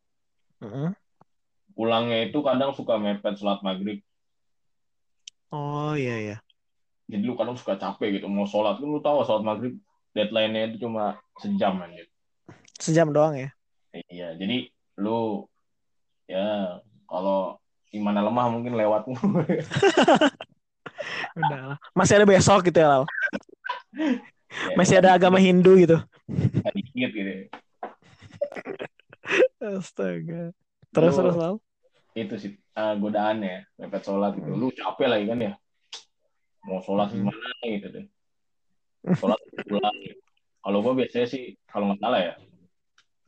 Pulangnya 1.76 2.28
itu 2.28 2.44
kadang 2.44 2.76
suka 2.76 3.00
mepet 3.00 3.40
sholat 3.40 3.64
maghrib. 3.64 4.04
Oh 5.50 5.96
iya, 5.96 6.16
iya. 6.20 6.38
Jadi 7.10 7.24
lu 7.26 7.34
kadang 7.34 7.58
suka 7.58 7.80
capek 7.80 8.20
gitu. 8.20 8.28
Mau 8.30 8.46
sholat, 8.46 8.78
lu 8.84 9.02
tahu 9.02 9.24
sholat 9.26 9.42
maghrib 9.42 9.80
deadline-nya 10.14 10.76
itu 10.76 10.86
cuma 10.86 11.18
sejam 11.40 11.80
anjir. 11.82 12.06
Sejam 12.78 13.10
doang 13.10 13.34
ya. 13.34 13.50
Iya, 14.12 14.38
jadi 14.38 14.70
lu 15.02 15.50
ya 16.30 16.78
kalau 17.10 17.58
imannya 17.90 18.22
lemah 18.28 18.48
mungkin 18.54 18.78
lewat. 18.78 19.10
Udah 21.40 21.62
lah. 21.74 21.78
Masih 21.96 22.22
ada 22.22 22.28
besok 22.28 22.68
gitu 22.68 22.80
ya, 22.80 22.88
Lal. 22.88 23.04
Ya, 24.50 24.74
Masih 24.74 24.98
ada 24.98 25.14
agama 25.14 25.38
Hindu 25.38 25.78
gitu. 25.78 26.02
dikit 26.74 27.10
gitu. 27.14 27.54
Astaga. 29.60 30.56
Terus 30.90 31.14
terus 31.14 31.36
Lal. 31.36 31.56
Itu 32.16 32.36
sih 32.40 32.52
eh, 32.56 32.94
godaannya, 32.98 33.68
mepet 33.78 34.02
sholat 34.04 34.34
gitu. 34.40 34.50
Lu 34.56 34.68
capek 34.72 35.08
lagi 35.08 35.26
kan 35.28 35.40
ya. 35.40 35.54
Mau 36.66 36.80
sholat 36.82 37.12
Hmm. 37.12 37.28
gimana 37.28 37.48
gitu 37.64 37.88
deh. 37.92 38.06
Sholat 39.16 39.40
pulang. 39.64 39.98
Kalau 40.60 40.80
gue 40.84 40.94
biasanya 41.04 41.28
sih, 41.28 41.56
kalau 41.66 41.92
nggak 41.92 42.02
salah 42.04 42.20
ya, 42.20 42.34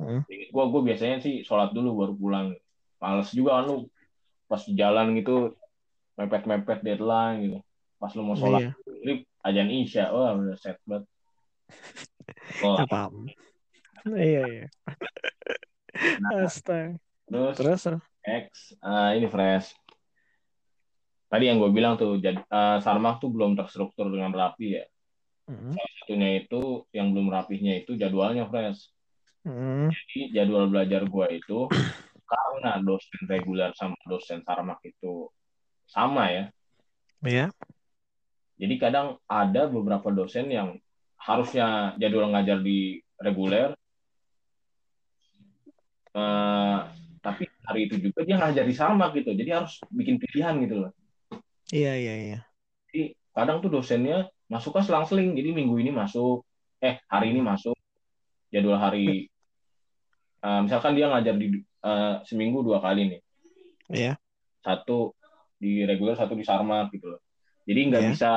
Hmm. 0.02 0.22
gue 0.28 0.64
gue 0.68 0.82
biasanya 0.82 1.18
sih 1.22 1.46
sholat 1.46 1.72
dulu 1.72 1.90
baru 2.02 2.14
pulang. 2.18 2.48
Males 2.98 3.30
juga 3.32 3.62
kan 3.62 3.70
lu 3.70 3.86
pas 4.46 4.62
di 4.62 4.74
jalan 4.76 5.14
gitu 5.16 5.56
mepet-mepet 6.18 6.82
deadline 6.82 7.38
gitu. 7.46 7.60
Pas 7.98 8.12
lu 8.14 8.26
mau 8.26 8.36
sholat 8.36 8.66
Iya. 8.66 8.72
maghrib, 8.84 9.20
ajan 9.46 9.70
isya, 9.70 10.06
wah 10.12 10.34
udah 10.34 10.58
set 10.58 10.78
banget. 10.84 11.06
Kelar. 12.60 12.84
Paham. 12.90 13.30
Iya, 14.10 14.42
iya. 14.44 14.68
Nah, 15.96 16.48
Astaga. 16.48 16.98
terus 17.28 17.56
Terus. 17.58 17.82
X, 18.22 18.78
eh, 18.78 19.10
ini 19.18 19.28
fresh. 19.28 19.74
Tadi 21.32 21.48
yang 21.48 21.58
gue 21.64 21.72
bilang 21.72 21.96
tuh, 21.96 22.20
jadi 22.20 22.38
eh, 22.38 22.78
Sarmak 22.84 23.24
tuh 23.24 23.32
belum 23.32 23.56
terstruktur 23.56 24.12
dengan 24.12 24.36
rapi 24.36 24.78
ya. 24.78 24.86
Hmm. 25.50 25.74
Satunya 25.74 26.44
itu 26.44 26.86
yang 26.96 27.12
belum 27.16 27.32
rapihnya 27.32 27.82
itu 27.82 27.98
jadwalnya 27.98 28.48
fresh. 28.48 28.92
Hmm. 29.42 29.90
Jadi 29.90 30.38
jadwal 30.38 30.70
belajar 30.70 31.08
gue 31.08 31.28
itu 31.34 31.66
karena 32.32 32.78
dosen 32.80 33.22
reguler 33.26 33.72
sama 33.74 33.98
dosen 34.06 34.46
Sarmak 34.46 34.80
itu 34.86 35.28
sama 35.90 36.30
ya. 36.30 36.44
Iya. 37.26 37.48
Jadi 38.62 38.76
kadang 38.78 39.18
ada 39.26 39.66
beberapa 39.66 40.14
dosen 40.14 40.54
yang 40.54 40.78
harusnya 41.18 41.98
jadwal 41.98 42.30
ngajar 42.34 42.62
di 42.62 43.02
reguler 43.18 43.74
uh, 46.16 46.88
tapi 47.22 47.46
hari 47.66 47.88
itu 47.88 48.02
juga 48.02 48.26
dia 48.26 48.36
ngajar 48.42 48.66
di 48.66 48.76
Sarmak 48.76 49.14
gitu. 49.16 49.32
Jadi 49.32 49.50
harus 49.54 49.78
bikin 49.94 50.18
pilihan 50.18 50.58
gitu 50.66 50.76
loh. 50.88 50.92
Iya 51.70 51.94
iya 51.96 52.16
iya. 52.18 52.40
Jadi 52.90 53.16
kadang 53.32 53.64
tuh 53.64 53.72
dosennya 53.72 54.28
masuknya 54.52 54.84
selang-seling 54.84 55.38
jadi 55.38 55.56
minggu 55.56 55.80
ini 55.80 55.92
masuk 55.96 56.44
eh 56.84 57.00
hari 57.08 57.32
ini 57.32 57.40
masuk 57.46 57.78
jadwal 58.50 58.82
hari. 58.82 59.30
Uh, 60.42 60.66
misalkan 60.66 60.98
dia 60.98 61.06
ngajar 61.06 61.38
di 61.38 61.62
uh, 61.86 62.26
seminggu 62.26 62.66
dua 62.66 62.82
kali 62.82 63.14
nih. 63.14 63.22
Iya. 63.94 64.14
Satu 64.66 65.14
di 65.62 65.86
reguler 65.86 66.18
satu 66.18 66.34
di 66.34 66.42
Sarmak 66.42 66.90
gitu 66.98 67.14
loh. 67.14 67.22
Jadi 67.70 67.80
nggak 67.94 68.04
iya. 68.04 68.10
bisa 68.10 68.32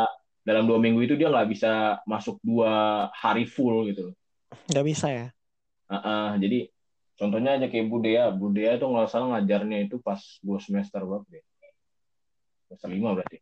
dalam 0.45 0.69
dua 0.69 0.77
minggu 0.77 1.01
itu 1.01 1.17
dia 1.17 1.33
nggak 1.33 1.49
bisa 1.49 2.05
masuk 2.05 2.37
dua 2.45 3.09
hari 3.17 3.49
full 3.49 3.89
gitu 3.89 4.13
loh. 4.13 4.17
Nggak 4.69 4.85
bisa 4.85 5.09
ya? 5.09 5.27
Uh 5.89 5.97
-uh, 5.97 6.29
jadi 6.37 6.69
contohnya 7.15 7.57
aja 7.59 7.67
kayak 7.71 7.87
Budaya 7.91 8.31
Budaya 8.35 8.77
itu 8.79 8.87
nggak 8.87 9.09
salah 9.11 9.39
ngajarnya 9.39 9.87
itu 9.87 9.97
pas 10.03 10.21
dua 10.43 10.59
semester 10.59 11.01
berapa 11.03 11.27
deh 11.31 11.45
semester 12.67 12.89
lima 12.91 13.15
berarti 13.15 13.39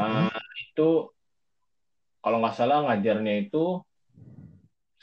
uh, 0.00 0.32
itu 0.60 1.10
kalau 2.24 2.42
nggak 2.42 2.56
salah 2.58 2.82
ngajarnya 2.90 3.46
itu 3.46 3.80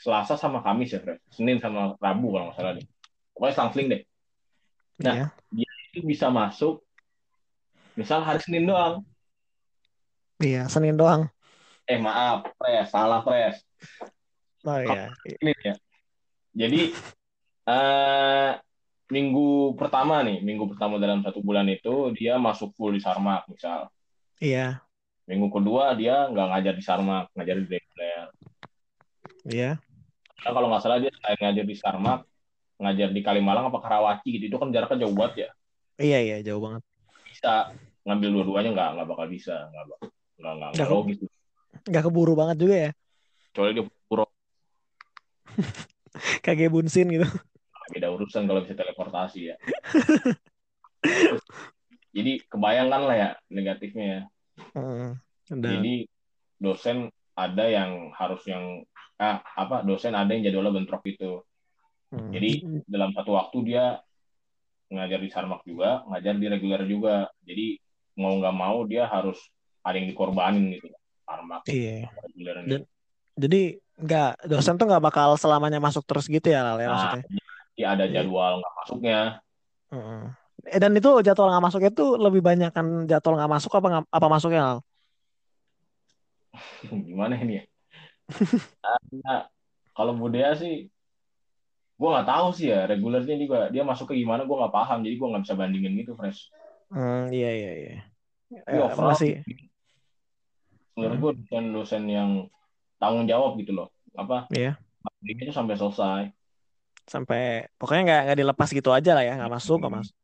Selasa 0.04 0.36
sama 0.36 0.60
Kamis 0.60 0.92
ya, 0.92 1.00
Fred. 1.00 1.16
Senin 1.32 1.56
sama 1.64 1.96
Rabu 1.96 2.36
kalau 2.36 2.52
nggak 2.52 2.56
salah 2.60 2.72
deh. 2.76 2.86
Pokoknya 3.32 3.54
selang 3.56 3.88
deh. 3.88 4.02
Nah, 5.00 5.14
yeah. 5.16 5.28
dia 5.48 5.72
itu 5.88 6.04
bisa 6.04 6.28
masuk 6.28 6.84
misal 7.96 8.20
hari 8.20 8.44
Senin 8.44 8.68
doang. 8.68 9.00
Iya, 10.44 10.68
Senin 10.68 11.00
doang. 11.00 11.32
Eh, 11.88 11.96
maaf, 11.96 12.52
Pres. 12.60 12.92
Salah, 12.92 13.24
Pres. 13.24 13.64
Oh 14.68 14.76
iya. 14.76 15.08
Ini 15.24 15.52
ya. 15.64 15.74
Jadi, 16.52 16.92
uh, 17.68 18.52
minggu 19.12 19.76
pertama 19.76 20.24
nih, 20.24 20.40
minggu 20.40 20.64
pertama 20.72 20.96
dalam 20.96 21.20
satu 21.20 21.44
bulan 21.44 21.68
itu, 21.68 22.12
dia 22.16 22.40
masuk 22.40 22.72
full 22.76 22.96
di 22.96 23.00
Sarmak, 23.00 23.44
misal. 23.50 23.92
Iya. 24.40 24.80
Minggu 25.24 25.48
kedua, 25.52 25.96
dia 25.96 26.28
nggak 26.28 26.46
ngajar 26.52 26.74
di 26.76 26.84
Sarmak, 26.84 27.32
ngajar 27.36 27.56
di 27.60 27.66
reguler. 27.68 28.28
Iya. 29.44 29.70
Nah, 30.44 30.52
kalau 30.52 30.68
nggak 30.68 30.82
salah 30.84 31.00
dia 31.00 31.12
selain 31.12 31.40
ngajar 31.40 31.64
di 31.64 31.76
Sarmak, 31.76 32.20
ngajar 32.80 33.08
di 33.12 33.20
Kalimalang 33.24 33.72
apa 33.72 33.78
Karawaci 33.80 34.28
gitu. 34.36 34.44
Itu 34.52 34.56
kan 34.60 34.68
jaraknya 34.72 35.08
jauh 35.08 35.16
banget 35.16 35.48
ya. 35.48 35.50
Iya 35.94 36.18
iya 36.20 36.36
jauh 36.42 36.60
banget. 36.60 36.82
Bisa 37.30 37.72
ngambil 38.04 38.28
dua-duanya 38.40 38.70
nggak 38.74 38.90
nggak 38.98 39.08
bakal 39.08 39.26
bisa 39.30 39.54
nggak 39.72 39.84
nggak 39.88 40.54
nggak 40.58 40.70
nggak 40.76 40.88
logis. 40.90 41.18
Nggak 41.88 42.02
keburu 42.04 42.32
banget 42.36 42.56
juga 42.60 42.76
ya. 42.76 42.90
Kecuali 43.52 43.70
dia 43.72 43.84
puro. 44.10 44.24
Kayak 46.44 46.72
bunsin 46.72 47.08
gitu. 47.08 47.28
Beda 47.92 48.08
urusan 48.12 48.48
kalau 48.48 48.64
bisa 48.64 48.78
teleportasi 48.78 49.52
ya. 49.52 49.56
Jadi 52.16 52.40
kebayangkan 52.46 53.02
lah 53.04 53.16
ya 53.16 53.30
negatifnya 53.50 54.06
ya. 54.06 54.20
Hmm, 54.78 55.18
Jadi 55.50 56.06
dosen 56.62 57.10
ada 57.34 57.64
yang 57.66 58.14
harus 58.14 58.46
yang 58.46 58.86
ah, 59.18 59.42
apa 59.42 59.82
dosen 59.82 60.14
ada 60.14 60.30
yang 60.30 60.46
jadwalnya 60.46 60.78
bentrok 60.78 61.02
gitu. 61.04 61.42
Hmm. 62.14 62.30
Jadi 62.30 62.62
dalam 62.86 63.10
satu 63.10 63.34
waktu 63.34 63.58
dia 63.66 63.98
ngajar 64.94 65.18
di 65.18 65.30
Sarmak 65.34 65.66
juga, 65.66 66.06
ngajar 66.06 66.38
di 66.38 66.46
reguler 66.46 66.86
juga. 66.86 67.26
Jadi 67.42 67.82
mau 68.14 68.38
nggak 68.38 68.54
mau 68.54 68.86
dia 68.86 69.10
harus 69.10 69.42
ada 69.82 69.98
yang 69.98 70.06
dikorbanin 70.06 70.78
gitu. 70.78 70.86
Sarmak. 71.26 71.66
Iya. 71.66 72.14
Dan, 72.62 72.86
jadi 73.34 73.82
nggak 73.94 74.50
dosen 74.50 74.74
tuh 74.78 74.86
nggak 74.90 75.02
bakal 75.02 75.38
selamanya 75.38 75.78
masuk 75.78 76.02
terus 76.06 76.26
gitu 76.26 76.50
ya 76.50 76.62
Lal 76.62 76.78
ya 76.78 76.86
nah, 76.86 76.94
maksudnya. 76.94 77.24
Iya 77.74 77.98
ada 77.98 78.04
jadwal 78.06 78.62
nggak 78.62 78.74
masuknya. 78.78 79.20
Hmm. 79.90 80.30
Eh, 80.62 80.78
dan 80.78 80.94
itu 80.94 81.10
jadwal 81.26 81.50
nggak 81.50 81.64
masuknya 81.66 81.90
itu 81.90 82.06
lebih 82.14 82.42
banyak 82.42 82.70
kan 82.70 82.86
jadwal 83.10 83.34
nggak 83.34 83.52
masuk 83.52 83.70
apa 83.74 84.06
apa 84.06 84.26
masuknya 84.30 84.62
Lal? 84.62 84.78
Gimana 87.10 87.34
ini 87.34 87.58
ya? 87.58 87.64
nah, 89.20 89.44
kalau 89.92 90.16
budaya 90.16 90.56
sih 90.56 90.88
gue 91.94 92.08
nggak 92.10 92.26
tahu 92.26 92.48
sih 92.56 92.72
ya 92.72 92.88
regulernya 92.88 93.36
juga 93.36 93.68
dia 93.68 93.84
masuk 93.84 94.10
ke 94.10 94.14
gimana 94.18 94.46
gue 94.46 94.54
nggak 94.54 94.74
paham. 94.74 95.02
Jadi 95.02 95.14
gue 95.18 95.28
nggak 95.34 95.44
bisa 95.50 95.58
bandingin 95.58 95.98
gitu 95.98 96.14
fresh. 96.14 96.54
Hmm, 96.94 97.26
iya 97.34 97.50
iya 97.50 97.72
iya. 97.74 97.96
Tapi 98.54 98.78
ya, 98.78 98.86
overall 98.86 99.18
sih. 99.18 99.42
menurut 100.94 101.18
gue 101.18 101.32
dosen-dosen 101.42 102.06
yang 102.06 102.46
tanggung 103.02 103.26
jawab 103.26 103.58
gitu 103.58 103.74
loh. 103.74 103.90
Apa? 104.14 104.46
Iya. 104.54 104.78
Itu 105.26 105.50
sampai 105.50 105.74
selesai 105.74 106.30
sampai 107.04 107.68
pokoknya 107.76 108.02
nggak 108.08 108.20
nggak 108.28 108.38
dilepas 108.40 108.68
gitu 108.72 108.90
aja 108.90 109.12
lah 109.12 109.24
ya 109.24 109.36
nggak 109.36 109.52
masuk 109.52 109.78
nggak 109.80 109.94
masuk 110.00 110.16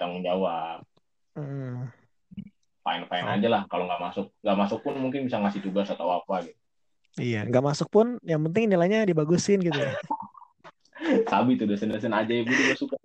tanggung 0.00 0.24
jawab 0.24 0.82
hmm. 1.38 1.86
fine 2.82 3.04
fine 3.06 3.28
aja 3.30 3.48
lah 3.48 3.62
kalau 3.70 3.86
nggak 3.86 4.02
masuk 4.02 4.26
nggak 4.42 4.58
masuk 4.58 4.78
pun 4.82 4.94
mungkin 4.98 5.26
bisa 5.26 5.38
ngasih 5.38 5.62
tugas 5.62 5.90
atau 5.90 6.10
apa 6.10 6.46
gitu 6.46 6.58
Iya, 7.16 7.48
nggak 7.48 7.64
masuk 7.64 7.88
pun 7.88 8.20
yang 8.20 8.44
penting 8.44 8.68
nilainya 8.68 9.08
dibagusin 9.08 9.64
gitu 9.64 9.72
ya. 9.72 9.96
Sabi 11.32 11.56
tuh 11.56 11.64
dosen-dosen 11.64 12.12
aja 12.12 12.28
ibu 12.28 12.52
juga 12.52 12.74
suka. 12.76 12.96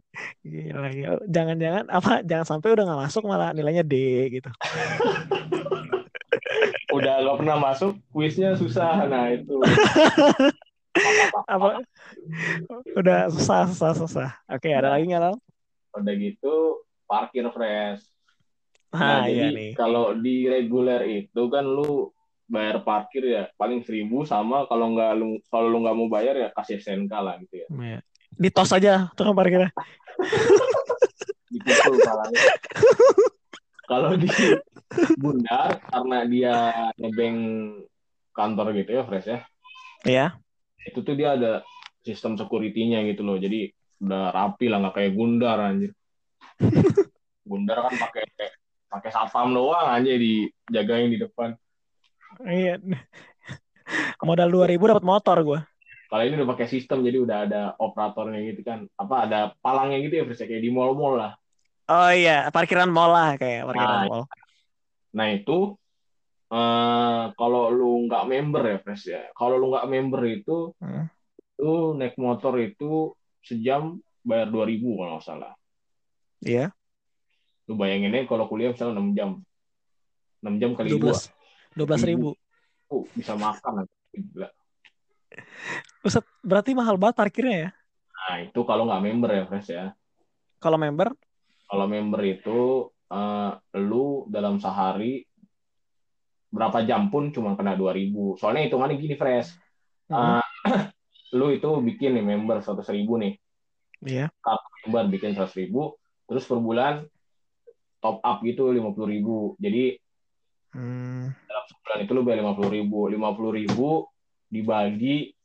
Gila, 0.43 0.91
gila. 0.91 1.15
Jangan-jangan 1.31 1.87
apa? 1.87 2.19
Jangan 2.27 2.45
sampai 2.47 2.75
udah 2.75 2.83
nggak 2.87 3.01
masuk 3.07 3.23
malah 3.23 3.55
nilainya 3.55 3.87
D 3.87 3.95
gitu. 4.35 4.51
udah 6.97 7.13
nggak 7.23 7.37
pernah 7.39 7.57
masuk, 7.71 7.95
kuisnya 8.11 8.59
susah. 8.59 9.07
Nah 9.07 9.31
itu. 9.31 9.63
apa? 11.47 11.83
Udah 12.97 13.31
susah, 13.31 13.67
susah, 13.71 13.91
susah. 13.95 14.29
Oke, 14.51 14.71
ada 14.71 14.91
lagi 14.91 15.07
nggak 15.07 15.39
Udah 15.95 16.13
gitu 16.15 16.83
parkir 17.07 17.47
fresh. 17.51 18.03
Nah, 18.91 19.23
nah 19.23 19.25
iya 19.27 19.47
jadi 19.47 19.55
nih. 19.55 19.71
kalau 19.75 20.11
di 20.19 20.51
reguler 20.51 20.99
itu 21.07 21.41
kan 21.47 21.63
lu 21.63 22.11
bayar 22.51 22.83
parkir 22.83 23.23
ya 23.23 23.47
paling 23.55 23.79
seribu 23.87 24.27
sama 24.27 24.67
kalau 24.67 24.91
nggak 24.91 25.11
lu 25.15 25.39
kalau 25.47 25.71
lu 25.71 25.79
nggak 25.79 25.95
mau 25.95 26.11
bayar 26.11 26.35
ya 26.35 26.51
kasih 26.51 26.83
SNK 26.83 27.13
lah 27.15 27.39
gitu 27.39 27.63
ya. 27.63 27.67
Iya. 27.71 27.99
Di 28.35 28.49
tos 28.51 28.75
aja 28.75 29.07
tukang 29.15 29.35
parkirnya. 29.35 29.71
Dipukul 31.51 31.99
kalau 33.91 34.15
di 34.15 34.27
Bundar 35.19 35.83
karena 35.83 36.19
dia 36.27 36.55
nebeng 36.95 37.39
kantor 38.31 38.75
gitu 38.75 38.91
ya 38.95 39.03
fresh 39.07 39.27
ya. 39.27 39.39
Iya. 40.07 40.40
Itu 40.87 41.05
tuh 41.05 41.15
dia 41.17 41.37
ada 41.37 41.61
sistem 42.01 42.37
security-nya 42.37 43.05
gitu 43.09 43.21
loh. 43.21 43.37
Jadi 43.37 43.69
udah 44.01 44.33
rapi 44.33 44.65
lah 44.69 44.81
nggak 44.81 44.95
kayak 44.97 45.11
Gundar 45.13 45.57
anjir. 45.61 45.91
Gundar 47.49 47.85
kan 47.89 47.93
pakai 48.09 48.23
pakai 48.91 49.09
satpam 49.13 49.55
doang 49.55 49.87
aja 49.87 50.11
dijagain 50.11 51.09
di 51.13 51.19
depan. 51.21 51.55
Iya. 52.43 52.81
Modal 54.23 54.49
dua 54.51 54.65
ribu 54.67 54.87
dapat 54.87 55.03
motor 55.03 55.37
gue. 55.43 55.59
Kalau 56.11 56.23
ini 56.27 56.35
udah 56.35 56.49
pakai 56.51 56.67
sistem 56.67 57.07
jadi 57.07 57.23
udah 57.23 57.37
ada 57.47 57.61
operatornya 57.79 58.43
gitu 58.51 58.61
kan. 58.67 58.83
Apa 58.99 59.27
ada 59.27 59.39
palangnya 59.63 60.03
gitu 60.03 60.19
ya, 60.19 60.23
Fris, 60.27 60.43
kayak 60.43 60.59
di 60.59 60.67
mall-mall 60.67 61.15
lah. 61.15 61.31
Oh 61.87 62.11
iya, 62.11 62.51
parkiran 62.51 62.91
mall 62.91 63.15
lah 63.15 63.39
kayak 63.39 63.63
parkiran 63.63 63.95
nah, 63.95 64.07
mall. 64.11 64.23
Nah 65.15 65.27
itu 65.31 65.75
uh, 66.51 67.31
kalau 67.33 67.71
lu 67.71 68.05
nggak 68.05 68.27
member 68.27 68.63
ya, 68.67 68.77
Fres 68.83 69.03
ya. 69.07 69.23
Kalau 69.33 69.55
lu 69.55 69.71
nggak 69.71 69.87
member 69.87 70.21
itu, 70.27 70.75
hmm. 70.77 71.05
lu 71.63 71.95
naik 71.95 72.19
motor 72.19 72.59
itu 72.59 73.15
sejam 73.41 73.97
bayar 74.21 74.51
dua 74.51 74.67
ribu 74.67 74.99
kalau 74.99 75.17
nggak 75.17 75.25
salah. 75.25 75.53
Iya. 76.43 76.75
Lu 77.65 77.79
bayanginnya 77.79 78.27
kalau 78.27 78.45
kuliah 78.51 78.75
misalnya 78.75 78.99
6 78.99 79.17
jam. 79.17 79.31
6 80.41 80.61
jam 80.61 80.71
kali 80.73 80.97
12 80.97 81.41
dua 81.77 81.85
belas 81.87 82.03
ribu 82.03 82.35
oh, 82.91 83.03
bisa 83.15 83.37
makan 83.39 83.87
gila 84.11 84.49
Ustaz, 86.03 86.27
berarti 86.43 86.75
mahal 86.75 86.99
banget 86.99 87.15
parkirnya 87.15 87.57
ya 87.57 87.69
nah 88.11 88.35
itu 88.43 88.59
kalau 88.67 88.85
nggak 88.89 89.03
member 89.07 89.29
ya 89.31 89.43
Fresh 89.47 89.71
ya 89.71 89.85
kalau 90.59 90.75
member 90.75 91.15
kalau 91.71 91.85
member 91.87 92.21
itu 92.27 92.91
uh, 93.07 93.55
lu 93.79 94.27
dalam 94.27 94.59
sehari 94.59 95.23
berapa 96.51 96.83
jam 96.83 97.07
pun 97.07 97.31
cuma 97.31 97.55
kena 97.55 97.79
dua 97.79 97.95
ribu 97.95 98.35
soalnya 98.35 98.67
hitungannya 98.67 98.99
gini 98.99 99.15
Fresh 99.15 99.55
uh, 100.11 100.43
lu 101.37 101.55
itu 101.55 101.69
bikin 101.79 102.19
nih 102.19 102.23
member 102.23 102.59
seratus 102.59 102.91
ribu 102.91 103.15
nih 103.15 103.39
Iya. 104.01 104.33
Kartu 104.41 104.69
member 104.85 105.13
bikin 105.13 105.37
seratus 105.37 105.57
ribu, 105.57 105.93
terus 106.25 106.45
per 106.49 106.57
bulan 106.57 107.05
top 108.01 108.17
up 108.25 108.41
gitu 108.41 108.73
lima 108.73 108.93
puluh 108.93 109.09
ribu. 109.13 109.37
Jadi 109.61 109.97
Hmm. 110.71 111.27
Dalam 111.51 111.63
sebulan 111.67 111.99
itu 112.07 112.11
lu 112.15 112.23
bayar 112.23 112.39
lima 112.47 112.55
puluh 112.55 112.71
ribu, 112.71 112.99
lima 113.11 113.35
puluh 113.35 113.51
ribu 113.59 114.07
dibagi 114.47 115.35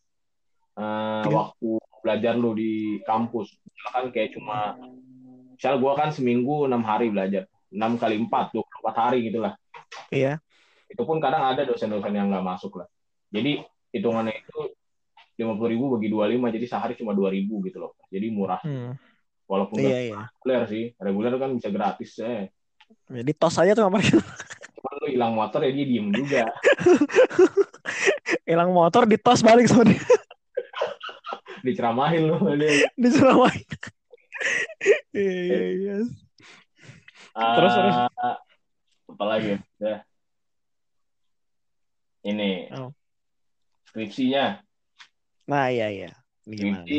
uh, 0.79 1.27
waktu 1.27 1.83
belajar 1.99 2.39
lu 2.39 2.55
di 2.55 3.03
kampus. 3.03 3.51
Misalkan 3.67 4.15
kayak 4.15 4.39
cuma, 4.39 4.79
misal 5.59 5.83
gue 5.83 5.93
kan 5.99 6.15
seminggu 6.15 6.71
enam 6.71 6.87
hari 6.87 7.11
belajar, 7.11 7.51
enam 7.75 7.99
kali 7.99 8.23
empat, 8.23 8.55
dua 8.55 8.63
puluh 8.63 8.81
empat 8.87 8.97
hari 9.03 9.27
gitulah. 9.27 9.59
Iya. 10.15 10.39
Itu 10.87 11.03
pun 11.03 11.18
kadang 11.18 11.43
ada 11.43 11.62
dosen-dosen 11.62 12.11
yang 12.11 12.30
nggak 12.30 12.45
masuk 12.45 12.78
lah. 12.78 12.89
Jadi 13.28 13.59
hitungannya 13.91 14.34
itu 14.37 14.59
lima 15.37 15.53
puluh 15.53 15.68
ribu 15.68 15.84
bagi 15.93 16.09
dua 16.09 16.24
lima 16.28 16.49
jadi 16.49 16.64
sehari 16.64 16.97
cuma 16.97 17.12
dua 17.12 17.28
ribu 17.28 17.61
gitu 17.61 17.76
loh 17.76 17.93
jadi 18.09 18.32
murah 18.32 18.57
Hmm. 18.64 18.97
walaupun 19.45 19.84
Iya 19.84 19.99
iya. 20.09 20.20
reguler 20.32 20.62
sih 20.64 20.84
reguler 20.97 21.32
kan 21.37 21.53
bisa 21.53 21.68
gratis 21.68 22.16
eh 22.24 22.49
Jadi 23.12 23.32
tos 23.37 23.61
aja 23.61 23.76
tuh 23.76 23.93
mereka. 23.93 24.16
cuman 24.72 24.93
lu 24.97 25.07
hilang 25.12 25.32
motor 25.37 25.61
ya 25.61 25.76
dia 25.76 25.84
diem 25.84 26.09
juga 26.09 26.49
Hilang 28.49 28.72
motor 28.72 29.05
ditos 29.05 29.45
balik 29.45 29.68
sama 29.68 29.93
dia. 29.93 30.01
diceramahin 31.66 32.32
lu 32.32 32.37
dia 32.57 32.89
Diceramain. 32.97 33.61
Iya 35.12 35.32
iya 35.37 35.61
iya. 35.68 35.97
Terus, 37.37 37.72
terus. 37.76 37.97
Ah, 38.16 38.37
apa 39.07 39.24
lagi 39.24 39.61
ya 39.76 40.06
ini 42.27 42.66
Oh. 42.72 42.91
skripsinya 43.87 44.59
Nah 45.47 45.70
iya 45.70 45.87
iya. 45.89 46.11
Gimana? 46.43 46.83
skripsi 46.83 46.99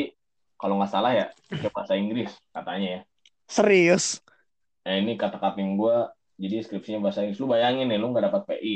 kalau 0.56 0.80
nggak 0.80 0.90
salah 0.90 1.12
ya 1.12 1.26
pakai 1.46 1.70
bahasa 1.70 1.94
Inggris 1.94 2.32
katanya 2.50 2.90
ya 2.90 3.02
Serius? 3.46 4.20
nah 4.82 4.96
ini 4.96 5.14
kata-kata 5.14 5.56
yang 5.58 5.76
gue 5.76 5.98
jadi 6.38 6.62
skripsinya 6.62 7.00
bahasa 7.02 7.22
Inggris 7.22 7.38
lu 7.38 7.46
bayangin 7.46 7.86
nih 7.86 7.96
lu 7.96 8.10
nggak 8.10 8.26
dapat 8.26 8.42
PI 8.48 8.76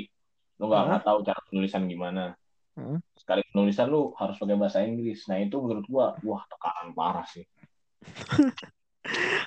lu 0.58 0.68
nggak 0.68 0.84
nggak 0.86 1.04
tahu 1.04 1.18
cara 1.24 1.40
penulisan 1.46 1.86
gimana 1.86 2.36
Hmm. 2.72 3.04
sekali 3.14 3.44
penulisan 3.46 3.88
lu 3.88 4.16
harus 4.16 4.36
pakai 4.38 4.56
bahasa 4.56 4.80
Inggris 4.80 5.28
nah 5.28 5.36
itu 5.36 5.56
menurut 5.56 5.84
gue 5.84 6.06
wah 6.22 6.44
tekanan 6.46 6.92
parah 6.92 7.26
sih 7.26 7.44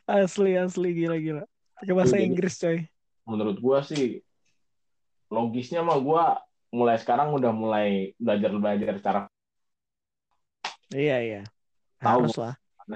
Asli 0.07 0.53
asli 0.55 0.93
gila 0.95 1.17
gila. 1.17 1.45
Pakai 1.75 1.95
bahasa 1.95 2.17
Jadi- 2.17 2.27
Inggris 2.27 2.55
coy. 2.55 2.79
menurut 3.25 3.57
gue 3.57 3.79
sih 3.83 4.05
logisnya 5.29 5.81
mah 5.81 5.97
gue 5.97 6.25
mulai 6.75 6.99
sekarang 6.99 7.31
udah 7.31 7.55
mulai 7.55 8.11
belajar 8.19 8.51
belajar 8.59 8.95
cara 8.99 9.21
Iya 10.95 11.17
iya. 11.23 11.43
Tahu. 11.99 12.29
Harus 12.29 12.37
lah. 12.39 12.55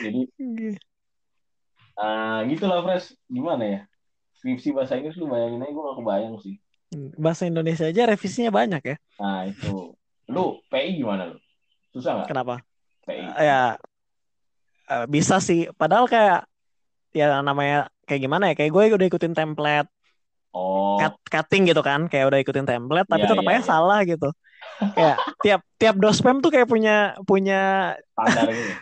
jadi 0.00 0.20
eh 2.00 2.38
gitu 2.48 2.64
lah 2.64 2.80
Fresh 2.80 3.12
gimana 3.28 3.64
ya 3.68 3.80
skripsi 4.40 4.72
bahasa 4.72 4.96
Inggris 4.96 5.20
lu 5.20 5.28
bayangin 5.28 5.60
aja 5.60 5.68
gue 5.68 5.84
gak 5.84 5.98
kebayang 6.00 6.34
sih 6.40 6.56
Bahasa 7.20 7.46
Indonesia 7.46 7.86
aja 7.86 8.02
revisinya 8.08 8.50
banyak 8.50 8.82
ya. 8.82 8.96
nah 9.20 9.44
itu 9.44 9.92
lu 10.32 10.58
PI 10.72 11.04
gimana 11.04 11.36
lu 11.36 11.36
susah 11.92 12.24
nggak 12.24 12.28
Kenapa? 12.32 12.64
PI 13.04 13.20
ya 13.36 13.76
eh, 14.88 15.06
bisa 15.12 15.36
sih 15.44 15.68
padahal 15.76 16.08
kayak 16.08 16.48
ya 17.12 17.44
namanya 17.44 17.92
kayak 18.08 18.20
gimana 18.24 18.48
ya 18.50 18.54
kayak 18.56 18.72
gue 18.72 18.96
udah 18.96 19.08
ikutin 19.12 19.36
template 19.36 19.90
oh. 20.54 20.98
Cut, 20.98 21.14
cutting 21.26 21.70
gitu 21.70 21.80
kan 21.80 22.06
kayak 22.06 22.30
udah 22.30 22.38
ikutin 22.42 22.66
template 22.66 23.08
tapi 23.08 23.22
Iya, 23.24 23.30
tetap 23.32 23.44
iya, 23.44 23.52
aja 23.54 23.60
iya. 23.60 23.66
salah 23.66 24.00
gitu. 24.04 24.28
Kayak 24.94 25.16
tiap 25.44 25.60
tiap 25.80 25.96
dospem 25.98 26.38
tuh 26.42 26.50
kayak 26.52 26.68
punya 26.68 27.14
punya 27.24 27.60
standar 28.14 28.48
gitu. 28.58 28.72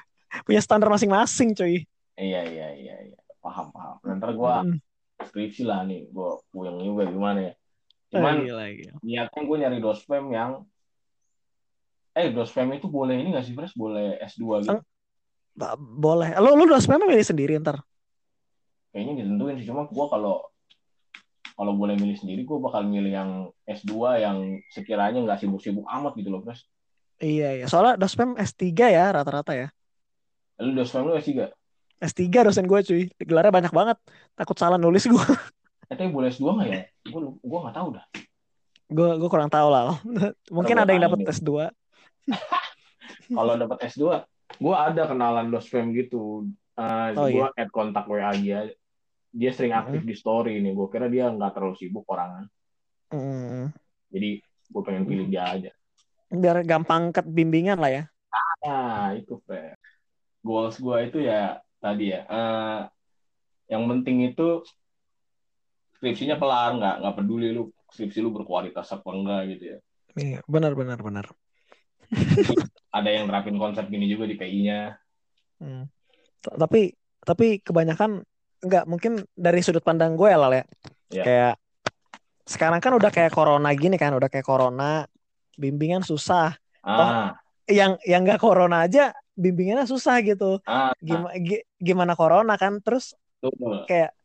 punya 0.44 0.60
standar 0.60 0.88
masing-masing 0.88 1.52
cuy. 1.56 1.84
Iya 2.18 2.40
iya 2.48 2.68
iya 2.74 2.96
iya. 3.12 3.18
Paham 3.38 3.70
paham. 3.70 3.96
Ntar 4.04 4.32
gue 4.34 4.54
Hmm. 4.64 4.78
skripsi 5.18 5.66
lah 5.66 5.82
nih 5.82 6.06
gue 6.08 6.30
puyeng 6.54 6.78
juga 6.78 7.06
gimana 7.10 7.50
ya. 7.50 7.52
Cuman 8.08 8.40
gila, 8.46 8.64
gila. 8.72 8.96
niatnya 9.02 9.40
gue 9.44 9.56
nyari 9.58 9.78
dospem 9.82 10.24
yang 10.32 10.50
eh 12.14 12.30
dospem 12.32 12.70
itu 12.74 12.86
boleh 12.90 13.14
ini 13.14 13.30
nggak 13.30 13.44
sih 13.46 13.54
Fresh 13.54 13.74
boleh 13.74 14.18
S2 14.22 14.42
gitu? 14.64 14.78
Boleh. 15.98 16.38
Lu 16.38 16.54
lu 16.54 16.64
dospem 16.66 17.02
milih 17.02 17.22
sendiri 17.22 17.58
ntar. 17.58 17.82
Kayaknya 18.94 19.22
ditentuin 19.26 19.56
sih 19.58 19.66
cuma 19.68 19.84
gue 19.86 20.06
kalau 20.08 20.42
kalau 21.58 21.74
boleh 21.74 21.98
milih 21.98 22.14
sendiri 22.14 22.46
gue 22.46 22.58
bakal 22.62 22.86
milih 22.86 23.10
yang 23.10 23.30
S2 23.66 24.22
yang 24.22 24.38
sekiranya 24.70 25.18
nggak 25.26 25.42
sibuk-sibuk 25.42 25.82
amat 25.82 26.14
gitu 26.14 26.30
loh 26.30 26.46
Fresh 26.46 26.62
iya 27.18 27.58
iya. 27.58 27.66
Soalnya 27.66 27.98
dospem 27.98 28.38
S3 28.38 28.62
ya 28.94 29.10
rata-rata 29.10 29.50
ya. 29.50 29.68
Lu 30.62 30.70
dospem 30.70 31.02
lu 31.02 31.18
S3 31.18 31.50
S3 31.98 32.22
dosen 32.46 32.70
gue 32.70 32.78
cuy. 32.86 33.02
Gelarnya 33.18 33.50
banyak 33.50 33.74
banget. 33.74 33.98
Takut 34.38 34.54
salah 34.54 34.78
nulis 34.78 35.02
gue 35.10 35.24
eh 35.88 35.96
tapi 35.96 36.12
boleh 36.12 36.28
S2 36.28 36.44
nggak 36.46 36.68
ya? 36.68 36.82
Gue 37.08 37.20
gue 37.42 37.58
nggak 37.58 37.76
tahu 37.76 37.88
dah. 37.96 38.04
Gue 38.88 39.08
gue 39.18 39.28
kurang 39.28 39.50
tahu 39.50 39.68
lah. 39.72 39.96
Mungkin 40.56 40.76
Kalau 40.78 40.84
ada 40.86 40.92
yang 40.94 41.04
dapat 41.10 41.18
tanya. 41.26 41.34
S2 41.34 41.50
kalau 43.36 43.52
dapat 43.56 43.78
S2 43.88 44.04
gue 44.62 44.74
ada 44.76 45.02
kenalan 45.08 45.46
dospem 45.50 45.90
gitu. 45.96 46.46
Eh 46.78 47.10
Oh, 47.18 47.26
gue 47.26 47.42
iya. 47.42 47.50
add 47.58 47.70
kontak 47.74 48.06
WA 48.06 48.30
dia 48.38 48.68
dia 49.28 49.50
sering 49.52 49.76
aktif 49.76 50.02
di 50.04 50.14
story 50.16 50.60
nih 50.60 50.72
gue 50.72 50.88
kira 50.88 51.06
dia 51.06 51.28
nggak 51.28 51.52
terlalu 51.56 51.76
sibuk 51.76 52.04
orangan. 52.08 52.48
Hmm. 53.08 53.72
jadi 54.12 54.36
gue 54.44 54.82
pengen 54.84 55.08
pilih 55.08 55.26
dia 55.32 55.48
aja. 55.48 55.72
Biar 56.28 56.60
gampang 56.64 57.08
ke 57.08 57.24
bimbingan 57.24 57.80
lah 57.80 57.88
ya. 57.88 58.04
Nah 58.64 59.16
itu 59.16 59.40
fair 59.48 59.76
goals 60.44 60.80
gue 60.80 60.96
itu 61.04 61.18
ya 61.24 61.60
tadi 61.82 62.14
ya 62.14 62.24
eh 62.24 62.80
yang 63.68 63.84
penting 63.84 64.32
itu 64.32 64.64
skripsinya 65.98 66.40
kelar 66.40 66.78
nggak 66.78 66.96
nggak 67.04 67.16
peduli 67.20 67.52
lu 67.52 67.68
skripsi 67.92 68.18
lu 68.24 68.32
berkualitas 68.32 68.88
apa 68.92 69.08
enggak 69.12 69.40
gitu 69.56 69.64
ya. 69.76 69.78
Iya, 70.18 70.40
benar 70.48 70.72
benar 70.72 70.98
benar. 71.04 71.26
ada 72.98 73.08
yang 73.12 73.28
terapin 73.28 73.60
konsep 73.60 73.84
gini 73.92 74.08
juga 74.08 74.24
di 74.24 74.36
PI-nya 74.40 74.96
Hmm. 75.58 75.90
Tapi 76.38 76.94
tapi 77.26 77.58
kebanyakan 77.58 78.22
enggak 78.58 78.84
mungkin 78.84 79.12
dari 79.32 79.60
sudut 79.60 79.80
pandang 79.80 80.14
gue 80.14 80.28
Lal 80.28 80.52
ya. 80.52 80.64
Iya. 81.08 81.22
Kayak 81.24 81.54
sekarang 82.44 82.80
kan 82.80 82.92
udah 82.96 83.10
kayak 83.10 83.30
corona 83.30 83.68
gini 83.72 83.94
kan, 83.94 84.12
udah 84.12 84.26
kayak 84.26 84.44
corona, 84.44 85.04
bimbingan 85.54 86.00
susah. 86.00 86.56
ah 86.80 87.36
Yang 87.68 88.00
yang 88.02 88.24
enggak 88.24 88.40
corona 88.40 88.88
aja 88.88 89.12
bimbingannya 89.34 89.84
susah 89.84 90.18
gitu. 90.20 90.56
ah 90.64 90.96
Gimana 90.98 91.36
gimana 91.76 92.12
corona 92.14 92.56
kan 92.56 92.80
terus 92.80 93.12
betul. 93.38 93.84
kayak 93.84 94.16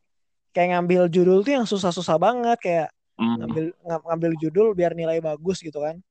kayak 0.50 0.68
ngambil 0.72 1.12
judul 1.12 1.44
tuh 1.44 1.54
yang 1.54 1.68
susah-susah 1.68 2.16
banget 2.18 2.58
kayak 2.60 2.90
Hmm, 3.14 3.38
ngambil 3.38 3.78
ng- 3.78 4.06
ngambil 4.10 4.32
judul 4.42 4.68
biar 4.74 4.98
nilai 4.98 5.22
bagus 5.22 5.62
gitu 5.62 5.78
kan. 5.78 6.02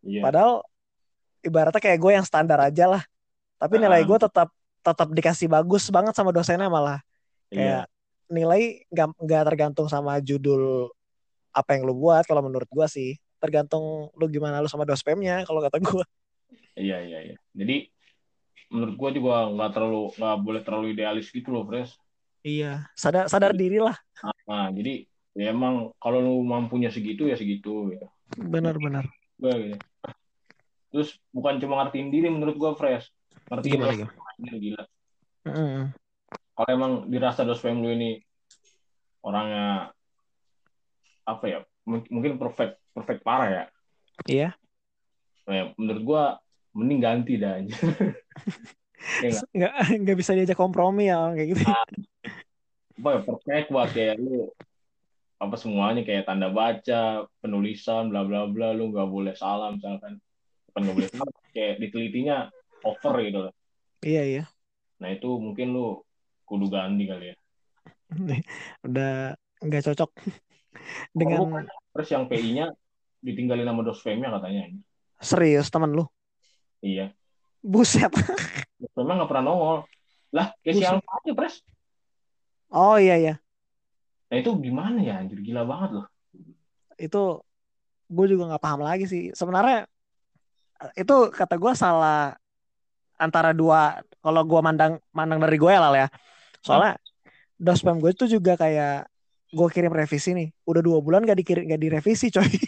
iya. 0.00 0.24
Padahal 0.24 0.64
ibaratnya 1.40 1.76
kayak 1.76 2.00
gue 2.00 2.12
yang 2.14 2.24
standar 2.24 2.56
aja 2.58 2.88
lah. 2.88 3.02
Tapi 3.58 3.76
nilai 3.76 4.00
Ah. 4.00 4.06
gue 4.06 4.18
tetap 4.18 4.48
tetap 4.80 5.08
dikasih 5.12 5.52
bagus 5.52 5.92
banget 5.92 6.16
sama 6.16 6.32
dosennya 6.32 6.72
malah. 6.72 7.04
Iya 7.50 7.84
Kayak 7.84 7.84
nilai 8.30 8.62
nggak 9.18 9.44
tergantung 9.46 9.86
sama 9.86 10.22
judul 10.22 10.88
apa 11.50 11.74
yang 11.74 11.82
lu 11.82 11.94
buat 11.94 12.22
kalau 12.24 12.46
menurut 12.46 12.70
gue 12.70 12.86
sih. 12.86 13.10
Tergantung 13.42 14.12
lu 14.14 14.26
gimana 14.30 14.62
lu 14.62 14.70
sama 14.70 14.86
dospemnya 14.86 15.42
kalau 15.44 15.58
kata 15.58 15.82
gue. 15.82 16.04
iya 16.78 17.02
iya 17.02 17.18
iya 17.32 17.36
jadi 17.52 17.90
menurut 18.70 18.94
gue 18.94 19.10
juga 19.18 19.50
nggak 19.50 19.70
terlalu 19.74 20.02
nggak 20.14 20.36
boleh 20.38 20.60
terlalu 20.62 20.86
idealis 20.94 21.28
gitu 21.28 21.50
loh 21.50 21.66
Fresh 21.66 21.98
Iya, 22.40 22.88
sadar 22.96 23.28
sadar 23.28 23.52
diri 23.52 23.76
lah. 23.76 23.92
nah 24.48 24.70
jadi 24.72 25.04
ya 25.36 25.52
emang 25.52 25.92
kalau 26.00 26.22
lu 26.22 26.34
mampunya 26.40 26.88
segitu 26.88 27.28
ya 27.28 27.36
segitu 27.36 27.92
ya 27.92 28.06
Benar-benar. 28.38 29.10
gue 29.36 29.52
gitu 29.66 29.78
terus 30.90 31.08
bukan 31.30 31.58
cuma 31.58 31.82
ngertiin 31.82 32.08
diri 32.10 32.28
menurut 32.30 32.56
gue 32.56 32.70
fresh 32.74 33.10
ngertiin 33.46 33.72
Gimana 33.78 33.92
gimana? 33.94 34.56
gila 34.56 34.82
Mm. 35.40 35.84
Kalau 36.60 36.68
emang 36.68 36.92
dirasa 37.08 37.40
dospem 37.40 37.80
lu 37.80 37.88
ini 37.88 38.20
orangnya 39.24 39.96
apa 41.24 41.44
ya 41.48 41.58
mung- 41.88 42.04
mungkin 42.12 42.36
perfect 42.36 42.76
perfect 42.92 43.24
parah 43.24 43.48
ya 43.48 43.64
Iya. 44.28 44.48
ya 45.48 45.72
menurut 45.80 46.02
gue 46.04 46.22
mending 46.76 47.00
ganti 47.00 47.40
dah 47.40 47.56
ya 47.56 47.64
nggak 47.64 49.44
Nggak 49.56 49.72
nggak 50.04 50.16
bisa 50.20 50.36
diajak 50.36 50.60
kompromi 50.60 51.08
ya 51.08 51.32
kayak 51.32 51.48
gitu. 51.56 51.64
apa 53.00 53.08
ya 53.08 53.20
perfect 53.24 53.66
buat 53.72 53.88
kayak 53.96 54.20
lu 54.20 54.52
apa 55.40 55.56
semuanya 55.56 56.04
kayak 56.04 56.28
tanda 56.28 56.52
baca 56.52 57.24
penulisan 57.40 58.12
bla 58.12 58.28
bla 58.28 58.44
bla 58.44 58.76
lu 58.76 58.92
nggak 58.92 59.08
boleh 59.08 59.32
salah 59.32 59.72
misalkan 59.72 60.20
bukan 60.68 60.80
nggak 60.84 60.96
boleh 61.00 61.08
salah 61.08 61.32
kayak 61.56 61.80
ditelitinya 61.80 62.52
over 62.84 63.16
gitu 63.24 63.48
loh 63.48 63.52
Iya 64.04 64.22
iya. 64.28 64.44
nah 65.00 65.08
itu 65.08 65.28
mungkin 65.40 65.72
lu 65.72 66.04
kudu 66.50 66.66
ganti 66.66 67.06
kali 67.06 67.30
ya 67.30 67.36
Udah 68.86 69.38
nggak 69.62 69.82
cocok 69.86 70.10
dengan 71.12 71.38
lu- 71.46 71.70
terus 71.94 72.08
yang 72.10 72.26
PI-nya 72.26 72.74
ditinggalin 73.20 73.62
sama 73.64 73.82
dospemnya 73.82 74.34
katanya 74.34 74.74
serius 75.20 75.68
teman 75.68 75.92
lu. 75.92 76.08
iya 76.80 77.12
Buset. 77.60 78.08
dospemnya 78.80 79.14
nggak 79.20 79.30
pernah 79.30 79.44
nongol 79.46 79.78
lah 80.32 80.50
kayak 80.60 80.74
Buset. 80.74 80.90
siang 80.90 81.00
aja 81.04 81.32
pres 81.32 81.54
Oh 82.70 82.94
iya 82.96 83.14
iya. 83.14 83.34
nah 84.26 84.36
itu 84.38 84.50
gimana 84.56 85.02
ya 85.02 85.18
anjir 85.18 85.38
gila 85.38 85.62
banget 85.62 85.90
loh 86.00 86.06
Itu 86.94 87.42
gue 88.06 88.26
juga 88.26 88.46
nggak 88.46 88.60
paham 88.60 88.80
lagi 88.80 89.06
sih. 89.06 89.30
Sebenarnya 89.32 89.88
itu 90.94 91.16
kata 91.30 91.56
gue 91.56 91.72
salah 91.72 92.36
antara 93.16 93.50
dua. 93.50 93.98
Kalau 94.20 94.42
gue 94.44 94.60
mandang 94.60 95.00
mandang 95.10 95.40
dari 95.40 95.56
gue 95.56 95.66
ya 95.66 95.80
lah 95.80 95.92
ya. 95.96 96.08
Soalnya 96.60 96.96
dospem 97.60 98.00
gue 98.00 98.10
itu 98.12 98.24
juga 98.28 98.56
kayak 98.56 99.08
gue 99.50 99.68
kirim 99.72 99.92
revisi 99.92 100.32
nih. 100.32 100.48
Udah 100.64 100.82
dua 100.84 100.98
bulan 101.02 101.26
gak 101.26 101.38
dikirim 101.40 101.68
gak 101.68 101.80
direvisi 101.80 102.30
coy. 102.30 102.46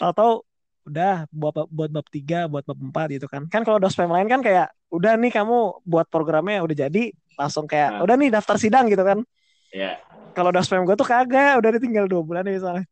Tahu-tahu 0.00 0.44
udah 0.88 1.28
buat 1.28 1.68
buat 1.68 1.90
bab 1.92 2.06
tiga 2.08 2.48
buat 2.48 2.64
bab 2.64 2.78
empat 2.80 3.06
gitu 3.20 3.26
kan. 3.28 3.46
Kan 3.50 3.62
kalau 3.64 3.78
dospem 3.78 4.08
lain 4.08 4.26
kan 4.26 4.40
kayak 4.40 4.72
udah 4.90 5.14
nih 5.20 5.30
kamu 5.30 5.84
buat 5.84 6.08
programnya 6.08 6.64
udah 6.64 6.88
jadi 6.88 7.12
langsung 7.38 7.68
kayak 7.68 8.00
Nah. 8.00 8.02
udah 8.04 8.14
nih 8.16 8.30
daftar 8.32 8.56
sidang 8.58 8.88
gitu 8.88 9.04
kan. 9.04 9.22
Ya 9.70 10.00
kalau 10.32 10.50
dospem 10.54 10.82
gue 10.86 10.96
tuh 10.96 11.06
kagak 11.06 11.58
udah 11.60 11.70
ditinggal 11.76 12.06
dua 12.06 12.22
bulan 12.22 12.42
nih 12.46 12.56
misalnya. 12.58 12.84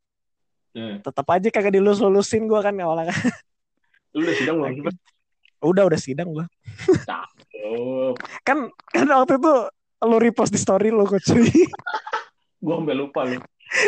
Hmm. 0.77 1.01
tetap 1.01 1.27
aja 1.33 1.49
kagak 1.49 1.75
dilulus 1.75 1.99
lulusin 1.99 2.45
gue 2.45 2.61
kan 2.61 2.77
awalnya. 2.77 3.11
Kan 3.11 3.33
lu 4.15 4.23
udah 4.29 4.37
sidang 4.37 4.57
belum 4.61 4.95
udah 5.63 5.85
udah 5.91 5.99
sidang 5.99 6.31
oh 6.31 8.13
kan 8.47 8.71
kan 8.95 9.07
waktu 9.09 9.37
itu 9.39 9.55
lu 10.07 10.17
repost 10.23 10.55
di 10.55 10.61
story 10.61 10.95
lu 10.95 11.03
kok 11.05 11.19
cuy 11.27 11.51
gue 12.59 12.75
sampai 12.75 12.95
lupa 12.99 13.23
lu. 13.23 13.39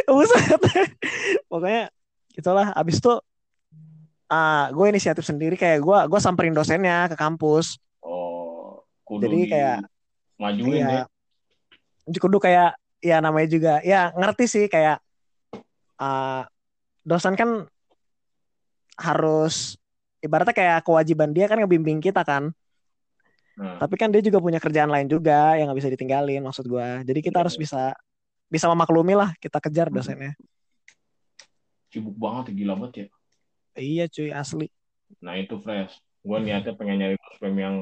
Buset. 0.06 0.62
pokoknya 1.50 1.90
itulah. 2.38 2.70
Abis 2.70 3.02
itu 3.02 3.14
ah 4.30 4.70
gue 4.70 4.86
inisiatif 4.94 5.26
sendiri. 5.26 5.58
Kayak 5.58 5.82
gue 5.82 5.98
gue 6.06 6.20
samperin 6.22 6.54
dosennya 6.54 7.10
ke 7.10 7.18
kampus. 7.18 7.82
Oh 7.98 8.86
kudu 9.02 9.26
Jadi 9.26 9.38
di- 9.42 9.50
kayak, 9.50 9.78
majuin 10.38 10.70
Iya. 10.86 10.86
deh 12.06 12.20
kudu 12.22 12.38
kayak 12.38 12.78
ya 13.02 13.18
namanya 13.18 13.48
juga 13.50 13.72
ya 13.82 14.14
ngerti 14.14 14.44
sih 14.46 14.64
kayak 14.70 15.02
ah, 15.98 16.46
dosen 17.02 17.34
kan 17.34 17.66
harus 19.00 19.79
ibaratnya 20.20 20.54
kayak 20.54 20.78
kewajiban 20.84 21.32
dia 21.32 21.48
kan 21.48 21.58
ngebimbing 21.60 22.00
kita 22.00 22.20
kan. 22.24 22.52
Nah, 23.60 23.76
tapi 23.76 24.00
kan 24.00 24.08
dia 24.08 24.24
juga 24.24 24.40
punya 24.40 24.56
kerjaan 24.56 24.88
lain 24.88 25.08
juga 25.08 25.56
yang 25.56 25.68
nggak 25.68 25.80
bisa 25.84 25.90
ditinggalin 25.92 26.40
maksud 26.44 26.64
gua. 26.64 27.04
Jadi 27.04 27.20
kita 27.20 27.40
Iya, 27.40 27.42
harus 27.44 27.54
iya. 27.56 27.60
bisa 27.60 27.82
bisa 28.48 28.66
memaklumi 28.72 29.14
lah 29.16 29.36
kita 29.36 29.60
kejar 29.60 29.92
dosennya. 29.92 30.32
Sibuk 31.90 32.14
banget 32.16 32.54
ya, 32.54 32.64
gila 32.64 32.74
banget 32.78 32.94
ya. 32.94 33.06
Iya 33.76 34.04
cuy 34.08 34.30
asli. 34.32 34.66
Nah 35.20 35.34
itu 35.36 35.58
fresh. 35.58 35.98
Gue 36.20 36.38
niatnya 36.40 36.76
pengen 36.76 37.00
nyari 37.00 37.16
prospem 37.16 37.54
yang 37.56 37.76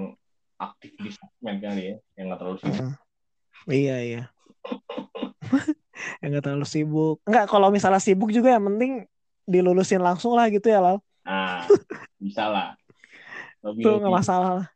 aktif 0.58 0.94
di 0.98 1.10
sosmed 1.10 1.58
kali 1.62 1.94
ya 1.94 1.96
yang 2.18 2.30
nggak 2.30 2.40
terlalu 2.40 2.58
sibuk. 2.62 2.82
Mm. 2.82 2.94
iya 3.68 3.96
iya. 4.02 4.22
Yang 6.22 6.28
nggak 6.30 6.44
terlalu 6.46 6.66
sibuk. 6.66 7.16
Nggak 7.26 7.46
kalau 7.50 7.68
misalnya 7.74 7.98
sibuk 8.02 8.30
juga 8.30 8.54
yang 8.54 8.64
penting 8.70 9.06
dilulusin 9.48 10.02
langsung 10.02 10.36
lah 10.36 10.46
gitu 10.52 10.68
ya 10.68 10.78
lal 10.78 11.00
nah 11.28 11.68
bisa 12.16 12.48
lah 12.48 12.68
lebih 13.60 13.84
itu 13.84 13.90
nggak 14.00 14.14
masalah 14.16 14.50
lah 14.64 14.66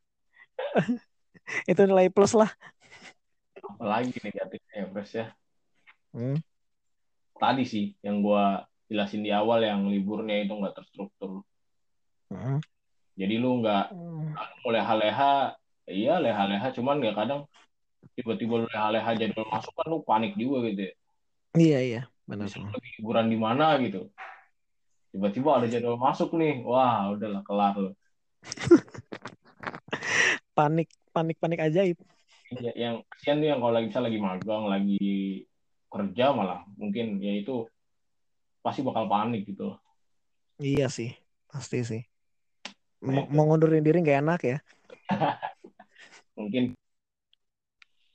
itu 1.71 1.81
nilai 1.89 2.13
plus 2.13 2.37
lah 2.37 2.51
apalagi 3.57 4.13
negatifnya 4.21 4.75
ya 4.77 4.87
fresh 4.93 5.15
ya 5.17 5.27
Hmm. 6.13 6.37
tadi 7.41 7.65
sih 7.65 7.97
yang 8.05 8.21
gue 8.21 8.45
jelasin 8.93 9.25
di 9.25 9.33
awal 9.33 9.65
yang 9.65 9.89
liburnya 9.89 10.45
itu 10.45 10.53
nggak 10.53 10.77
terstruktur 10.77 11.41
Hmm. 12.29 12.61
jadi 13.17 13.41
lu 13.41 13.65
nggak 13.65 13.97
Hmm. 13.97 14.37
leha-leha 14.69 15.57
iya 15.89 16.21
leha-leha 16.21 16.69
cuman 16.77 17.01
ya 17.01 17.17
kadang 17.17 17.49
tiba-tiba 18.13 18.61
lu 18.61 18.67
leha-leha 18.69 19.11
jadwal 19.17 19.49
masuk 19.49 19.73
kan 19.73 19.87
lu 19.89 20.05
panik 20.05 20.37
juga 20.37 20.69
gitu 20.69 20.83
ya. 20.89 20.95
iya 21.57 21.79
iya 21.81 22.03
benar 22.29 22.53
Bisa 22.53 22.61
lagi 22.61 22.89
liburan 23.01 23.27
di 23.33 23.39
mana 23.41 23.77
gitu 23.81 24.13
tiba-tiba 25.13 25.61
ada 25.61 25.67
jadwal 25.69 26.01
masuk 26.01 26.33
nih 26.35 26.65
wah 26.65 27.13
udahlah 27.13 27.45
kelar 27.45 27.77
lu 27.77 27.93
panik 30.57 30.89
panik 31.13 31.37
panik 31.39 31.61
ajaib 31.61 31.99
Iya, 32.53 32.73
yang 32.77 32.95
kasihan 33.09 33.41
tuh 33.41 33.49
yang 33.49 33.61
kalau 33.65 33.73
lagi 33.73 33.89
bisa 33.89 34.01
lagi 34.05 34.19
magang 34.21 34.69
lagi 34.69 35.01
kerja 35.89 36.37
malah 36.37 36.61
mungkin 36.77 37.17
ya 37.17 37.41
itu 37.41 37.65
pasti 38.61 38.85
bakal 38.85 39.09
panik 39.09 39.49
gitu 39.49 39.73
loh. 39.73 39.79
iya 40.61 40.93
sih 40.93 41.17
pasti 41.49 41.81
sih 41.81 42.03
Nah, 43.03 43.25
mau, 43.33 43.49
ngundurin 43.49 43.83
diri 43.83 44.05
nggak 44.05 44.21
enak 44.21 44.41
ya 44.45 44.59
mungkin 46.39 46.77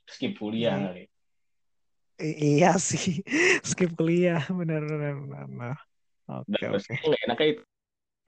skip 0.05 0.37
kuliah 0.37 0.77
Hmm. 0.77 0.85
kali 0.93 1.03
I- 2.21 2.37
iya 2.61 2.77
sih 2.77 3.25
skip 3.69 3.97
kuliah 3.97 4.45
benar 4.53 4.85
benar, 4.85 5.17
benar. 5.49 5.77
Oke 6.28 6.51
dan 6.51 6.75
oke 6.75 6.84
okay. 6.84 7.23
enaknya 7.28 7.47
itu 7.55 7.63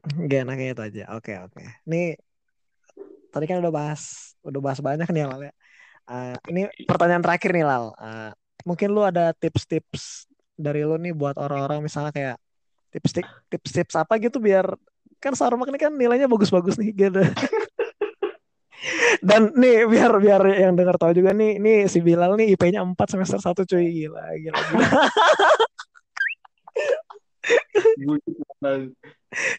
Gak 0.07 0.47
enaknya 0.47 0.67
itu 0.71 0.81
aja. 0.81 1.03
Oke 1.19 1.35
oke. 1.35 1.59
Ini 1.83 2.15
tadi 3.29 3.45
kan 3.45 3.59
udah 3.59 3.73
bahas 3.73 4.33
udah 4.41 4.61
bahas 4.63 4.79
banyak 4.79 5.07
nih 5.11 5.27
Lal 5.27 5.41
ya. 5.43 5.53
Eh, 6.09 6.35
ini 6.49 6.61
pertanyaan 6.87 7.23
terakhir 7.23 7.51
nih 7.51 7.65
Lal. 7.67 7.91
Eh, 7.99 8.31
mungkin 8.63 8.95
lu 8.95 9.03
ada 9.03 9.35
tips-tips 9.35 10.31
dari 10.55 10.87
lu 10.87 10.95
nih 10.95 11.13
buat 11.15 11.35
orang-orang 11.35 11.83
misalnya 11.83 12.11
kayak 12.15 12.37
tips 12.89 13.11
tips-tips 13.51 13.95
apa 13.99 14.17
gitu 14.17 14.41
biar 14.41 14.65
kan 15.19 15.35
Sarmak 15.35 15.69
ini 15.69 15.77
kan 15.77 15.93
nilainya 15.93 16.31
bagus-bagus 16.31 16.79
nih 16.79 16.95
gitu. 16.95 17.19
Dan 19.19 19.51
nih 19.59 19.83
biar 19.83 20.15
biar 20.15 20.41
yang 20.55 20.79
dengar 20.79 20.95
tahu 20.95 21.11
juga 21.11 21.35
nih 21.35 21.59
nih 21.59 21.91
si 21.91 21.99
Bilal 21.99 22.39
nih 22.39 22.55
IP-nya 22.55 22.79
4 22.79 22.95
semester 23.11 23.39
1 23.43 23.67
cuy 23.67 23.85
gila 23.91 24.23
gila. 24.39 24.59
gila. 24.71 24.87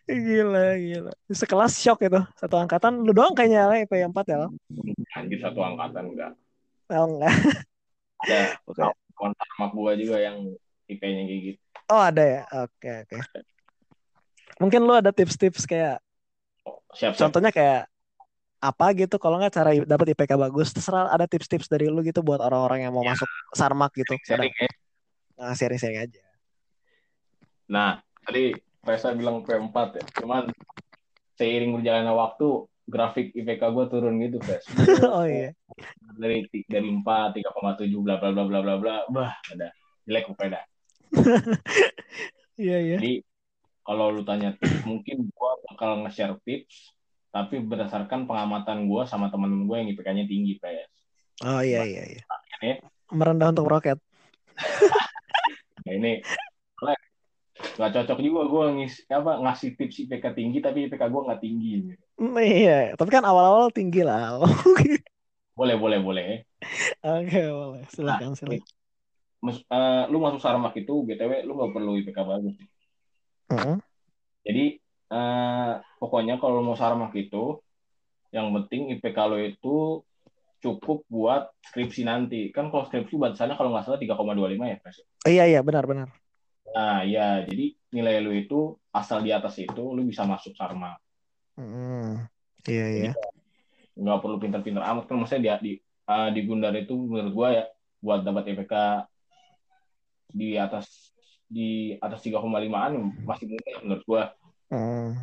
Gila, 0.07 0.65
gila. 0.77 1.13
Sekelas 1.31 1.79
shock 1.79 2.03
itu. 2.03 2.21
Satu 2.37 2.55
angkatan 2.59 3.01
lu 3.07 3.15
doang 3.15 3.33
kayaknya 3.33 3.71
IP 3.87 3.93
4 4.03 4.27
ya. 4.27 4.51
Anjir 5.17 5.39
satu 5.43 5.61
angkatan 5.63 6.15
enggak 6.15 6.33
Oh 6.91 7.07
enggak. 7.07 7.35
ada 8.27 8.39
Oke. 8.69 8.83
kawan 9.17 9.33
sama 9.37 9.67
gua 9.73 9.93
juga 9.95 10.19
yang 10.19 10.37
IP-nya 10.87 11.23
kayak 11.25 11.41
gitu 11.55 11.61
Oh 11.87 12.03
ada 12.03 12.23
ya. 12.23 12.43
Oke, 12.67 12.91
oke. 13.07 13.19
Mungkin 14.59 14.81
lu 14.85 14.93
ada 14.93 15.11
tips-tips 15.11 15.65
kayak 15.65 15.99
siap 16.93 17.15
siap 17.15 17.31
contohnya 17.31 17.51
kayak 17.55 17.87
apa 18.61 18.87
gitu 18.93 19.17
kalau 19.17 19.41
nggak 19.41 19.55
cara 19.57 19.73
dapat 19.73 20.13
IPK 20.13 20.37
bagus 20.37 20.69
terserah 20.75 21.09
ada 21.09 21.25
tips-tips 21.25 21.65
dari 21.65 21.89
lu 21.89 22.05
gitu 22.05 22.21
buat 22.21 22.43
orang-orang 22.45 22.85
yang 22.85 22.93
mau 22.93 23.01
Ya. 23.01 23.15
masuk 23.17 23.29
Sarmak 23.57 23.95
gitu. 23.97 24.13
sharing 24.27 24.53
ya 24.53 24.69
Nah, 25.41 25.57
sharing-sharing 25.57 25.97
aja. 26.05 26.21
Nah 27.71 28.03
tadi 28.27 28.53
Reza 28.83 29.15
bilang 29.15 29.47
P4 29.47 29.77
ya 29.97 30.05
cuman 30.19 30.51
seiring 31.39 31.79
berjalannya 31.79 32.13
waktu 32.13 32.67
grafik 32.91 33.31
IPK 33.39 33.63
gua 33.71 33.87
turun 33.87 34.19
gitu 34.19 34.43
guys 34.43 34.67
oh 35.15 35.23
iya. 35.23 35.55
dari 36.19 36.43
dari 36.67 36.89
4 36.91 37.07
3,7 37.39 37.87
bla 38.03 38.19
bla 38.19 38.35
bla 38.35 38.45
bla 38.45 38.61
bla 38.61 38.75
bla 38.77 38.95
bah 39.07 39.31
ada 39.55 39.71
jelek 40.11 40.27
dah. 40.35 40.65
Iya, 42.61 42.77
iya. 42.77 42.97
Jadi 43.01 43.25
kalau 43.81 44.13
lu 44.13 44.21
tanya 44.21 44.53
tips, 44.61 44.85
mungkin 44.91 45.33
gua 45.33 45.57
bakal 45.65 46.05
nge-share 46.05 46.37
tips 46.45 46.93
tapi 47.33 47.63
berdasarkan 47.63 48.29
pengamatan 48.29 48.85
gua 48.85 49.09
sama 49.09 49.33
teman 49.33 49.65
gue 49.65 49.77
yang 49.79 49.89
IPK-nya 49.95 50.27
tinggi 50.29 50.61
PS. 50.61 50.91
Oh 51.47 51.63
iya, 51.65 51.89
iya, 51.89 52.05
iya. 52.05 52.23
Ya. 52.61 52.77
Merendah 53.15 53.55
untuk 53.55 53.71
roket. 53.71 53.97
Nah 55.81 55.97
ini 55.97 56.21
nggak 57.77 57.93
cocok 57.95 58.19
juga 58.25 58.41
gua 58.49 58.65
ngis 58.75 59.05
apa 59.11 59.39
ngasih 59.43 59.77
tips 59.79 59.97
IPK 60.07 60.25
tinggi 60.35 60.59
tapi 60.65 60.89
IPK 60.89 61.03
gua 61.11 61.23
nggak 61.31 61.43
tinggi. 61.43 61.95
Hmm, 62.21 62.37
iya, 62.41 62.93
tapi 62.97 63.11
kan 63.13 63.25
awal-awal 63.25 63.73
tinggi 63.73 64.05
lah. 64.05 64.41
Oke, 64.43 65.01
Boleh 65.59 65.77
boleh 65.77 65.99
boleh. 66.01 66.29
boleh. 67.03 67.85
Silakan, 67.89 68.33
silakan. 68.37 68.65
Mas- 69.41 69.65
eh, 69.65 70.05
lu 70.13 70.21
masuk 70.21 70.41
Sarmak 70.41 70.77
itu 70.77 70.93
BTW 71.05 71.49
lu 71.49 71.57
nggak 71.57 71.73
perlu 71.73 71.93
IPK 72.01 72.19
bagus. 72.25 72.57
Heeh. 73.51 73.77
Jadi 74.45 74.65
eh, 75.11 75.73
pokoknya 76.01 76.41
kalau 76.41 76.65
mau 76.65 76.79
sarmak 76.79 77.13
itu 77.19 77.61
yang 78.31 78.55
penting 78.55 78.95
IPK 78.97 79.19
lo 79.27 79.37
itu 79.37 79.77
cukup 80.61 81.03
buat 81.09 81.51
skripsi 81.73 82.07
nanti. 82.07 82.53
Kan 82.55 82.71
kalau 82.71 82.87
skripsi 82.87 83.17
batasannya 83.17 83.57
kalau 83.59 83.73
nggak 83.75 83.85
salah 83.85 84.01
3,25 84.01 84.71
ya, 84.71 84.77
Pres. 84.79 84.97
Iya, 85.27 85.45
iya, 85.51 85.61
benar, 85.65 85.85
benar. 85.89 86.09
Nah, 86.71 87.03
ya 87.03 87.43
jadi 87.45 87.75
nilai 87.91 88.23
lo 88.23 88.31
itu 88.31 88.79
asal 88.95 89.23
di 89.23 89.35
atas 89.35 89.59
itu 89.59 89.83
lu 89.95 90.07
bisa 90.07 90.23
masuk 90.27 90.55
sarmak. 90.55 90.99
Hmm. 91.59 92.27
Iya, 92.67 92.87
iya. 92.89 93.13
Nggak 93.99 94.19
perlu 94.23 94.37
pintar-pintar 94.39 94.85
amat 94.87 95.05
kan 95.11 95.17
maksudnya 95.19 95.59
di 95.59 95.59
di, 95.61 95.73
eh, 95.83 96.29
di 96.31 96.41
Gundar 96.47 96.75
itu 96.79 96.95
menurut 96.95 97.33
gua 97.35 97.49
ya 97.53 97.65
buat 98.01 98.21
dapat 98.23 98.55
IPK 98.55 98.75
di 100.31 100.55
atas 100.55 100.87
di 101.51 101.99
atas 101.99 102.23
3,5an 102.23 102.93
masih 103.27 103.47
mungkin 103.51 103.75
menurut 103.83 104.05
gua. 104.07 104.23
Hmm. 104.71 105.19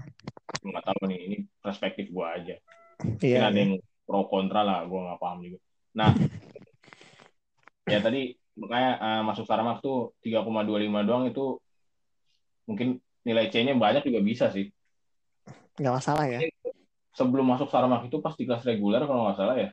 Nggak 0.61 0.83
tahu 0.83 1.01
nih, 1.07 1.19
ini 1.23 1.37
perspektif 1.63 2.11
gua 2.11 2.35
aja. 2.35 2.59
Iya, 2.97 3.05
mungkin 3.05 3.41
ada 3.45 3.53
iya. 3.53 3.61
yang 3.61 3.73
pro 4.07 4.23
kontra 4.31 4.63
lah 4.63 4.87
gue 4.87 4.95
nggak 4.95 5.19
paham 5.19 5.39
juga 5.43 5.59
nah 5.91 6.11
ya 7.91 7.99
tadi 7.99 8.33
makanya 8.57 8.91
eh, 8.97 9.21
masuk 9.21 9.45
Sarmak 9.45 9.79
tuh 9.79 10.17
3,25 10.25 10.43
doang 11.05 11.25
itu 11.25 11.61
mungkin 12.65 12.97
nilai 13.21 13.47
C-nya 13.47 13.77
banyak 13.77 14.03
juga 14.03 14.19
bisa 14.19 14.49
sih 14.49 14.67
Nggak 15.77 15.93
masalah 15.93 16.25
ya. 16.25 16.39
sebelum 17.13 17.45
masuk 17.45 17.69
Sarmak 17.69 18.05
itu 18.05 18.17
pas 18.17 18.33
di 18.33 18.43
kelas 18.43 18.65
reguler 18.65 19.05
kalau 19.05 19.29
nggak 19.29 19.37
salah 19.37 19.55
ya 19.55 19.69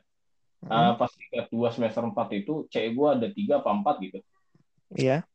uh, 0.65 0.93
pas 0.95 1.09
tingkat 1.09 1.49
dua 1.49 1.69
semester 1.69 2.01
4 2.01 2.13
itu 2.35 2.53
CE 2.69 2.89
gue 2.89 3.07
ada 3.09 3.27
tiga 3.29 3.59
apa 3.59 3.69
empat 3.69 3.95
gitu 4.01 4.19
Iya. 4.93 5.25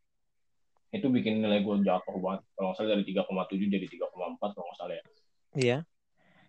itu 0.91 1.07
bikin 1.07 1.43
nilai 1.43 1.59
gue 1.61 1.75
jatuh 1.83 2.19
banget 2.19 2.47
kalau 2.55 2.71
nggak 2.71 2.77
salah 2.79 2.91
dari 2.95 3.05
3,7 3.05 3.27
jadi 3.67 3.87
3,4 3.87 4.11
kalau 4.39 4.67
nggak 4.67 4.79
salah 4.79 4.95
ya 4.95 5.05
Iya. 5.51 5.79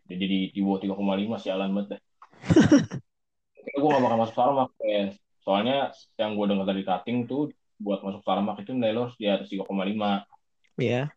jadi 0.05 0.25
di 0.25 0.39
di 0.49 0.59
bawah 0.61 0.79
3,5 0.79 0.97
sialan 1.37 1.69
banget 1.73 1.87
deh 1.97 2.01
gue 3.81 3.87
gak 3.87 4.01
bakal 4.01 4.17
masuk 4.17 4.35
Sarmak 4.35 4.69
ya. 4.81 5.13
Soalnya 5.41 5.89
yang 6.15 6.37
gue 6.37 6.45
dengar 6.47 6.65
dari 6.69 6.85
cutting 6.85 7.25
tuh 7.25 7.49
buat 7.81 8.05
masuk 8.05 8.21
Sarmak 8.21 8.61
itu 8.61 8.71
nilai 8.71 8.93
lo 8.93 9.09
harus 9.09 9.17
di 9.17 9.25
atas 9.25 9.49
3,5 9.49 10.25
Iya. 10.77 11.09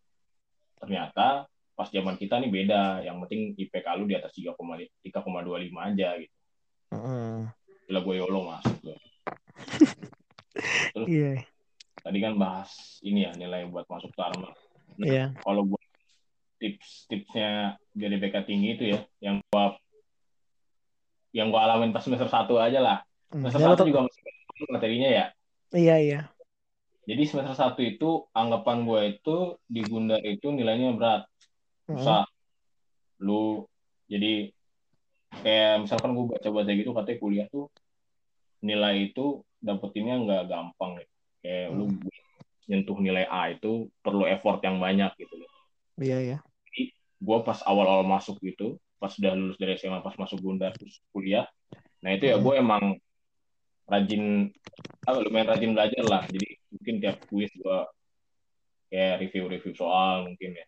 ternyata 0.81 1.45
pas 1.75 1.89
zaman 1.91 2.17
kita 2.17 2.39
nih 2.41 2.49
beda 2.49 3.03
yang 3.03 3.19
penting 3.25 3.53
IPK 3.57 3.87
lu 3.99 4.09
di 4.09 4.17
atas 4.17 4.33
3,5 4.33 4.57
3,25 5.05 5.77
aja 5.81 6.09
gitu 6.19 6.35
Mm. 6.95 7.51
Gila 7.91 8.01
gue 8.07 8.15
YOLO 8.23 8.41
masuk 8.47 8.77
gue. 8.81 8.97
Terus 10.95 11.09
Iya. 11.11 11.43
tadi 11.99 12.19
kan 12.23 12.39
bahas 12.39 12.71
ini 13.03 13.27
ya 13.27 13.35
nilai 13.35 13.67
buat 13.67 13.83
masuk 13.91 14.15
Sarma. 14.15 14.55
Nah, 14.95 15.03
Iya. 15.03 15.35
kalau 15.43 15.67
buat 15.67 15.83
tips-tipsnya 16.63 17.75
jadi 17.99 18.15
BK 18.23 18.37
tinggi 18.47 18.69
itu 18.79 18.85
ya, 18.95 19.01
yang 19.19 19.43
gua 19.51 19.75
yang 21.35 21.51
gua 21.51 21.67
alamin 21.67 21.91
pas 21.91 22.07
semester 22.07 22.31
satu 22.31 22.63
aja 22.63 22.79
lah. 22.79 22.99
Hmm, 23.35 23.51
Semester 23.51 23.67
ya 23.67 23.75
satu 23.75 23.91
juga 23.91 24.01
masih 24.07 24.23
materinya 24.71 25.09
ya. 25.11 25.27
Iya, 25.75 25.97
iya. 25.99 26.21
Jadi 27.05 27.23
semester 27.27 27.59
satu 27.59 27.83
itu 27.83 28.31
anggapan 28.31 28.87
gue 28.87 29.01
itu 29.19 29.37
di 29.67 29.83
Gundar 29.83 30.23
itu 30.23 30.55
nilainya 30.55 30.95
berat. 30.95 31.23
Mm. 31.91 31.99
Susah. 31.99 32.23
Lu 33.19 33.67
jadi 34.07 34.55
kayak 35.43 35.83
misalkan 35.83 36.15
gue 36.15 36.31
baca-baca 36.31 36.71
gitu 36.71 36.95
katanya 36.95 37.19
kuliah 37.19 37.47
tuh 37.51 37.67
nilai 38.63 39.11
itu 39.11 39.43
dapetinnya 39.59 40.15
nggak 40.23 40.43
gampang 40.47 41.03
gitu. 41.03 41.13
Kayak 41.43 41.67
lu 41.75 41.85
nyentuh 42.71 42.97
nilai 43.03 43.27
A 43.29 43.53
itu 43.53 43.91
perlu 44.01 44.25
effort 44.31 44.63
yang 44.63 44.79
banyak 44.79 45.11
gitu 45.19 45.35
loh. 45.43 45.51
Iya, 45.99 46.19
iya. 46.23 46.39
gue 47.25 47.39
pas 47.41 47.57
awal-awal 47.65 48.05
masuk 48.05 48.37
gitu, 48.45 48.77
pas 49.01 49.09
udah 49.17 49.33
lulus 49.33 49.57
dari 49.57 49.81
SMA, 49.81 50.05
pas 50.05 50.13
masuk 50.21 50.45
Gundar 50.45 50.77
terus 50.77 51.01
kuliah, 51.09 51.49
nah 52.05 52.13
itu 52.13 52.29
ya 52.29 52.37
Hmm. 52.37 52.45
gue 52.45 52.55
emang 52.61 52.85
rajin, 53.85 54.49
ah, 55.05 55.21
lumayan 55.21 55.49
rajin 55.53 55.73
belajar 55.77 56.05
lah. 56.05 56.23
Jadi 56.29 56.49
mungkin 56.73 56.95
tiap 57.01 57.17
kuis 57.29 57.53
gue 57.55 57.79
kayak 58.93 59.27
review-review 59.27 59.73
soal 59.77 60.29
mungkin 60.29 60.57
ya. 60.57 60.67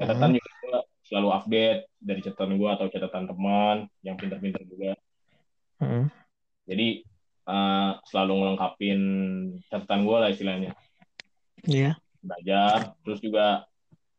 Catatan 0.00 0.36
juga 0.36 0.50
gue 0.62 0.78
selalu 1.04 1.28
update 1.34 1.80
dari 1.98 2.20
catatan 2.22 2.54
gue 2.56 2.70
atau 2.70 2.86
catatan 2.88 3.24
teman 3.28 3.76
yang 4.06 4.16
pintar-pintar 4.16 4.62
juga. 4.64 4.96
Mm. 5.82 6.06
Jadi 6.70 6.88
eh, 7.50 7.92
selalu 8.08 8.32
ngelengkapin 8.38 9.00
catatan 9.68 10.00
gue 10.06 10.16
lah 10.16 10.30
istilahnya. 10.32 10.72
Iya. 11.68 11.92
belajar 12.20 12.92
terus 13.00 13.20
juga 13.24 13.64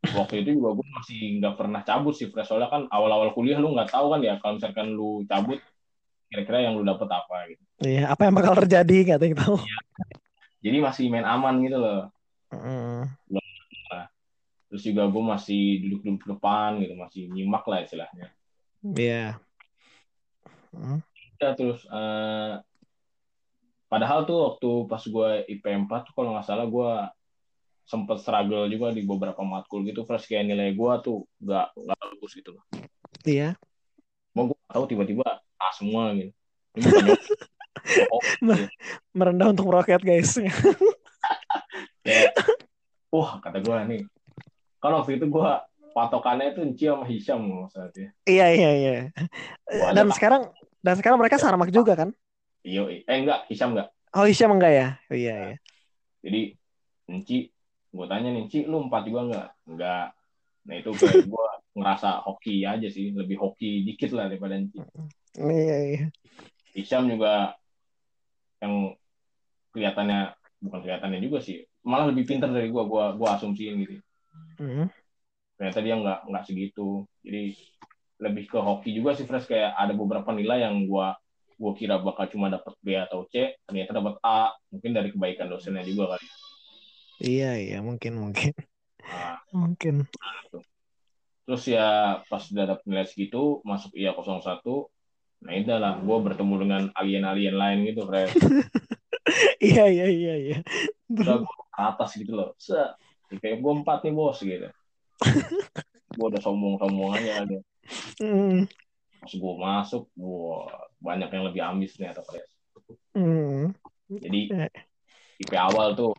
waktu 0.02 0.42
itu 0.42 0.58
juga 0.58 0.74
gue 0.74 0.88
masih 0.98 1.22
nggak 1.38 1.56
pernah 1.58 1.82
cabut 1.86 2.18
sih 2.18 2.34
fresh 2.34 2.50
soalnya 2.50 2.70
kan 2.74 2.90
awal-awal 2.90 3.30
kuliah 3.38 3.62
lu 3.62 3.78
nggak 3.78 3.94
tahu 3.94 4.18
kan 4.18 4.22
ya 4.26 4.42
kalau 4.42 4.58
misalkan 4.58 4.88
lu 4.98 5.22
cabut 5.30 5.62
kira-kira 6.32 6.64
yang 6.64 6.80
lu 6.80 6.88
dapet 6.88 7.06
apa 7.06 7.36
gitu 7.52 7.64
Iya, 7.82 8.08
apa 8.08 8.22
yang 8.24 8.34
bakal 8.34 8.54
terjadi 8.56 8.96
nggak 9.04 9.18
ada 9.20 9.26
yang 9.28 9.38
tahu. 9.38 9.58
jadi 10.62 10.78
masih 10.80 11.12
main 11.12 11.28
aman 11.28 11.60
gitu 11.60 11.76
loh 11.76 12.08
Mm. 12.52 13.08
terus 14.68 14.84
juga 14.84 15.04
gue 15.04 15.24
masih 15.26 15.62
duduk-duduk 15.84 16.32
depan 16.32 16.80
gitu 16.80 16.96
masih 16.96 17.22
nyimak 17.28 17.64
lah 17.64 17.80
istilahnya 17.82 18.28
Iya. 18.82 19.40
Mm. 20.72 21.00
ya 21.38 21.50
terus 21.52 21.84
eh, 21.84 22.54
padahal 23.88 24.24
tuh 24.24 24.38
waktu 24.48 24.70
pas 24.88 25.04
gue 25.04 25.30
IP 25.50 25.64
4 25.68 26.08
tuh 26.08 26.14
kalau 26.14 26.32
nggak 26.32 26.48
salah 26.48 26.64
gue 26.64 26.92
sempet 27.84 28.20
struggle 28.20 28.68
juga 28.68 28.96
di 28.96 29.04
beberapa 29.04 29.42
matkul 29.42 29.84
gitu 29.84 30.04
fresh 30.04 30.28
kayak 30.28 30.48
nilai 30.48 30.72
gue 30.72 30.92
tuh 31.04 31.28
nggak 31.40 31.76
nggak 31.76 32.00
bagus 32.08 32.32
gitu 32.32 32.56
loh 32.56 32.64
Iya. 33.22 33.60
mau 34.32 34.48
gue 34.48 34.60
tahu 34.66 34.86
tiba-tiba 34.88 35.41
A 35.62 35.70
semua 35.78 36.18
gitu. 36.18 36.34
Oh, 38.14 38.22
Merendah 39.18 39.50
untuk 39.52 39.66
meroket, 39.66 40.04
guys. 40.06 40.38
kayak 42.06 42.30
wah 43.16 43.42
kata 43.42 43.58
gue 43.64 43.78
nih. 43.90 44.02
Kan 44.78 44.92
waktu 45.02 45.18
itu 45.18 45.26
gue 45.32 45.50
patokannya 45.92 46.54
itu 46.54 46.60
Enci 46.62 46.86
sama 46.88 47.06
Hisham 47.10 47.42
saat 47.74 47.92
ya 47.98 48.10
iya, 48.30 48.48
iya, 48.54 48.72
iya. 48.78 48.94
Dan 49.92 50.08
ada- 50.08 50.16
sekarang 50.16 50.42
dan 50.82 50.96
sekarang 50.98 51.18
mereka 51.18 51.42
sarmak 51.42 51.74
juga 51.74 51.94
kan? 51.98 52.10
iyo 52.62 52.86
eh 52.86 53.02
enggak. 53.10 53.50
Hisham 53.50 53.74
enggak. 53.74 53.90
Oh, 54.14 54.30
Hisham 54.30 54.54
enggak 54.54 54.74
ya? 54.74 54.88
Oh, 55.10 55.18
iya, 55.18 55.34
iya. 55.50 55.56
jadi 56.22 56.42
Enci 57.10 57.50
gue 57.92 58.06
tanya 58.08 58.30
nih 58.30 58.46
Enci 58.46 58.60
lu 58.70 58.86
empat 58.86 59.02
juga 59.10 59.20
enggak? 59.26 59.48
Enggak. 59.66 60.06
Nah 60.70 60.76
itu 60.78 60.90
kayak 60.94 61.26
gue 61.26 61.48
ngerasa 61.74 62.10
hoki 62.30 62.62
aja 62.62 62.88
sih. 62.94 63.10
Lebih 63.16 63.42
hoki 63.42 63.82
dikit 63.90 64.14
lah 64.14 64.30
daripada 64.30 64.54
Enci 64.60 64.78
Iya, 65.40 65.76
iya. 65.88 66.04
Hisham 66.76 67.08
juga 67.12 67.56
yang 68.62 68.96
kelihatannya 69.72 70.36
bukan 70.62 70.80
kelihatannya 70.86 71.20
juga 71.24 71.40
sih 71.42 71.66
malah 71.82 72.14
lebih 72.14 72.30
pintar 72.30 72.54
dari 72.54 72.70
gue 72.70 72.84
gue 72.86 73.06
gue 73.18 73.28
asumsiin 73.28 73.76
gitu 73.84 73.96
Mm. 74.62 74.94
ternyata 75.58 75.80
dia 75.82 75.96
nggak 75.98 76.20
nggak 76.30 76.44
segitu 76.46 77.10
jadi 77.26 77.58
lebih 78.22 78.46
ke 78.46 78.60
hoki 78.62 78.94
juga 78.94 79.18
sih 79.18 79.26
fresh 79.26 79.50
kayak 79.50 79.74
ada 79.74 79.98
beberapa 79.98 80.30
nilai 80.30 80.62
yang 80.70 80.86
gua 80.86 81.18
gua 81.58 81.74
kira 81.74 81.98
bakal 81.98 82.30
cuma 82.30 82.54
dapat 82.54 82.78
B 82.86 82.94
atau 82.94 83.26
C 83.26 83.58
ternyata 83.66 83.98
dapat 83.98 84.22
A 84.22 84.54
mungkin 84.70 84.94
dari 84.94 85.10
kebaikan 85.10 85.50
dosennya 85.50 85.82
juga 85.82 86.14
kali 86.14 86.28
Iya, 87.22 87.58
iya, 87.58 87.78
mungkin, 87.82 88.22
mungkin. 88.22 88.54
nah, 89.02 89.42
Mungkin. 89.50 90.06
terus 91.50 91.64
ya 91.66 92.22
pas 92.30 92.46
udah 92.54 92.66
dapet 92.78 92.86
nilai 92.86 93.06
segitu 93.10 93.66
masuk 93.66 93.98
IA 93.98 94.14
01 94.14 94.94
nah 95.42 95.54
itu 95.58 95.70
lah 95.74 95.98
gua 96.02 96.18
bertemu 96.22 96.54
dengan 96.62 96.82
alien-alien 96.94 97.56
lain 97.58 97.80
gitu 97.90 98.06
fresh 98.06 98.34
Iya, 99.62 99.86
iya, 99.88 100.08
iya, 100.10 100.34
iya. 100.38 100.58
udah 101.08 101.46
gua 101.46 101.56
ke 101.70 101.82
atas 101.82 102.10
gitu 102.18 102.34
loh 102.34 102.54
se 102.58 102.76
kayak 103.40 103.62
gua 103.62 103.82
empat 103.82 104.06
nih 104.06 104.14
bos 104.14 104.38
gitu 104.42 104.68
gua 106.18 106.28
udah 106.30 106.42
sombong-sombong 106.42 107.12
aja 107.18 107.46
gitu. 107.46 107.62
Mm. 108.22 108.66
pas 109.22 109.32
gua 109.38 109.54
masuk 109.58 110.10
wah 110.18 110.68
banyak 111.02 111.30
yang 111.30 111.46
lebih 111.50 111.62
ambis 111.62 111.94
ternyata 111.98 112.22
fresh 112.26 112.50
Mm. 113.12 113.76
Jadi 114.08 114.42
Eh. 114.52 114.72
IP 115.42 115.52
awal 115.56 115.96
tuh 115.96 116.12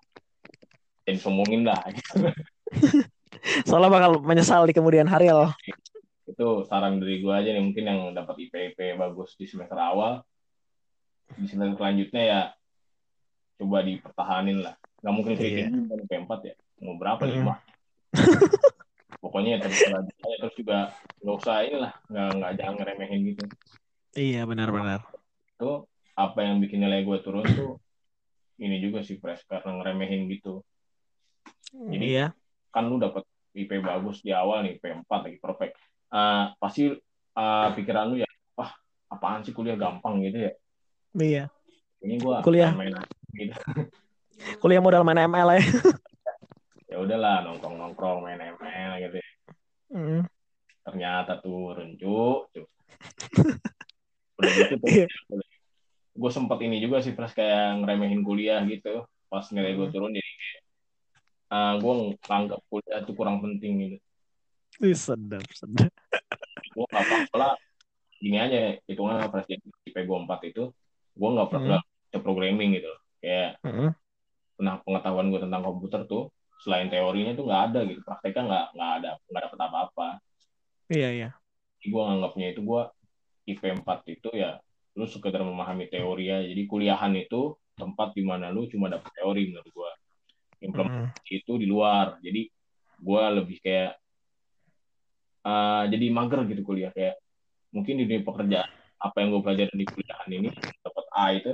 jadi 1.05 1.19
sombongin 1.19 1.67
lah. 1.67 1.81
Soalnya 3.69 3.91
bakal 3.91 4.13
menyesal 4.23 4.65
di 4.69 4.75
kemudian 4.77 5.09
hari 5.09 5.29
loh. 5.33 5.51
Itu 6.33 6.65
saran 6.65 6.97
dari 6.97 7.21
gue 7.21 7.29
aja 7.29 7.53
nih 7.53 7.61
mungkin 7.61 7.85
yang 7.85 8.01
dapat 8.17 8.41
IP 8.41 8.55
IP 8.73 8.97
bagus 8.97 9.37
di 9.37 9.45
semester 9.45 9.77
awal. 9.77 10.25
Di 11.37 11.45
semester 11.45 11.77
selanjutnya 11.77 12.23
ya 12.25 12.41
coba 13.61 13.85
dipertahanin 13.85 14.65
lah. 14.65 14.75
Gak 15.05 15.13
mungkin 15.13 15.37
kayak 15.37 15.51
Iya. 15.53 15.65
gitu 15.69 15.81
kan 15.93 15.99
IP 16.01 16.13
4 16.25 16.41
ya. 16.49 16.55
Mau 16.81 16.97
berapa 16.97 17.23
Mm. 17.23 17.33
lima? 17.37 17.55
Pokoknya 19.23 19.55
ya 19.55 19.59
terus 19.63 19.81
lanjut 19.87 20.17
aja 20.19 20.37
terus 20.41 20.55
juga 20.59 20.79
nggak 21.23 21.37
usah 21.39 21.55
inilah 21.63 21.93
nggak 22.11 22.29
nggak 22.43 22.53
jangan 22.59 22.75
ngeremehin 22.81 23.21
gitu. 23.31 23.45
Iya, 24.13 24.43
benar-benar. 24.45 25.01
Tuh 25.57 25.87
apa 26.19 26.39
yang 26.43 26.59
bikin 26.59 26.83
nilai 26.83 27.07
gue 27.07 27.19
turun 27.23 27.47
tuh 27.47 27.79
ini 28.59 28.83
juga 28.83 29.01
sih 29.05 29.17
fresh 29.23 29.47
karena 29.47 29.79
ngeremehin 29.79 30.27
gitu. 30.27 30.65
Jadi 31.73 32.07
Iya. 32.19 32.27
kan 32.75 32.89
lu 32.89 32.99
dapat 32.99 33.23
IP 33.55 33.79
bagus 33.79 34.25
di 34.25 34.33
awal 34.35 34.65
nih 34.67 34.81
IP 34.81 34.85
4 35.07 35.21
lagi 35.29 35.39
perfect 35.39 35.77
Eh, 36.13 36.45
pasti 36.57 36.93
eh, 37.33 37.69
pikiran 37.73 38.05
lu 38.07 38.21
ya 38.21 38.29
wah 38.53 38.69
apaan 39.09 39.41
sih 39.41 39.51
kuliah 39.51 39.75
gampang 39.75 40.21
gitu 40.21 40.45
ya 40.45 40.53
Iya. 41.13 41.45
ini 42.01 42.17
gua 42.17 42.41
Kuliah. 42.41 42.73
main 42.73 42.93
gitu 43.33 43.53
Kuliah 44.61 44.81
modal 44.81 45.03
main 45.03 45.23
ML 45.23 45.49
ya. 45.55 45.61
ya 46.93 46.97
udahlah 46.99 47.41
nongkrong 47.43 47.77
nongkrong 47.79 48.19
main 48.21 48.41
ML 48.53 48.93
gitu 49.01 49.17
ya. 49.17 49.29
Mm. 49.89 50.25
ternyata 50.83 51.37
turun 51.39 51.97
cuk 51.97 52.49
cuk 52.51 52.67
udah 54.37 54.51
gitu 54.53 54.75
tuh 54.77 54.89
Iya. 54.89 55.07
gue 56.13 56.31
sempat 56.31 56.61
ini 56.61 56.77
juga 56.77 57.01
sih 57.01 57.13
pas 57.13 57.29
kayak 57.29 57.81
ngeremehin 57.81 58.21
kuliah 58.21 58.61
gitu 58.65 59.09
pas 59.27 59.49
nilai 59.49 59.73
gue 59.73 59.87
Hmm. 59.87 59.95
turun 59.95 60.13
jadi 60.13 60.33
kayak 60.35 60.61
gue 61.81 61.95
nganggap 62.21 62.61
kuliah 62.67 62.99
itu 63.01 63.13
kurang 63.13 63.41
penting 63.41 63.73
gitu 63.81 63.97
Sedap, 64.83 65.47
sedap. 65.55 65.93
gue 66.73 66.85
nggak 66.91 67.03
apa 67.07 67.15
soalnya 67.31 67.55
gini 68.19 68.37
aja 68.39 68.59
hitungan 68.91 69.31
presiden 69.31 69.71
IP 69.87 69.95
gue 69.95 70.19
4 70.27 70.51
itu 70.51 70.65
gue 71.15 71.29
nggak 71.31 71.47
Hmm. 71.47 71.55
pernah 71.55 71.81
baca 71.83 72.19
programming 72.19 72.71
gitu 72.75 72.89
loh. 72.91 73.01
kayak 73.23 73.51
Mm. 73.63 73.91
pernah 74.59 74.75
pengetahuan 74.83 75.27
gue 75.31 75.41
tentang 75.43 75.63
komputer 75.63 76.01
tuh 76.11 76.35
selain 76.59 76.91
teorinya 76.91 77.39
tuh 77.39 77.45
nggak 77.47 77.63
ada 77.71 77.81
gitu 77.87 78.01
prakteknya 78.03 78.43
nggak 78.43 78.67
nggak 78.75 78.91
ada 78.99 79.11
nggak 79.31 79.43
dapet 79.47 79.59
apa-apa 79.61 80.09
Iya, 80.93 81.09
iya. 81.15 81.29
Jadi 81.79 81.87
gue 81.89 82.03
nganggapnya 82.03 82.47
itu 82.53 82.61
gue 82.61 82.83
IP 83.47 83.63
4 83.63 84.03
itu 84.11 84.29
ya 84.35 84.59
lu 84.93 85.07
sekedar 85.07 85.41
memahami 85.41 85.87
teori 85.89 86.25
ya 86.27 86.39
jadi 86.43 86.63
kuliahan 86.67 87.15
itu 87.17 87.55
tempat 87.73 88.13
di 88.13 88.21
mana 88.21 88.53
lu 88.53 88.69
cuma 88.69 88.93
dapet 88.93 89.09
teori 89.17 89.49
menurut 89.49 89.71
gua 89.73 89.91
implementasi 90.61 91.41
itu 91.41 91.53
di 91.57 91.65
luar 91.65 92.21
jadi 92.21 92.45
gua 93.01 93.33
lebih 93.33 93.57
kayak 93.65 93.97
uh, 95.47 95.85
jadi 95.91 96.07
mager 96.11 96.47
gitu 96.51 96.63
kuliah 96.63 96.91
kayak 96.95 97.19
mungkin 97.73 97.99
di 97.99 98.05
dunia 98.07 98.23
pekerjaan 98.23 98.71
apa 99.03 99.17
yang 99.19 99.35
gue 99.35 99.43
pelajari 99.43 99.75
di 99.75 99.87
kuliahan 99.89 100.31
ini 100.31 100.51
dapat 100.85 101.05
A 101.11 101.25
itu 101.35 101.53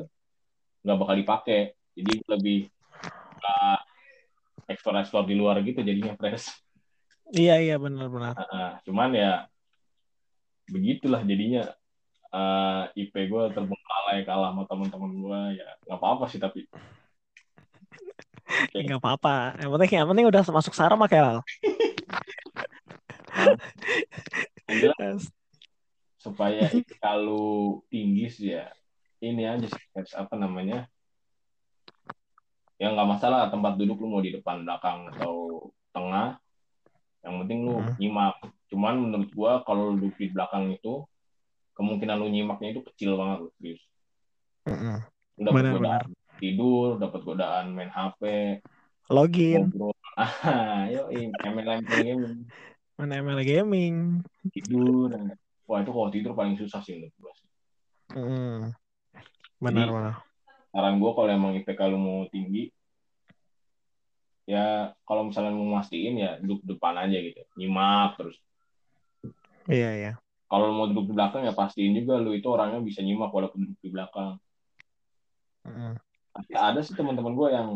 nggak 0.85 0.99
bakal 1.01 1.17
dipakai. 1.17 1.61
Jadi 1.99 2.13
lebih 2.31 2.59
uh, 3.43 3.79
ekspor 4.69 4.95
ekspor 5.01 5.25
di 5.25 5.35
luar 5.35 5.59
gitu 5.65 5.81
jadinya 5.81 6.15
fresh. 6.15 6.53
Iya 7.29 7.61
iya 7.61 7.77
benar-benar 7.77 8.41
uh, 8.41 8.81
cuman 8.89 9.13
ya 9.17 9.33
begitulah 10.69 11.25
jadinya. 11.25 11.65
Uh, 12.29 12.85
IP 12.93 13.17
gue 13.25 13.45
terbengkalai 13.57 14.21
kalah 14.29 14.53
sama 14.53 14.69
teman-teman 14.69 15.17
gue 15.17 15.41
ya 15.65 15.69
nggak 15.89 15.97
apa-apa 15.97 16.29
sih 16.29 16.37
tapi 16.37 16.69
nggak 18.77 19.01
apa-apa. 19.01 19.57
Yang 19.65 19.71
penting 19.73 19.91
yang 19.97 20.09
penting 20.13 20.27
udah 20.29 20.43
masuk 20.53 20.77
sarama 20.77 21.09
kayak 21.09 21.41
supaya 26.19 26.67
kalau 26.99 27.81
tinggi 27.89 28.27
sih 28.29 28.49
ya 28.59 28.67
ini 29.23 29.47
aja 29.47 29.67
sih 29.67 29.85
apa 30.15 30.35
namanya 30.35 30.87
ya 32.79 32.95
nggak 32.95 33.09
masalah 33.11 33.51
tempat 33.51 33.75
duduk 33.75 33.99
lu 33.99 34.07
mau 34.11 34.23
di 34.23 34.35
depan 34.35 34.63
belakang 34.63 35.11
atau 35.15 35.67
tengah 35.91 36.39
yang 37.27 37.43
penting 37.43 37.59
lu 37.67 37.83
hmm. 37.83 37.99
nyimak. 37.99 38.39
Cuman 38.71 38.95
menurut 39.01 39.31
gua 39.35 39.53
kalau 39.67 39.91
lu 39.91 40.07
duduk 40.07 40.15
di 40.23 40.31
belakang 40.31 40.71
itu 40.71 41.03
kemungkinan 41.75 42.19
lu 42.19 42.31
nyimaknya 42.31 42.79
itu 42.79 42.83
kecil 42.91 43.15
banget 43.15 43.39
lu 43.47 43.51
serius 43.55 43.83
hmm. 44.67 44.99
dapat 45.39 45.63
godaan 45.79 46.07
tidur 46.43 46.89
dapat 46.99 47.21
godaan 47.23 47.65
main 47.71 47.91
HP 47.91 48.23
login. 49.09 49.71
ah 50.19 50.91
yo 50.91 51.07
ML 51.15 51.87
gaming 51.87 52.51
main 52.99 53.23
ML 53.23 53.41
gaming. 53.47 54.27
Tidur. 54.51 55.15
Wah 55.69 55.79
itu 55.85 55.91
kalau 55.93 56.09
tidur 56.11 56.33
paling 56.35 56.57
susah 56.59 56.81
sih 56.81 56.97
menurut 56.97 57.15
gua 57.21 57.33
hmm. 58.17 58.73
benar 59.61 59.85
Jadi, 59.85 59.95
benar. 59.95 60.15
saran 60.73 60.97
gue 60.97 61.11
kalau 61.13 61.29
emang 61.29 61.53
IPK 61.61 61.81
lu 61.93 61.99
mau 62.01 62.19
tinggi 62.33 62.73
ya 64.49 64.97
kalau 65.05 65.29
misalnya 65.29 65.53
mau 65.53 65.77
mastiin 65.77 66.15
ya 66.17 66.41
duduk 66.41 66.65
depan 66.65 66.97
aja 67.05 67.17
gitu. 67.21 67.45
Nyimak 67.61 68.17
terus. 68.17 68.37
Iya 69.69 69.91
iya. 69.93 70.13
Kalau 70.49 70.73
mau 70.73 70.89
duduk 70.89 71.13
di 71.13 71.15
belakang 71.21 71.45
ya 71.45 71.53
pastiin 71.53 71.93
juga 71.93 72.17
lu 72.17 72.33
itu 72.33 72.49
orangnya 72.49 72.81
bisa 72.81 73.05
nyimak 73.05 73.29
walaupun 73.29 73.69
duduk 73.69 73.79
di 73.85 73.91
belakang. 73.93 74.41
Mm. 75.69 76.01
ada 76.55 76.81
sih 76.81 76.97
teman-teman 76.97 77.37
gue 77.37 77.49
yang 77.53 77.69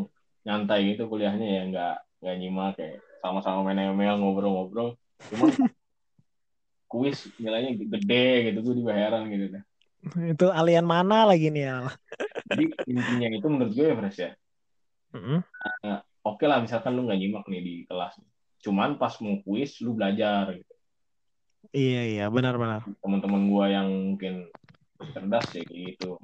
nyantai 0.47 0.95
gitu 0.95 1.05
kuliahnya 1.05 1.45
ya 1.45 1.61
nggak 1.69 1.95
nggak 2.25 2.35
nyimak 2.41 2.73
kayak 2.73 3.05
sama-sama 3.21 3.61
main 3.61 3.91
email 3.93 4.17
ngobrol-ngobrol 4.17 4.97
cuma 5.31 5.51
kuis 6.91 7.25
nilainya 7.41 7.77
gede 7.77 8.51
gitu 8.51 8.59
gue 8.61 8.75
juga 8.85 8.93
heran 8.93 9.29
gitu 9.29 9.45
deh 9.57 9.63
itu 10.35 10.45
alien 10.51 10.85
mana 10.85 11.25
lagi 11.25 11.47
nih 11.49 11.65
ya 11.69 11.77
jadi 12.53 12.65
intinya 12.85 13.27
itu 13.33 13.47
menurut 13.49 13.73
gue 13.73 13.85
ya 13.87 13.95
Fresh 13.97 14.19
ya. 14.19 14.31
Mm-hmm. 15.13 15.39
uh, 15.85 15.99
oke 16.25 16.41
okay 16.41 16.47
lah 16.49 16.57
misalkan 16.61 16.97
lu 16.97 17.05
nggak 17.05 17.19
nyimak 17.21 17.45
nih 17.49 17.61
di 17.61 17.73
kelas. 17.85 18.17
Cuman 18.63 18.97
pas 18.97 19.13
mau 19.21 19.37
kuis 19.45 19.77
lu 19.81 19.93
belajar 19.93 20.53
gitu. 20.53 20.73
Iya 21.73 22.01
iya 22.05 22.25
benar-benar 22.27 22.83
teman-teman 22.99 23.47
gue 23.47 23.65
yang 23.71 23.87
mungkin 23.89 24.33
cerdas 25.15 25.45
sih 25.49 25.63
gitu. 25.65 26.19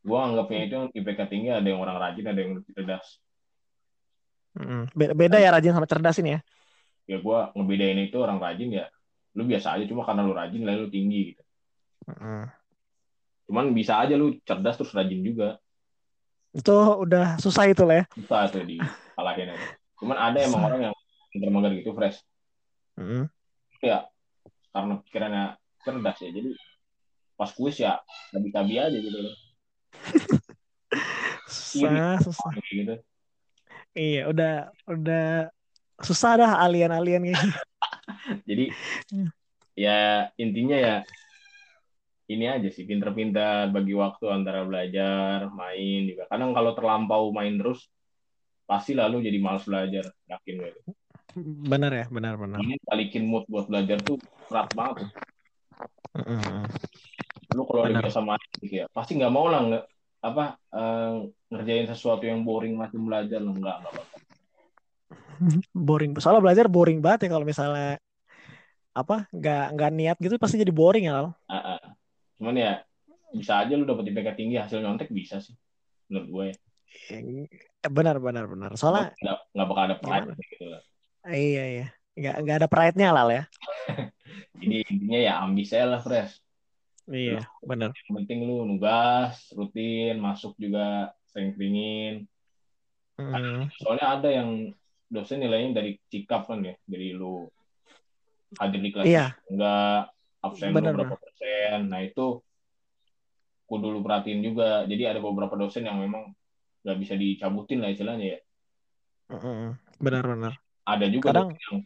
Gue 0.00 0.18
anggapnya 0.18 0.60
itu 0.68 0.78
IPK 1.00 1.20
tinggi 1.28 1.48
ada 1.52 1.64
yang 1.64 1.80
orang 1.80 1.96
rajin 2.00 2.26
ada 2.28 2.40
yang 2.40 2.60
cerdas. 2.72 3.20
Mm 4.50 4.90
Beda, 4.98 5.12
beda 5.14 5.36
ya 5.38 5.54
rajin 5.54 5.74
sama 5.74 5.86
cerdas 5.86 6.18
ini 6.18 6.38
ya 6.38 6.40
ya 7.10 7.18
gue 7.18 7.38
ngebedain 7.58 7.98
itu 8.06 8.16
orang 8.22 8.38
rajin 8.38 8.70
ya 8.70 8.86
lu 9.34 9.42
biasa 9.42 9.74
aja 9.74 9.84
cuma 9.90 10.06
karena 10.06 10.22
lu 10.22 10.30
rajin 10.30 10.62
lalu 10.62 10.86
lu 10.86 10.90
tinggi 10.94 11.20
gitu 11.34 11.42
mm 12.06 12.60
Cuman 13.50 13.74
bisa 13.74 13.98
aja 13.98 14.14
lu 14.14 14.38
cerdas 14.46 14.78
terus 14.78 14.94
rajin 14.94 15.26
juga. 15.26 15.58
Itu 16.54 16.70
udah 17.02 17.34
susah 17.42 17.66
itu 17.66 17.82
lah 17.82 17.98
ya. 17.98 18.04
Susah 18.14 18.46
tuh 18.46 18.62
di 18.62 18.78
kalahin. 19.18 19.58
Cuman 19.98 20.14
ada 20.14 20.38
emang 20.38 20.70
orang 20.70 20.80
yang 20.86 20.94
pinter 21.34 21.74
gitu 21.74 21.90
fresh. 21.90 22.22
Mm. 22.94 23.26
Ya 23.82 24.06
karena 24.70 25.02
pikirannya 25.02 25.44
cerdas 25.82 26.22
ya. 26.22 26.30
Jadi 26.30 26.54
pas 27.34 27.50
kuis 27.50 27.74
ya 27.82 27.98
tabi-tabi 28.30 28.78
aja 28.78 28.94
gitu 28.94 29.18
loh. 29.18 29.34
susah, 31.50 31.90
Iri, 31.90 32.22
susah. 32.22 32.50
Gitu. 32.70 32.94
Iya, 33.98 34.30
udah 34.30 34.54
udah 34.86 35.50
susah 36.00 36.40
dah 36.40 36.52
alien-alien 36.64 37.32
gitu. 37.32 37.46
Jadi 38.48 38.64
hmm. 39.14 39.28
ya 39.78 40.28
intinya 40.36 40.76
ya 40.76 40.94
ini 42.30 42.46
aja 42.46 42.68
sih 42.70 42.86
pinter-pinter 42.86 43.74
bagi 43.74 43.90
waktu 43.90 44.30
antara 44.30 44.62
belajar, 44.62 45.50
main 45.50 46.06
juga. 46.06 46.30
Kadang 46.30 46.54
kalau 46.54 46.78
terlampau 46.78 47.34
main 47.34 47.58
terus 47.58 47.90
pasti 48.70 48.94
lalu 48.94 49.26
jadi 49.26 49.38
malas 49.42 49.66
belajar, 49.66 50.06
yakin 50.30 50.54
gue. 50.62 50.70
Benar 51.66 51.90
ya, 51.90 52.06
benar 52.06 52.38
benar. 52.38 52.62
Ini 52.62 52.78
balikin 52.86 53.26
mood 53.26 53.50
buat 53.50 53.66
belajar 53.66 53.98
tuh 54.06 54.22
berat 54.46 54.70
banget. 54.78 55.10
Mm-hmm. 56.14 56.62
Lu 57.58 57.66
kalau 57.66 57.82
udah 57.82 57.98
biasa 57.98 58.22
main 58.22 58.46
gitu 58.62 58.74
ya, 58.82 58.86
pasti 58.94 59.18
nggak 59.18 59.34
mau 59.34 59.50
lah 59.50 59.60
nggak 59.66 59.84
apa 60.20 60.44
uh, 60.70 61.26
ngerjain 61.50 61.90
sesuatu 61.90 62.30
yang 62.30 62.46
boring 62.46 62.78
macam 62.78 63.10
belajar 63.10 63.42
lo 63.42 63.58
nggak 63.58 63.76
nggak 63.82 63.90
apa-apa. 63.90 64.29
boring, 65.88 66.16
soalnya 66.18 66.42
belajar 66.42 66.66
boring 66.66 66.98
banget 67.02 67.26
ya 67.26 67.28
kalau 67.34 67.46
misalnya 67.46 67.98
apa 68.90 69.30
nggak 69.30 69.64
nggak 69.78 69.90
niat 69.94 70.16
gitu 70.18 70.34
pasti 70.36 70.58
jadi 70.58 70.74
boring 70.74 71.10
ya. 71.10 71.30
Uh, 71.30 71.54
uh 71.54 71.80
cuman 72.40 72.56
ya 72.56 72.72
bisa 73.36 73.60
aja 73.60 73.76
lu 73.76 73.84
dapet 73.84 74.16
IPK 74.16 74.32
tinggi 74.32 74.56
hasil 74.56 74.80
nyontek 74.80 75.12
bisa 75.12 75.44
sih 75.44 75.52
menurut 76.08 76.28
gue 76.32 76.44
ya. 76.48 76.56
Eh, 77.20 77.46
benar 77.92 78.16
benar 78.16 78.48
benar. 78.48 78.74
Soalnya 78.80 79.12
nggak, 79.12 79.38
nggak 79.54 79.66
bakal 79.68 79.82
ada 79.84 79.96
pride 80.00 80.28
gitu 80.40 80.64
lah. 80.72 80.82
Iya 81.28 81.64
iya. 81.68 81.86
Nggak 82.16 82.36
nggak 82.42 82.56
ada 82.64 82.68
pride-nya 82.68 83.08
lah 83.12 83.24
ya. 83.28 83.44
Jadi 84.60 84.76
intinya 84.88 85.20
ya 85.20 85.32
ambis 85.44 85.70
lah 85.70 86.00
fresh 86.00 86.40
iya 87.10 87.42
benar. 87.66 87.90
yang 88.06 88.14
penting 88.22 88.38
lu 88.46 88.62
nugas 88.66 89.50
rutin 89.54 90.22
masuk 90.22 90.54
juga 90.56 91.10
sering 91.26 91.58
keringin 91.58 92.14
hmm. 93.18 93.66
soalnya 93.82 94.06
ada 94.18 94.28
yang 94.30 94.50
dosen 95.10 95.42
nilainya 95.42 95.82
dari 95.82 95.98
cikap 96.06 96.46
kan 96.46 96.62
ya 96.62 96.78
dari 96.86 97.10
lu 97.10 97.50
hadir 98.58 98.80
di 98.82 98.90
kelas 98.94 99.06
iya. 99.06 99.26
enggak 99.50 100.10
absen 100.40 100.72
bener, 100.72 100.94
beberapa 100.94 101.14
bener. 101.14 101.22
persen. 101.22 101.78
Nah 101.90 102.00
itu 102.02 102.26
kudu 103.70 103.86
lu 103.92 104.00
perhatiin 104.02 104.40
juga. 104.42 104.86
Jadi 104.88 105.02
ada 105.06 105.20
beberapa 105.22 105.54
dosen 105.54 105.86
yang 105.86 106.00
memang 106.00 106.34
nggak 106.82 106.98
bisa 106.98 107.14
dicabutin 107.14 107.78
lah 107.84 107.92
istilahnya 107.92 108.38
ya. 108.38 108.40
Benar-benar. 110.00 110.58
Ada 110.88 111.06
juga 111.06 111.30
Kadang, 111.30 111.54
yang 111.54 111.76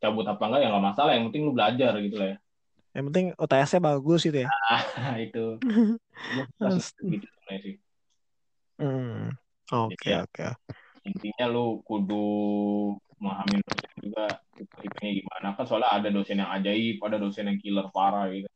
cabut 0.00 0.24
apa 0.24 0.42
enggak 0.48 0.60
ya 0.64 0.68
nggak 0.72 0.86
masalah. 0.94 1.12
Yang 1.12 1.24
penting 1.32 1.42
lu 1.44 1.52
belajar 1.52 1.92
gitu 2.00 2.16
lah 2.16 2.28
ya. 2.32 2.38
Yang 2.94 3.04
penting 3.10 3.26
UTS-nya 3.34 3.80
bagus 3.82 4.20
gitu 4.22 4.38
ya. 4.46 4.48
Nah, 4.48 5.16
itu. 5.26 5.46
gitu 7.12 7.28
sih. 7.50 7.76
Hmm. 8.78 9.34
Oke, 9.72 10.10
oke. 10.14 10.44
Intinya 11.04 11.46
lu 11.52 11.84
kudu 11.84 12.24
memahami 13.24 13.56
dosen 13.64 13.92
juga 14.04 14.24
tipenya 14.52 15.24
gimana 15.24 15.48
kan 15.56 15.64
soalnya 15.64 15.90
ada 15.90 16.08
dosen 16.12 16.44
yang 16.44 16.50
ajaib 16.52 17.00
ada 17.00 17.16
dosen 17.16 17.48
yang 17.48 17.58
killer 17.62 17.88
parah 17.88 18.28
gitu 18.28 18.48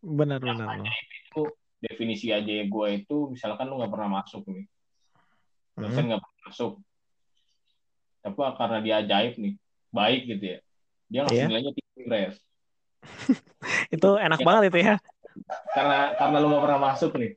benar 0.00 0.40
yang 0.40 0.56
benar 0.56 0.80
ajaib 0.80 1.08
itu 1.12 1.42
definisi 1.84 2.32
ajaib 2.32 2.72
gue 2.72 2.88
itu 3.04 3.16
misalkan 3.34 3.68
lu 3.68 3.76
nggak 3.76 3.92
pernah 3.92 4.22
masuk 4.22 4.42
nih 4.48 4.64
dosen 5.76 6.02
hmm. 6.02 6.08
nggak 6.08 6.20
hmm. 6.20 6.30
pernah 6.32 6.44
masuk 6.48 6.72
tapi 8.18 8.38
karena 8.58 8.78
dia 8.82 8.94
ajaib 9.04 9.34
nih 9.36 9.54
baik 9.92 10.22
gitu 10.24 10.44
ya 10.44 10.58
dia 11.08 11.20
ngasih 11.24 11.38
yeah. 11.38 11.48
nilainya 11.48 11.72
tinggi 11.76 12.02
res 12.08 12.36
itu 13.94 14.08
enak 14.18 14.40
ya, 14.42 14.46
banget 14.46 14.62
itu 14.72 14.78
ya 14.82 14.96
karena 15.76 15.98
karena 16.16 16.36
lu 16.42 16.46
nggak 16.50 16.64
pernah 16.64 16.80
masuk 16.92 17.12
nih 17.20 17.32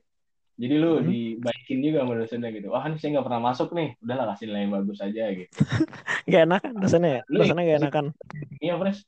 jadi 0.56 0.74
lu 0.80 0.92
hmm. 1.00 1.38
Dibaikin 1.62 1.78
juga 1.78 2.02
sama 2.02 2.18
dosennya 2.18 2.50
gitu. 2.50 2.66
Wah, 2.74 2.82
ini 2.90 2.98
saya 2.98 3.08
nggak 3.14 3.26
pernah 3.30 3.42
masuk 3.46 3.68
nih. 3.70 3.88
Udahlah 4.02 4.26
kasih 4.34 4.44
nilai 4.50 4.60
yang 4.66 4.72
bagus 4.74 4.98
aja 4.98 5.24
gitu. 5.30 5.50
gak 6.30 6.42
enak 6.50 6.60
kan 6.60 6.74
dosennya 6.74 7.10
ya? 7.14 7.22
Dosennya 7.30 7.62
gak 7.62 7.78
enakan. 7.86 8.04
Iya, 8.58 8.74
Pres. 8.82 8.98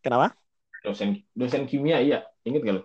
Kenapa? 0.00 0.26
Dosen 0.86 1.08
dosen 1.34 1.62
kimia 1.66 1.98
iya. 1.98 2.22
Ingat 2.46 2.62
gak 2.62 2.74
lu? 2.78 2.82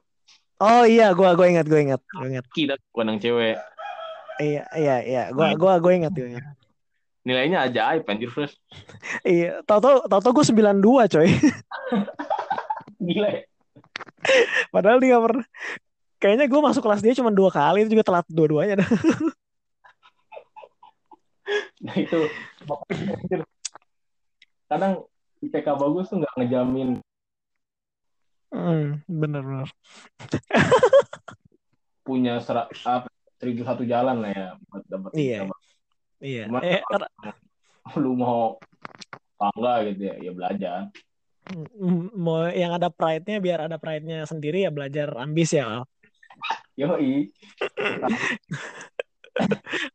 Oh 0.57 0.83
iya, 0.87 1.13
gua 1.13 1.37
gua 1.37 1.45
ingat, 1.45 1.69
gua 1.69 1.79
ingat. 1.79 2.01
Gua 2.09 2.25
ingat. 2.25 2.45
Kita 2.49 2.73
bukan 2.89 3.21
cewek. 3.21 3.61
Iya, 4.41 4.63
iya, 4.73 4.95
iya. 5.05 5.23
Gua 5.29 5.53
gua 5.53 5.77
gua 5.77 5.93
ingat, 5.93 6.11
gua 6.17 6.27
ingat. 6.33 6.45
Nilainya 7.25 7.69
aja 7.69 7.93
anjir, 7.93 8.33
Pres. 8.33 8.57
iya, 9.27 9.61
tau-tau 9.69 10.09
tau-tau 10.09 10.33
gua 10.33 10.45
92, 10.45 11.13
coy. 11.13 11.29
Gila 13.05 13.29
ya? 13.29 13.41
Padahal 14.73 14.97
dia 14.97 15.21
pernah 15.21 15.45
Kayaknya 16.25 16.49
gue 16.49 16.57
masuk 16.57 16.81
kelas 16.81 17.05
dia 17.05 17.13
cuma 17.13 17.29
dua 17.29 17.53
kali, 17.53 17.85
itu 17.85 17.93
juga 17.93 18.01
telat 18.01 18.25
dua-duanya. 18.25 18.81
Nah 21.85 21.93
itu 22.01 22.17
kadang 24.65 25.05
IPK 25.45 25.67
bagus 25.77 26.09
tuh 26.09 26.17
nggak 26.25 26.33
ngejamin 26.33 26.97
Hmm, 28.49 29.05
bener-bener. 29.05 29.69
punya 32.01 32.41
sera- 32.41 32.73
apa, 32.81 33.05
seribu 33.37 33.61
satu 33.61 33.85
jalan 33.85 34.25
lah 34.25 34.31
ya 34.33 34.47
buat 34.65 34.83
dapat 34.89 35.09
Iya. 35.13 35.39
Iya. 36.17 36.43
Cuma 36.49 36.59
Eh, 36.65 36.81
kalau 36.81 37.05
lu 38.01 38.17
mau 38.17 38.57
bangga 39.37 39.73
gitu 39.93 40.01
ya, 40.09 40.15
ya 40.25 40.31
belajar. 40.33 40.89
m- 41.77 42.09
mau 42.17 42.49
yang 42.49 42.73
ada 42.73 42.89
pride-nya 42.89 43.37
biar 43.37 43.69
ada 43.69 43.77
pride-nya 43.77 44.25
sendiri 44.25 44.65
ya 44.65 44.73
belajar 44.73 45.13
ambis 45.21 45.53
ya. 45.53 45.85
Yoi, 46.75 47.31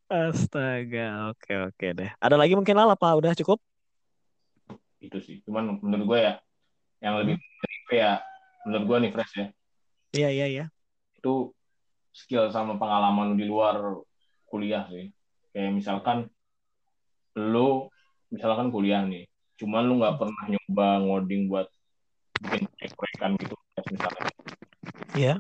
Astaga, 0.09 1.33
oke 1.33 1.53
oke 1.69 1.87
deh. 1.93 2.11
Ada 2.21 2.37
lagi 2.41 2.57
mungkin 2.57 2.77
Al 2.77 2.97
apa 2.97 3.09
udah 3.17 3.37
cukup? 3.37 3.61
itu 5.01 5.19
sih. 5.25 5.37
Cuman 5.49 5.81
menurut 5.81 6.05
gue 6.15 6.21
ya, 6.21 6.35
yang 7.01 7.17
lebih 7.25 7.41
menarik 7.41 7.85
ya, 7.91 8.13
menurut 8.69 8.85
gue 8.87 8.97
nih 9.01 9.11
Fresh 9.17 9.35
ya, 9.35 9.47
Iya 10.11 10.29
iya 10.31 10.47
iya. 10.47 10.65
itu 11.21 11.55
skill 12.13 12.51
sama 12.53 12.77
pengalaman 12.77 13.33
lu 13.33 13.37
di 13.41 13.47
luar 13.49 13.77
kuliah 14.49 14.85
sih. 14.93 15.09
Kayak 15.51 15.73
misalkan 15.75 16.19
lu, 17.39 17.89
misalkan 18.29 18.69
kuliah 18.69 19.03
nih, 19.03 19.25
cuman 19.57 19.83
lu 19.89 19.99
nggak 19.99 20.21
pernah 20.21 20.45
nyoba 20.47 20.89
ngoding 21.03 21.49
buat 21.49 21.67
bikin 22.45 22.69
proyek-proyekan 22.69 23.31
gitu, 23.41 23.55
misalnya. 23.91 24.23
Iya. 25.17 25.35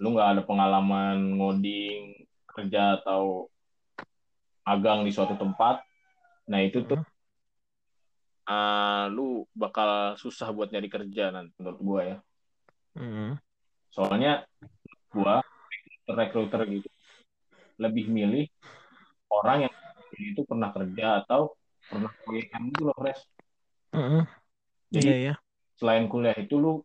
Lu 0.00 0.16
nggak 0.16 0.28
ada 0.36 0.42
pengalaman 0.42 1.36
ngoding 1.36 2.24
kerja 2.48 2.98
atau 2.98 3.52
magang 4.64 5.04
di 5.04 5.12
suatu 5.12 5.34
tempat, 5.34 5.82
nah 6.46 6.62
itu 6.62 6.80
tuh 6.86 7.02
ah, 8.46 9.10
lu 9.10 9.44
bakal 9.50 10.14
susah 10.14 10.54
buat 10.54 10.70
nyari 10.70 10.86
kerja 10.86 11.34
nanti 11.34 11.52
menurut 11.58 11.80
gua 11.82 12.00
ya. 12.06 12.18
Hmm. 12.94 13.34
Soalnya 13.90 14.46
gua 15.12 15.42
recruiter 16.06 16.62
gitu 16.70 16.88
lebih 17.80 18.06
milih 18.12 18.46
orang 19.32 19.66
yang 19.66 19.74
itu 20.20 20.42
pernah 20.44 20.70
kerja 20.70 21.24
atau 21.24 21.56
pernah 21.88 22.12
proyekan 22.22 22.70
gitu 22.70 22.82
loh, 22.86 22.96
Fresh. 22.98 23.22
Hmm. 23.90 24.22
Jadi 24.90 25.10
Iya 25.10 25.16
iya. 25.16 25.34
selain 25.80 26.06
kuliah 26.06 26.36
itu 26.36 26.60
lu 26.60 26.82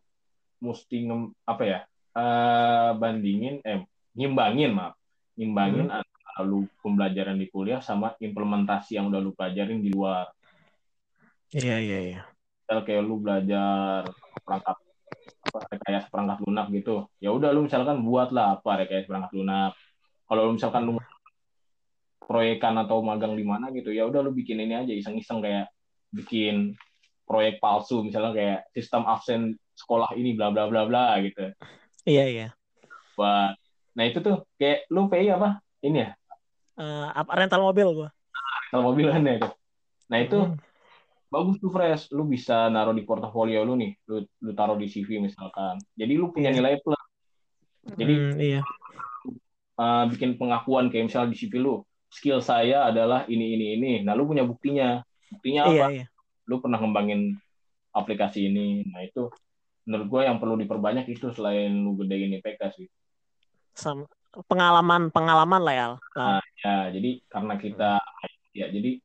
mesti 0.62 1.06
ngem- 1.06 1.34
apa 1.44 1.62
ya? 1.62 1.80
Eh 2.16 2.90
bandingin 2.96 3.60
eh 3.60 3.84
nyimbangin 4.16 4.72
maaf. 4.72 4.96
Nyimbangin 5.36 5.92
antara 5.92 6.40
lu 6.48 6.64
pembelajaran 6.80 7.36
di 7.36 7.52
kuliah 7.52 7.84
sama 7.84 8.16
implementasi 8.16 8.96
yang 8.96 9.12
udah 9.12 9.20
lu 9.20 9.36
pelajarin 9.36 9.84
di 9.84 9.92
luar. 9.92 10.32
Iya 11.52 11.76
iya 11.76 11.98
iya. 12.00 12.20
Misal 12.64 12.80
kayak 12.88 13.02
lu 13.04 13.20
belajar 13.20 14.08
perangkat 14.40 14.76
apa 15.46 15.58
rekayasa 15.70 16.08
perangkat 16.10 16.38
lunak 16.42 16.66
gitu. 16.72 17.06
Ya 17.20 17.30
udah 17.30 17.52
lu 17.52 17.68
misalkan 17.68 18.00
buatlah 18.00 18.58
apa 18.58 18.70
rekayasa 18.82 19.06
perangkat 19.06 19.32
lunak. 19.36 19.72
Kalau 20.26 20.42
lu 20.48 20.52
misalkan 20.56 20.82
lu 20.88 20.98
proyekan 22.26 22.74
atau 22.82 22.98
magang 23.06 23.38
di 23.38 23.46
mana 23.46 23.70
gitu, 23.70 23.94
ya 23.94 24.02
udah 24.02 24.18
lu 24.18 24.34
bikin 24.34 24.58
ini 24.58 24.74
aja 24.74 24.90
iseng-iseng 24.90 25.38
kayak 25.38 25.70
bikin 26.10 26.74
proyek 27.22 27.62
palsu 27.62 28.02
misalnya 28.02 28.34
kayak 28.34 28.60
sistem 28.74 29.06
absen 29.06 29.54
sekolah 29.78 30.10
ini 30.18 30.34
bla 30.34 30.50
bla 30.50 30.66
bla 30.66 30.90
bla 30.90 31.22
gitu. 31.22 31.54
Iya 32.06 32.24
iya. 32.30 32.46
Buat 33.18 33.58
nah 33.96 34.04
itu 34.04 34.20
tuh 34.20 34.44
kayak 34.60 34.86
lu 34.92 35.08
PI 35.08 35.32
apa? 35.34 35.58
Ini 35.80 35.98
ya, 36.04 36.10
Eh, 36.76 37.06
apa 37.16 37.32
rental 37.32 37.64
mobil 37.64 37.88
gua. 37.96 38.08
kalau 38.68 38.92
mobilan 38.92 39.24
ya 39.24 39.40
tuh. 39.40 39.52
Nah 40.12 40.18
itu 40.20 40.36
Hmm. 40.36 40.56
bagus 41.32 41.56
tuh 41.58 41.72
fresh, 41.72 42.12
lu 42.12 42.28
bisa 42.28 42.68
naruh 42.68 42.92
di 42.92 43.02
portofolio 43.02 43.64
lu 43.64 43.74
nih, 43.80 43.96
lu 44.06 44.22
lu 44.44 44.52
taruh 44.52 44.76
di 44.76 44.86
CV 44.86 45.18
misalkan. 45.18 45.80
Jadi 45.96 46.12
lu 46.14 46.30
punya 46.30 46.52
Iya. 46.52 46.56
nilai 46.60 46.74
plus. 46.84 47.00
Jadi 47.96 48.14
Hmm, 48.20 48.34
iya. 48.36 48.60
uh, 49.80 50.04
bikin 50.12 50.36
pengakuan 50.36 50.92
kayak 50.92 51.08
misalnya 51.08 51.32
di 51.32 51.38
CV 51.40 51.54
lu, 51.62 51.80
skill 52.12 52.38
saya 52.44 52.86
adalah 52.90 53.24
ini 53.26 53.56
ini 53.56 53.66
ini. 53.80 53.92
Nah, 54.04 54.12
lu 54.12 54.28
punya 54.28 54.44
buktinya. 54.44 55.00
Buktinya 55.32 55.62
Iya 55.72 55.80
apa? 55.80 55.86
iya. 55.94 56.04
Lu 56.46 56.60
pernah 56.60 56.78
ngembangin 56.82 57.34
aplikasi 57.96 58.52
ini. 58.52 58.84
Nah, 58.92 59.02
itu 59.06 59.32
menurut 59.86 60.06
gue 60.10 60.20
yang 60.26 60.42
perlu 60.42 60.58
diperbanyak 60.58 61.06
itu 61.08 61.30
selain 61.32 61.70
lu 61.70 61.94
gedein 61.96 62.36
IPK 62.42 62.60
sih. 62.74 62.90
Sam 63.78 64.10
pengalaman 64.50 65.08
pengalaman 65.14 65.62
lah 65.62 65.74
ya. 65.74 65.86
Al. 65.86 65.94
Nah, 66.18 66.42
ya, 66.60 66.76
jadi 66.92 67.10
karena 67.30 67.54
kita 67.56 67.90
ya 68.52 68.66
jadi 68.68 69.00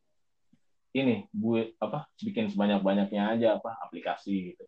ini 0.92 1.24
gue 1.32 1.78
apa 1.80 2.10
bikin 2.20 2.52
sebanyak-banyaknya 2.52 3.38
aja 3.38 3.48
apa 3.62 3.80
aplikasi 3.88 4.52
gitu. 4.52 4.66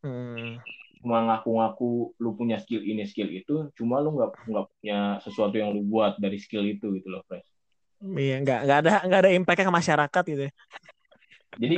Hmm. 0.00 0.56
Cuma 1.00 1.24
ngaku-ngaku 1.28 2.16
lu 2.16 2.30
punya 2.36 2.56
skill 2.60 2.80
ini 2.80 3.04
skill 3.04 3.28
itu, 3.28 3.68
cuma 3.76 4.00
lu 4.00 4.16
nggak 4.16 4.48
nggak 4.48 4.66
punya 4.72 4.98
sesuatu 5.20 5.56
yang 5.56 5.72
lu 5.76 5.84
buat 5.84 6.16
dari 6.16 6.40
skill 6.40 6.64
itu 6.64 6.96
gitu 6.96 7.08
loh, 7.12 7.24
Fresh. 7.28 7.48
Iya, 8.00 8.40
nggak 8.40 8.60
nggak 8.64 8.78
ada 8.84 8.92
nggak 9.04 9.20
ada 9.20 9.30
impact 9.36 9.60
ke 9.64 9.72
masyarakat 9.72 10.22
gitu. 10.32 10.42
ya. 10.48 10.52
Jadi 11.60 11.76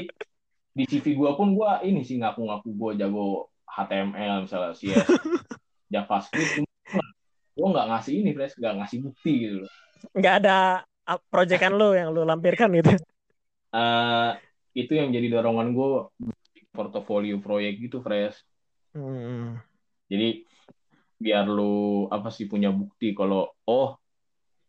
di 0.73 0.85
CV 0.89 1.07
gue 1.19 1.31
pun 1.35 1.53
gue 1.53 1.71
ini 1.87 2.07
sih 2.07 2.17
ngaku-ngaku 2.23 2.69
gue 2.71 2.91
jago 3.03 3.52
HTML 3.73 4.45
misalnya 4.45 4.77
CS, 4.77 5.09
JavaScript, 5.93 6.69
gue 7.53 7.69
nggak 7.69 7.89
ngasih 7.89 8.15
ini, 8.21 8.31
Fresh, 8.37 8.61
nggak 8.61 8.75
ngasih 8.85 8.99
bukti 9.01 9.33
gitu 9.49 9.57
loh. 9.65 9.71
Nggak 10.13 10.35
ada 10.45 10.57
uh, 11.09 11.21
proyekan 11.33 11.73
lu 11.77 11.97
yang 11.97 12.13
lu 12.13 12.25
lampirkan 12.29 12.69
gitu. 12.77 12.93
Eh, 13.73 14.31
itu 14.77 14.93
yang 14.93 15.09
jadi 15.09 15.41
dorongan 15.41 15.73
gue 15.73 15.89
portofolio 16.73 17.41
proyek 17.41 17.89
gitu, 17.89 18.05
Fresh. 18.05 18.45
Hmm. 18.93 19.57
Jadi 20.13 20.45
biar 21.17 21.49
lu 21.49 22.09
apa 22.13 22.29
sih 22.29 22.51
punya 22.51 22.69
bukti 22.75 23.15
kalau 23.15 23.47
oh 23.65 23.95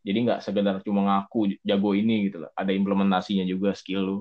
jadi 0.06 0.22
nggak 0.22 0.42
sekedar 0.46 0.78
cuma 0.86 1.02
ngaku 1.04 1.60
jago 1.64 1.92
ini 1.92 2.32
gitu 2.32 2.48
loh. 2.48 2.52
Ada 2.56 2.72
implementasinya 2.72 3.44
juga 3.44 3.76
skill 3.76 4.04
lu. 4.04 4.18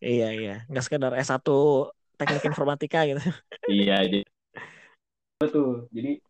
Iya 0.00 0.28
iya, 0.32 0.56
nggak 0.72 0.84
sekedar 0.84 1.12
S1 1.12 1.44
teknik 2.20 2.44
informatika 2.44 3.08
gitu. 3.08 3.24
iya, 3.72 4.04
jadi 4.04 4.20
betul. 5.40 5.88
Jadi 5.88 6.20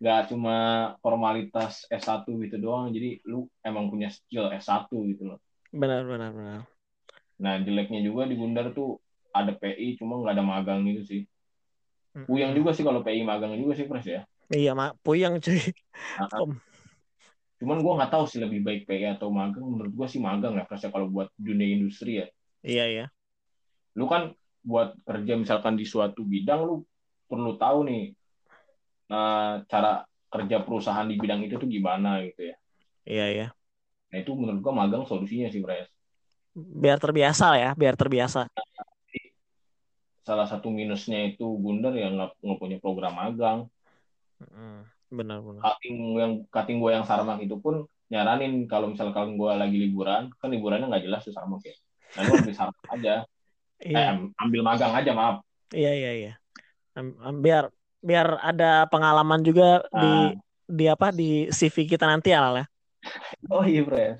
nggak 0.00 0.32
cuma 0.32 0.56
formalitas 1.04 1.84
S1 1.92 2.24
gitu 2.24 2.56
doang. 2.56 2.88
Jadi 2.88 3.20
lu 3.28 3.44
emang 3.60 3.92
punya 3.92 4.08
skill 4.08 4.48
S1 4.56 4.88
gitu 4.88 5.22
loh. 5.28 5.38
Benar 5.68 6.08
benar 6.08 6.32
benar. 6.32 6.60
Nah, 7.36 7.60
jeleknya 7.60 8.00
juga 8.00 8.24
di 8.24 8.34
Gundar 8.36 8.72
tuh 8.72 8.96
ada 9.36 9.52
PI 9.52 10.00
cuma 10.00 10.24
nggak 10.24 10.34
ada 10.40 10.44
magang 10.44 10.88
gitu 10.88 11.02
sih. 11.04 11.22
Puyeng 12.24 12.56
juga 12.56 12.72
sih 12.72 12.80
kalau 12.80 13.04
PI 13.04 13.28
magang 13.28 13.52
juga 13.60 13.76
sih, 13.76 13.84
Pres 13.84 14.08
ya. 14.08 14.24
Iya, 14.48 14.72
mak 14.72 14.96
puyeng 15.04 15.36
cuy. 15.36 15.60
Nah, 16.16 16.28
Om. 16.40 16.52
Cuman 17.60 17.78
gue 17.84 17.92
nggak 17.92 18.12
tahu 18.12 18.24
sih 18.24 18.40
lebih 18.40 18.64
baik 18.64 18.88
PI 18.88 19.20
atau 19.20 19.28
magang. 19.28 19.68
Menurut 19.68 19.92
gue 19.92 20.06
sih 20.08 20.16
magang 20.16 20.56
ya, 20.56 20.64
Pres 20.64 20.88
ya 20.88 20.88
kalau 20.88 21.12
buat 21.12 21.28
dunia 21.36 21.68
industri 21.76 22.24
ya. 22.24 22.26
Iya 22.64 22.84
iya. 22.88 23.06
Lu 24.00 24.08
kan 24.08 24.32
buat 24.66 24.98
kerja 25.06 25.38
misalkan 25.38 25.78
di 25.78 25.86
suatu 25.86 26.26
bidang, 26.26 26.66
lu 26.66 26.82
perlu 27.30 27.54
tahu 27.54 27.86
nih 27.86 28.02
nah, 29.06 29.62
cara 29.70 30.02
kerja 30.26 30.66
perusahaan 30.66 31.06
di 31.06 31.14
bidang 31.14 31.46
itu 31.46 31.54
tuh 31.54 31.70
gimana 31.70 32.18
gitu 32.26 32.50
ya. 32.50 32.56
Iya 33.06 33.26
iya. 33.30 33.46
Nah 34.10 34.16
itu 34.18 34.34
menurut 34.34 34.58
gue 34.58 34.74
magang 34.74 35.06
solusinya 35.06 35.46
sih, 35.46 35.62
Pres. 35.62 35.86
Biar 36.58 36.98
terbiasa 36.98 37.54
ya, 37.62 37.70
biar 37.78 37.94
terbiasa. 37.94 38.50
Salah 40.26 40.50
satu 40.50 40.74
minusnya 40.74 41.22
itu 41.30 41.46
Gundar 41.62 41.94
yang 41.94 42.18
nggak 42.18 42.42
nggak 42.42 42.58
punya 42.58 42.76
program 42.82 43.14
magang. 43.14 43.70
Benar 45.06 45.38
benar. 45.38 45.62
Cutting 45.62 45.94
yang 46.18 46.32
cutting 46.50 46.82
gue 46.82 46.90
yang 46.90 47.06
sarmak 47.06 47.38
itu 47.38 47.54
pun 47.62 47.86
nyaranin 48.10 48.66
kalau 48.66 48.90
misalkan 48.90 49.38
gue 49.38 49.52
lagi 49.54 49.78
liburan, 49.78 50.34
kan 50.42 50.50
liburannya 50.50 50.90
nggak 50.90 51.06
jelas 51.06 51.22
tuh 51.22 51.30
sarmak 51.30 51.62
ya. 51.62 51.78
Nah, 52.18 52.22
lu 52.26 52.32
ambil 52.42 52.54
sarmak 52.58 52.86
aja. 52.90 53.22
Eh, 53.76 53.92
Iya 53.92 54.16
ambil 54.40 54.60
magang 54.64 54.92
aja, 54.92 55.12
maaf. 55.12 55.44
iya 55.70 55.92
iya 55.92 56.10
iya. 56.16 56.32
Biar 57.36 57.68
biar 58.00 58.40
ada 58.40 58.86
pengalaman 58.88 59.42
juga 59.42 59.84
di 59.90 60.10
Ah. 60.10 60.30
di 60.66 60.84
apa 60.88 61.12
di 61.12 61.46
CV 61.48 61.86
kita 61.86 62.08
nanti 62.08 62.32
ya, 62.32 62.42
ya. 62.54 62.64
Oh 63.46 63.62
iya, 63.62 63.84
Pres. 63.84 64.18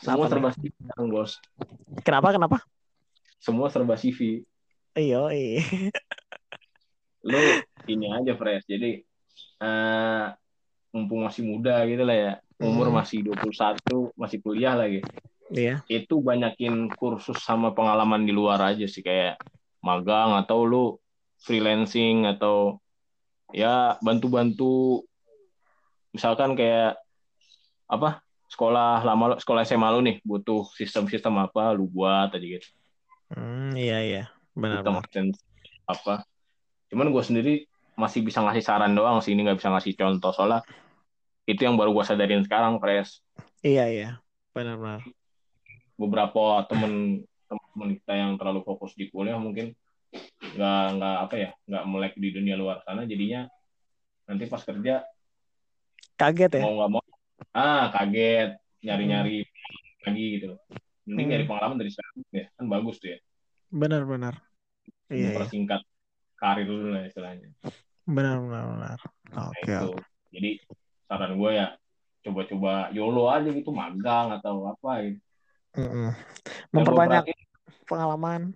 Semua 0.00 0.26
serba 0.26 0.50
CV 0.50 0.72
sekarang, 0.72 1.06
bos. 1.12 1.36
Kenapa 2.02 2.32
kenapa? 2.32 2.58
Semua 3.38 3.68
serba 3.68 3.94
CV. 3.94 4.42
Iya 4.96 5.28
iya. 5.30 5.60
Lu 7.22 7.38
ini 7.86 8.08
aja, 8.10 8.32
Pres. 8.34 8.64
Jadi, 8.64 9.04
eh 9.60 10.24
mumpung 10.90 11.22
masih 11.22 11.44
muda 11.46 11.84
gitu 11.86 12.02
lah 12.02 12.16
ya. 12.16 12.32
Umur 12.58 12.88
Hmm. 12.90 12.98
masih 12.98 13.22
21, 13.22 14.10
masih 14.16 14.38
kuliah 14.40 14.74
lagi. 14.74 15.04
Iya. 15.50 15.82
Itu 15.90 16.22
banyakin 16.22 16.90
kursus 16.94 17.42
sama 17.42 17.74
pengalaman 17.74 18.22
di 18.22 18.32
luar 18.32 18.62
aja 18.62 18.86
sih. 18.86 19.02
Kayak 19.02 19.42
magang 19.82 20.38
atau 20.38 20.62
lu 20.62 20.84
freelancing 21.40 22.28
atau 22.28 22.78
ya 23.50 23.96
bantu-bantu 24.04 25.02
misalkan 26.12 26.54
kayak 26.54 27.00
apa 27.90 28.22
sekolah 28.50 29.02
lama 29.02 29.38
sekolah 29.38 29.62
SMA 29.62 29.88
lu 29.94 30.00
nih 30.02 30.16
butuh 30.22 30.66
sistem-sistem 30.74 31.34
apa 31.38 31.74
lu 31.74 31.86
buat 31.90 32.30
aja 32.30 32.38
gitu 32.38 32.68
Hmm, 33.30 33.70
iya 33.78 34.02
iya. 34.02 34.24
Benar 34.58 34.82
sistem 35.06 35.30
apa 35.86 36.26
cuman 36.90 37.14
gue 37.14 37.22
sendiri 37.22 37.54
masih 37.94 38.26
bisa 38.26 38.42
ngasih 38.42 38.66
saran 38.66 38.90
doang 38.90 39.22
sih 39.22 39.38
ini 39.38 39.46
nggak 39.46 39.62
bisa 39.62 39.70
ngasih 39.70 39.94
contoh 39.94 40.34
soalnya 40.34 40.66
itu 41.46 41.62
yang 41.62 41.78
baru 41.78 41.94
gue 41.94 42.04
sadarin 42.06 42.42
sekarang 42.42 42.82
Pres 42.82 43.22
Iya 43.62 43.84
iya. 43.92 44.10
Benar 44.50 44.80
benar. 44.80 45.00
Beberapa 46.00 46.64
temen 46.64 47.20
temen 47.44 47.88
kita 48.00 48.12
yang 48.16 48.32
terlalu 48.40 48.64
fokus 48.64 48.96
di 48.96 49.12
kuliah 49.12 49.36
mungkin 49.36 49.76
nggak 50.40 50.84
nggak 50.96 51.16
apa 51.28 51.34
ya 51.36 51.50
nggak 51.68 51.84
melek 51.86 52.14
di 52.16 52.28
dunia 52.32 52.56
luar 52.56 52.80
sana 52.82 53.04
jadinya 53.04 53.44
nanti 54.24 54.48
pas 54.48 54.64
kerja 54.64 55.04
Kaget 56.16 56.50
ya? 56.56 56.62
mau 56.64 56.72
nggak 56.80 56.90
mau 56.90 57.02
ah 57.52 57.92
kaget 57.92 58.56
nyari 58.80 59.04
nyari 59.08 59.36
lagi 60.02 60.24
gitu 60.40 60.56
mending 61.04 61.26
Hmm. 61.26 61.32
nyari 61.36 61.44
pengalaman 61.48 61.76
dari 61.80 61.90
sekarang 61.92 62.16
ya 62.32 62.44
kan 62.56 62.64
bagus 62.66 62.96
tuh 62.96 63.10
ya 63.12 63.18
Benar 63.70 64.02
benar. 64.02 64.34
Iya 65.06 65.14
iya. 65.14 65.26
mempersingkat 65.30 65.80
karir 66.34 66.66
dulu 66.66 66.90
lah 66.90 67.06
istilahnya 67.06 67.54
Benar 68.02 68.42
benar 68.42 68.64
benar. 68.74 68.98
Nah, 69.30 69.50
Oke. 69.54 69.74
oke. 69.78 70.02
jadi 70.34 70.50
saran 71.06 71.38
gue 71.38 71.50
ya 71.54 71.66
coba-coba 72.20 72.90
YOLO 72.90 73.30
aja 73.30 73.48
gitu 73.50 73.70
magang 73.70 74.34
atau 74.34 74.66
apa 74.74 75.06
gitu 75.06 75.18
Mm-mm. 75.78 76.10
Memperbanyak 76.74 77.24
pengalaman. 77.86 78.50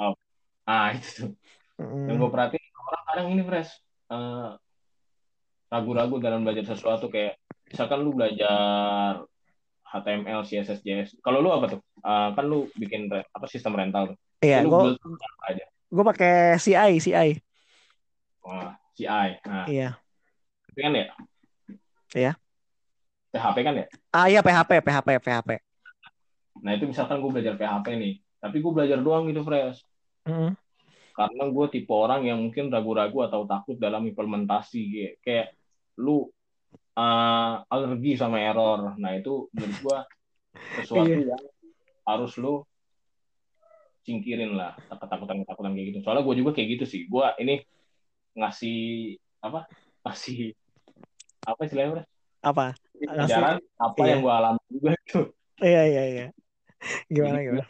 ah 0.64 0.96
itu 0.96 1.08
tuh 1.12 1.30
Mm-mm. 1.76 2.08
yang 2.08 2.16
gue 2.16 2.30
perhatiin 2.32 2.72
orang 2.72 3.04
kadang 3.04 3.26
ini 3.36 3.42
fresh 3.44 3.70
eh, 4.08 4.48
ragu-ragu 5.68 6.16
dalam 6.22 6.40
belajar 6.40 6.72
sesuatu 6.72 7.12
kayak 7.12 7.36
misalkan 7.68 8.00
lu 8.00 8.16
belajar 8.16 9.20
HTML, 9.84 10.42
CSS, 10.42 10.80
JS. 10.82 11.08
Kalau 11.22 11.38
lu 11.38 11.54
apa 11.54 11.76
tuh? 11.76 11.80
Eh, 12.02 12.28
kan 12.34 12.44
lu 12.48 12.66
bikin 12.74 13.06
re- 13.12 13.28
apa 13.30 13.46
sistem 13.46 13.78
rental 13.78 14.14
tuh. 14.14 14.18
Iya, 14.42 14.64
gue 14.66 14.98
aja. 15.46 15.64
gue 15.68 16.04
pakai 16.10 16.58
CI 16.58 16.92
CI. 16.98 17.28
Wah, 18.42 18.74
CI. 18.98 19.28
Nah, 19.46 19.66
Iya. 19.70 20.00
itu 20.72 20.78
kan 20.80 20.92
ya? 20.96 21.06
Iya. 22.14 22.32
PHP 23.30 23.56
kan 23.62 23.74
ya? 23.78 23.86
Ah 24.14 24.26
iya 24.30 24.40
PHP 24.40 24.78
PHP 24.80 25.08
PHP. 25.20 25.50
Nah, 26.64 26.72
itu 26.72 26.88
misalkan 26.88 27.20
gue 27.20 27.30
belajar 27.30 27.54
PHP 27.60 27.86
nih. 28.00 28.14
Tapi 28.40 28.56
gue 28.64 28.72
belajar 28.72 28.98
doang 29.04 29.28
gitu, 29.28 29.44
Fresh. 29.44 29.84
Mm-mm. 30.24 30.56
Karena 31.14 31.44
gue 31.46 31.66
tipe 31.68 31.92
orang 31.92 32.24
yang 32.24 32.40
mungkin 32.40 32.72
ragu-ragu 32.72 33.28
atau 33.28 33.44
takut 33.44 33.76
dalam 33.76 34.08
implementasi. 34.08 34.80
Kayak, 34.88 35.14
kayak 35.20 35.46
lu 36.00 36.32
eh, 36.96 37.54
alergi 37.68 38.16
sama 38.16 38.40
error. 38.40 38.96
Nah, 38.96 39.12
itu 39.12 39.52
menurut 39.52 39.78
gue 39.84 39.98
sesuatu 40.80 41.12
Iya. 41.12 41.36
yang 41.36 41.44
harus 42.08 42.32
lu 42.40 42.64
singkirin 44.04 44.52
lah 44.56 44.76
ketakutan-ketakutan 44.88 45.72
kayak 45.76 45.86
gitu. 45.92 45.98
Soalnya 46.04 46.24
gue 46.24 46.34
juga 46.40 46.50
kayak 46.56 46.68
gitu 46.80 46.84
sih. 46.88 47.00
Gue 47.08 47.24
ini 47.40 47.60
ngasih 48.36 48.78
apa? 49.44 49.68
Ngasih 50.04 50.52
apa 51.48 51.60
istilahnya? 51.64 52.04
Apa? 52.44 52.76
Ngasih 52.92 53.40
apa 53.80 54.00
iya. 54.04 54.10
yang 54.12 54.20
gue 54.20 54.32
alami 54.32 54.62
juga 54.68 54.90
itu. 54.92 55.20
Iya 55.64 55.82
iya 55.88 56.04
iya. 56.12 56.26
Gimana 57.08 57.38
Jadi, 57.38 57.46
gimana? 57.46 57.66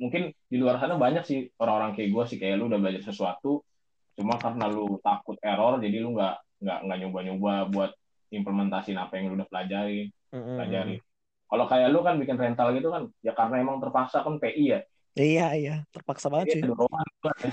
Mungkin 0.00 0.22
di 0.48 0.56
luar 0.58 0.76
sana 0.78 0.98
banyak 0.98 1.22
sih 1.22 1.38
orang-orang 1.56 1.94
kayak 1.94 2.10
gue 2.10 2.24
sih 2.26 2.38
kayak 2.40 2.58
lu 2.58 2.66
udah 2.66 2.80
belajar 2.80 3.02
sesuatu, 3.06 3.62
cuma 4.18 4.34
karena 4.40 4.66
lu 4.66 4.98
takut 4.98 5.38
error, 5.40 5.78
jadi 5.78 6.02
lu 6.02 6.16
nggak 6.16 6.34
nggak 6.62 6.78
nggak 6.86 6.98
nyoba-nyoba 7.06 7.54
buat 7.70 7.90
implementasiin 8.32 8.98
apa 8.98 9.12
yang 9.20 9.30
lu 9.30 9.38
udah 9.38 9.46
pelajari, 9.46 10.10
Mm-mm. 10.32 10.56
pelajari. 10.58 10.96
Kalau 11.46 11.64
kayak 11.68 11.88
lu 11.92 12.00
kan 12.00 12.16
bikin 12.16 12.36
rental 12.40 12.72
gitu 12.72 12.88
kan, 12.88 13.02
ya 13.20 13.32
karena 13.36 13.60
emang 13.60 13.78
terpaksa 13.78 14.24
kan 14.24 14.40
PI 14.40 14.64
ya, 14.64 14.80
Iya 15.12 15.46
iya. 15.52 15.74
Terpaksa 15.92 16.32
banget 16.32 16.56
sih. 16.56 16.62
juga 16.64 16.88
ya. 16.88 17.52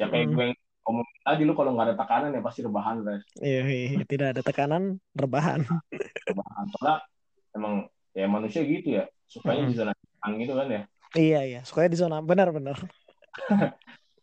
ya 0.00 0.06
kayak 0.10 0.26
Hmm. 0.28 0.34
gue 0.36 0.44
yang 0.52 0.58
ngomong 0.84 1.06
tadi 1.24 1.42
lu 1.48 1.54
kalau 1.56 1.70
nggak 1.72 1.86
ada 1.88 1.96
tekanan 1.96 2.36
ya 2.36 2.42
pasti 2.44 2.60
rebahan 2.60 2.96
guys 3.00 3.24
Iya, 3.40 3.60
iya. 3.64 4.04
Tidak 4.04 4.28
ada 4.36 4.42
tekanan, 4.44 5.00
rebahan. 5.16 5.64
rebahan 6.28 6.64
soalnya 6.76 6.96
emang 7.56 7.88
ya 8.14 8.26
manusia 8.26 8.62
gitu 8.62 8.88
ya 8.94 9.04
sukanya 9.26 9.62
Hmm. 9.62 9.70
di 9.70 9.76
zona 9.76 9.92
nyaman 9.92 10.32
gitu 10.38 10.54
kan 10.54 10.68
ya 10.70 10.82
Iya 11.14 11.40
iya. 11.44 11.60
Sukanya 11.62 11.90
di 11.90 11.98
zona 11.98 12.16
benar-benar. 12.20 12.74
kan 12.74 13.70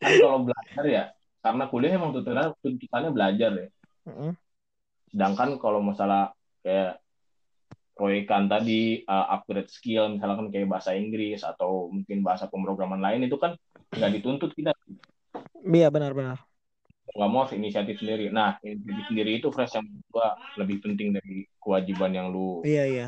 kalau 0.22 0.44
belajar 0.44 0.84
ya 0.84 1.04
karena 1.40 1.64
kuliah 1.68 1.94
emang 1.94 2.12
tuntutannya 2.12 2.52
tuntutannya 2.60 3.10
belajar 3.12 3.52
ya 3.54 3.68
Mm-mm. 4.04 4.32
sedangkan 5.08 5.56
kalau 5.58 5.80
masalah 5.80 6.32
kayak 6.62 7.00
proyekan 7.92 8.48
tadi 8.48 9.04
uh, 9.04 9.30
upgrade 9.32 9.68
skill 9.68 10.10
misalkan 10.10 10.50
kayak 10.50 10.68
bahasa 10.68 10.92
Inggris 10.92 11.44
atau 11.44 11.88
mungkin 11.88 12.22
bahasa 12.22 12.48
pemrograman 12.48 12.98
lain 12.98 13.24
itu 13.24 13.36
kan 13.36 13.54
nggak 13.92 14.12
dituntut 14.18 14.52
kita 14.52 14.72
Iya 15.62 15.88
benar-benar. 15.88 16.42
nggak 17.12 17.30
mau 17.30 17.44
harus 17.44 17.54
inisiatif 17.54 18.00
sendiri 18.00 18.32
nah 18.32 18.56
inisiatif 18.60 19.06
sendiri 19.06 19.32
itu 19.38 19.48
fresh 19.50 19.76
yang 19.76 19.84
gua 20.08 20.32
lebih 20.56 20.80
penting 20.80 21.12
dari 21.12 21.44
kewajiban 21.58 22.12
yang 22.12 22.28
lu 22.32 22.64
Iya 22.64 22.84
iya. 22.86 23.08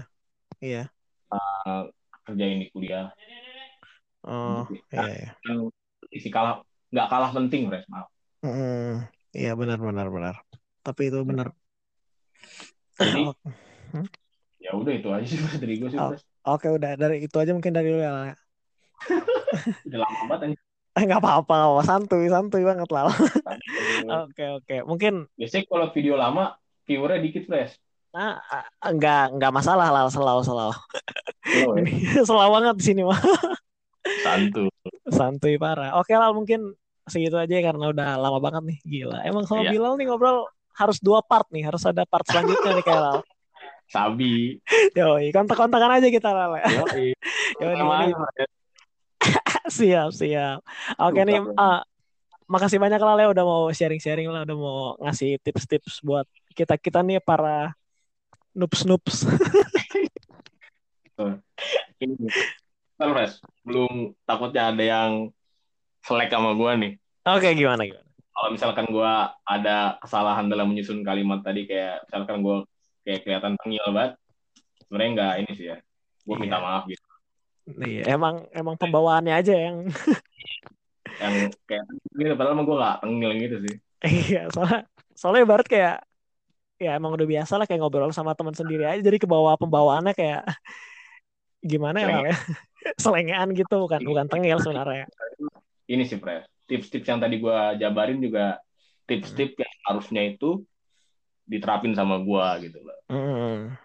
Iya. 0.64 0.88
uh, 1.28 1.92
kerjain 2.24 2.64
di 2.64 2.68
kuliah 2.72 3.12
Oh 4.24 4.64
iya 4.96 5.04
iya. 5.12 5.32
yang 5.44 5.68
isi 6.08 6.32
kalah 6.32 6.64
nggak 6.88 7.08
kalah 7.12 7.36
penting 7.36 7.68
fresh 7.68 7.84
maaf 7.92 8.08
Mm-mm. 8.44 9.04
Iya 9.34 9.56
benar-benar 9.56 10.08
benar. 10.12 10.36
Tapi 10.84 11.08
itu 11.08 11.20
benar. 11.24 11.56
Jadi- 13.00 13.24
Oke. 13.32 13.50
ya 14.60 14.72
udah 14.76 14.94
itu 14.96 15.08
aja 15.12 15.26
sih 15.28 15.40
dari 15.60 15.80
gue 15.80 15.90
sih 15.92 16.00
Oh. 16.00 16.12
Oke 16.44 16.68
udah 16.68 17.00
dari 17.00 17.24
itu 17.24 17.36
aja 17.40 17.56
mungkin 17.56 17.72
dari 17.72 17.88
lu 17.92 18.04
ya. 18.04 18.36
udah 19.88 20.00
lama 20.04 20.24
banget. 20.28 20.60
Eh, 20.94 21.04
nggak 21.08 21.20
apa-apa, 21.24 21.52
nggak 21.56 21.70
apa-apa. 21.72 21.84
santuy 21.88 22.28
santuy 22.28 22.64
banget 22.68 22.90
lah. 22.92 23.08
Oke 24.28 24.44
oke. 24.60 24.76
Mungkin 24.84 25.32
biasanya 25.40 25.64
kalau 25.72 25.88
video 25.96 26.20
lama 26.20 26.60
viewernya 26.84 27.24
dikit 27.24 27.48
fresh 27.48 27.80
ah, 28.14 28.38
ah, 28.54 28.92
nggak 28.94 29.38
nggak 29.38 29.52
masalah 29.54 29.90
lah 29.90 30.06
selalu 30.10 30.42
selalu. 30.46 30.76
Slow, 31.44 31.74
ya. 31.82 32.24
Selalu 32.28 32.50
banget 32.56 32.76
di 32.80 32.86
sini 32.86 33.02
mah. 33.04 33.20
santu 34.24 34.68
Santuy 35.08 35.56
parah. 35.60 35.96
Oke 36.00 36.16
lah 36.16 36.32
mungkin 36.32 36.76
segitu 37.08 37.36
aja 37.36 37.52
ya, 37.52 37.64
karena 37.64 37.92
udah 37.92 38.16
lama 38.20 38.40
banget 38.40 38.64
nih. 38.64 38.78
Gila. 38.84 39.20
Emang 39.28 39.44
sama 39.48 39.68
Iya. 39.68 39.76
Bilal 39.76 39.94
nih 40.00 40.06
ngobrol 40.08 40.48
harus 40.76 40.98
dua 41.04 41.20
part 41.24 41.48
nih. 41.52 41.68
Harus 41.68 41.84
ada 41.84 42.08
part 42.08 42.24
selanjutnya 42.28 42.72
nih 42.80 42.86
kayak 42.86 43.02
Lal. 43.02 43.20
sabi 43.84 44.58
Yoi, 44.98 45.30
kontak-kontakan 45.36 46.00
aja 46.00 46.08
kita 46.08 46.32
Lal. 46.32 46.56
ya. 46.58 46.66
Yoi. 46.82 47.12
Yoi, 47.62 48.12
siap, 49.68 50.10
siap. 50.16 50.60
Oke 50.98 51.22
nih, 51.28 51.40
ah, 51.60 51.84
makasih 52.48 52.80
banyak 52.80 53.00
Lal 53.00 53.20
ya 53.20 53.28
udah 53.36 53.44
mau 53.44 53.64
sharing-sharing 53.70 54.32
lah, 54.32 54.48
udah 54.48 54.58
mau 54.58 54.96
ngasih 55.04 55.38
tips-tips 55.44 56.00
buat 56.02 56.26
kita-kita 56.56 57.04
nih 57.04 57.20
para 57.20 57.76
ini. 62.02 62.28
Bentar, 62.94 63.10
fresh 63.14 63.36
belum 63.64 64.14
takutnya 64.24 64.70
ada 64.74 64.84
yang 64.84 65.12
selek 66.04 66.30
sama 66.30 66.54
gue 66.54 66.72
nih. 66.80 66.94
Oke, 67.24 67.50
gimana 67.56 67.84
gimana? 67.88 68.04
kalau 68.34 68.50
misalkan 68.50 68.90
gue 68.90 69.14
ada 69.46 70.02
kesalahan 70.02 70.50
dalam 70.50 70.74
menyusun 70.74 71.06
kalimat 71.06 71.46
tadi 71.46 71.70
kayak 71.70 72.02
misalkan 72.10 72.42
gue 72.42 72.58
kayak 73.06 73.20
kelihatan 73.22 73.54
tengil 73.62 73.86
banget 73.94 74.14
sebenarnya 74.84 75.12
nggak 75.14 75.34
ini 75.46 75.52
sih 75.54 75.66
ya. 75.70 75.78
Gue 76.26 76.36
minta 76.42 76.58
Iya. 76.58 76.66
maaf 76.66 76.84
gitu. 76.90 77.06
Iya, 77.80 78.04
emang 78.10 78.36
emang 78.52 78.76
pembawaannya 78.76 79.34
aja 79.38 79.54
yang 79.54 79.88
yang 81.22 81.34
kayak 81.70 81.86
gitu 82.18 82.34
padahal 82.34 82.58
emang 82.58 82.66
gue 82.68 82.78
nggak 82.82 82.98
tengil 83.06 83.32
gitu 83.38 83.56
sih. 83.70 83.76
Iya, 84.04 84.42
soalnya 84.52 84.82
soalnya 85.16 85.42
ibarat 85.46 85.68
kayak 85.70 85.98
ya 86.78 86.98
emang 86.98 87.14
udah 87.14 87.28
biasa 87.28 87.56
lah 87.58 87.66
kayak 87.66 87.80
ngobrol 87.80 88.10
sama 88.10 88.34
teman 88.34 88.54
sendiri 88.54 88.84
aja 88.84 89.00
jadi 89.00 89.18
ke 89.18 89.28
bawah 89.30 89.54
pembawaannya 89.56 90.14
kayak 90.14 90.44
gimana 91.72 91.98
ya 92.02 92.28
ya? 92.28 92.34
Selengean 93.04 93.56
gitu 93.56 93.80
bukan 93.80 94.04
bukan 94.04 94.28
tengil 94.28 94.60
sebenarnya. 94.60 95.08
ini 95.88 96.04
sih 96.04 96.20
Pres 96.20 96.44
tips-tips 96.68 97.08
yang 97.08 97.20
tadi 97.20 97.40
gue 97.40 97.58
jabarin 97.80 98.20
juga 98.20 98.60
tips-tips 99.08 99.56
yang 99.60 99.74
harusnya 99.88 100.22
itu 100.28 100.64
diterapin 101.44 101.92
sama 101.92 102.20
gue 102.24 102.72
gitu 102.72 102.80
loh 102.84 102.98
Hmm. 103.08 103.76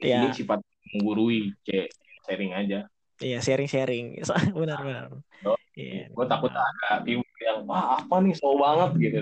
ini 0.00 0.30
Iya, 0.30 0.32
sifat 0.32 0.62
menggurui 0.96 1.52
cek 1.66 1.90
sharing 2.26 2.54
aja 2.54 2.86
iya 3.20 3.36
sharing-sharing. 3.38 4.16
Benar-benar. 4.56 5.12
Oh, 5.44 5.58
Iya. 5.76 6.08
gue 6.08 6.24
takut 6.26 6.48
ada 6.50 7.04
yang 7.04 7.20
wah 7.68 8.00
apa 8.00 8.14
nih 8.24 8.32
so 8.32 8.56
banget 8.56 8.90
gitu 9.12 9.18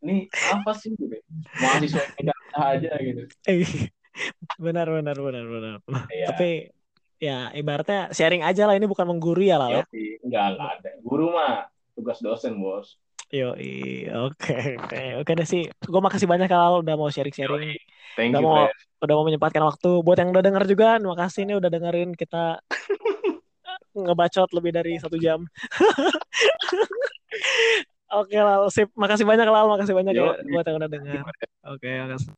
ini 0.00 0.26
apa 0.32 0.72
sih 0.76 0.96
gitu 0.96 1.16
mahasiswa 1.60 2.02
yang 2.18 2.40
aja 2.56 2.92
gitu 3.00 3.22
benar 4.64 4.90
benar 4.90 5.16
benar 5.16 5.44
benar. 5.46 5.76
Iya. 6.10 6.26
Tapi 6.34 6.50
ya 7.20 7.52
ibaratnya 7.54 8.10
sharing 8.10 8.42
aja 8.42 8.66
lah 8.66 8.74
ini 8.74 8.88
bukan 8.88 9.06
menggurui 9.06 9.52
ya 9.52 9.60
lah 9.60 9.68
ya. 9.70 9.84
Enggak 10.24 10.56
enggak 10.56 10.70
ada 10.80 10.90
guru 11.04 11.32
mah 11.32 11.68
tugas 11.94 12.18
dosen 12.18 12.58
bos 12.58 12.98
Yo, 13.30 13.54
oke, 14.26 14.58
oke, 14.74 15.22
oke 15.22 15.32
deh 15.38 15.46
sih. 15.46 15.70
Gue 15.86 16.02
makasih 16.02 16.26
banyak 16.26 16.50
kalau 16.50 16.82
udah 16.82 16.98
mau 16.98 17.14
sharing-sharing, 17.14 17.78
Thank 18.18 18.34
udah 18.34 18.42
you, 18.42 18.48
mau 18.50 18.66
Fred. 18.66 19.06
udah 19.06 19.14
mau 19.14 19.24
menyempatkan 19.30 19.62
waktu. 19.62 20.02
Buat 20.02 20.18
yang 20.18 20.34
udah 20.34 20.42
denger 20.42 20.64
juga, 20.66 20.98
terima 20.98 21.14
kasih 21.14 21.46
nih 21.46 21.56
udah 21.62 21.70
dengerin 21.70 22.10
kita 22.18 22.58
ngebacot 24.02 24.50
lebih 24.50 24.74
dari 24.74 24.98
satu 24.98 25.14
jam. 25.14 25.46
Oke, 28.10 28.36
Lal, 28.36 28.66
sip. 28.74 28.90
Makasih 28.98 29.22
banyak, 29.22 29.46
Lal. 29.46 29.66
Makasih 29.70 29.94
banyak 29.94 30.12
ya 30.18 30.34
Yo, 30.34 30.50
buat 30.50 30.64
yang 30.66 30.76
udah 30.82 30.90
denger. 30.90 31.22
Oke, 31.62 31.90
makasih. 32.02 32.32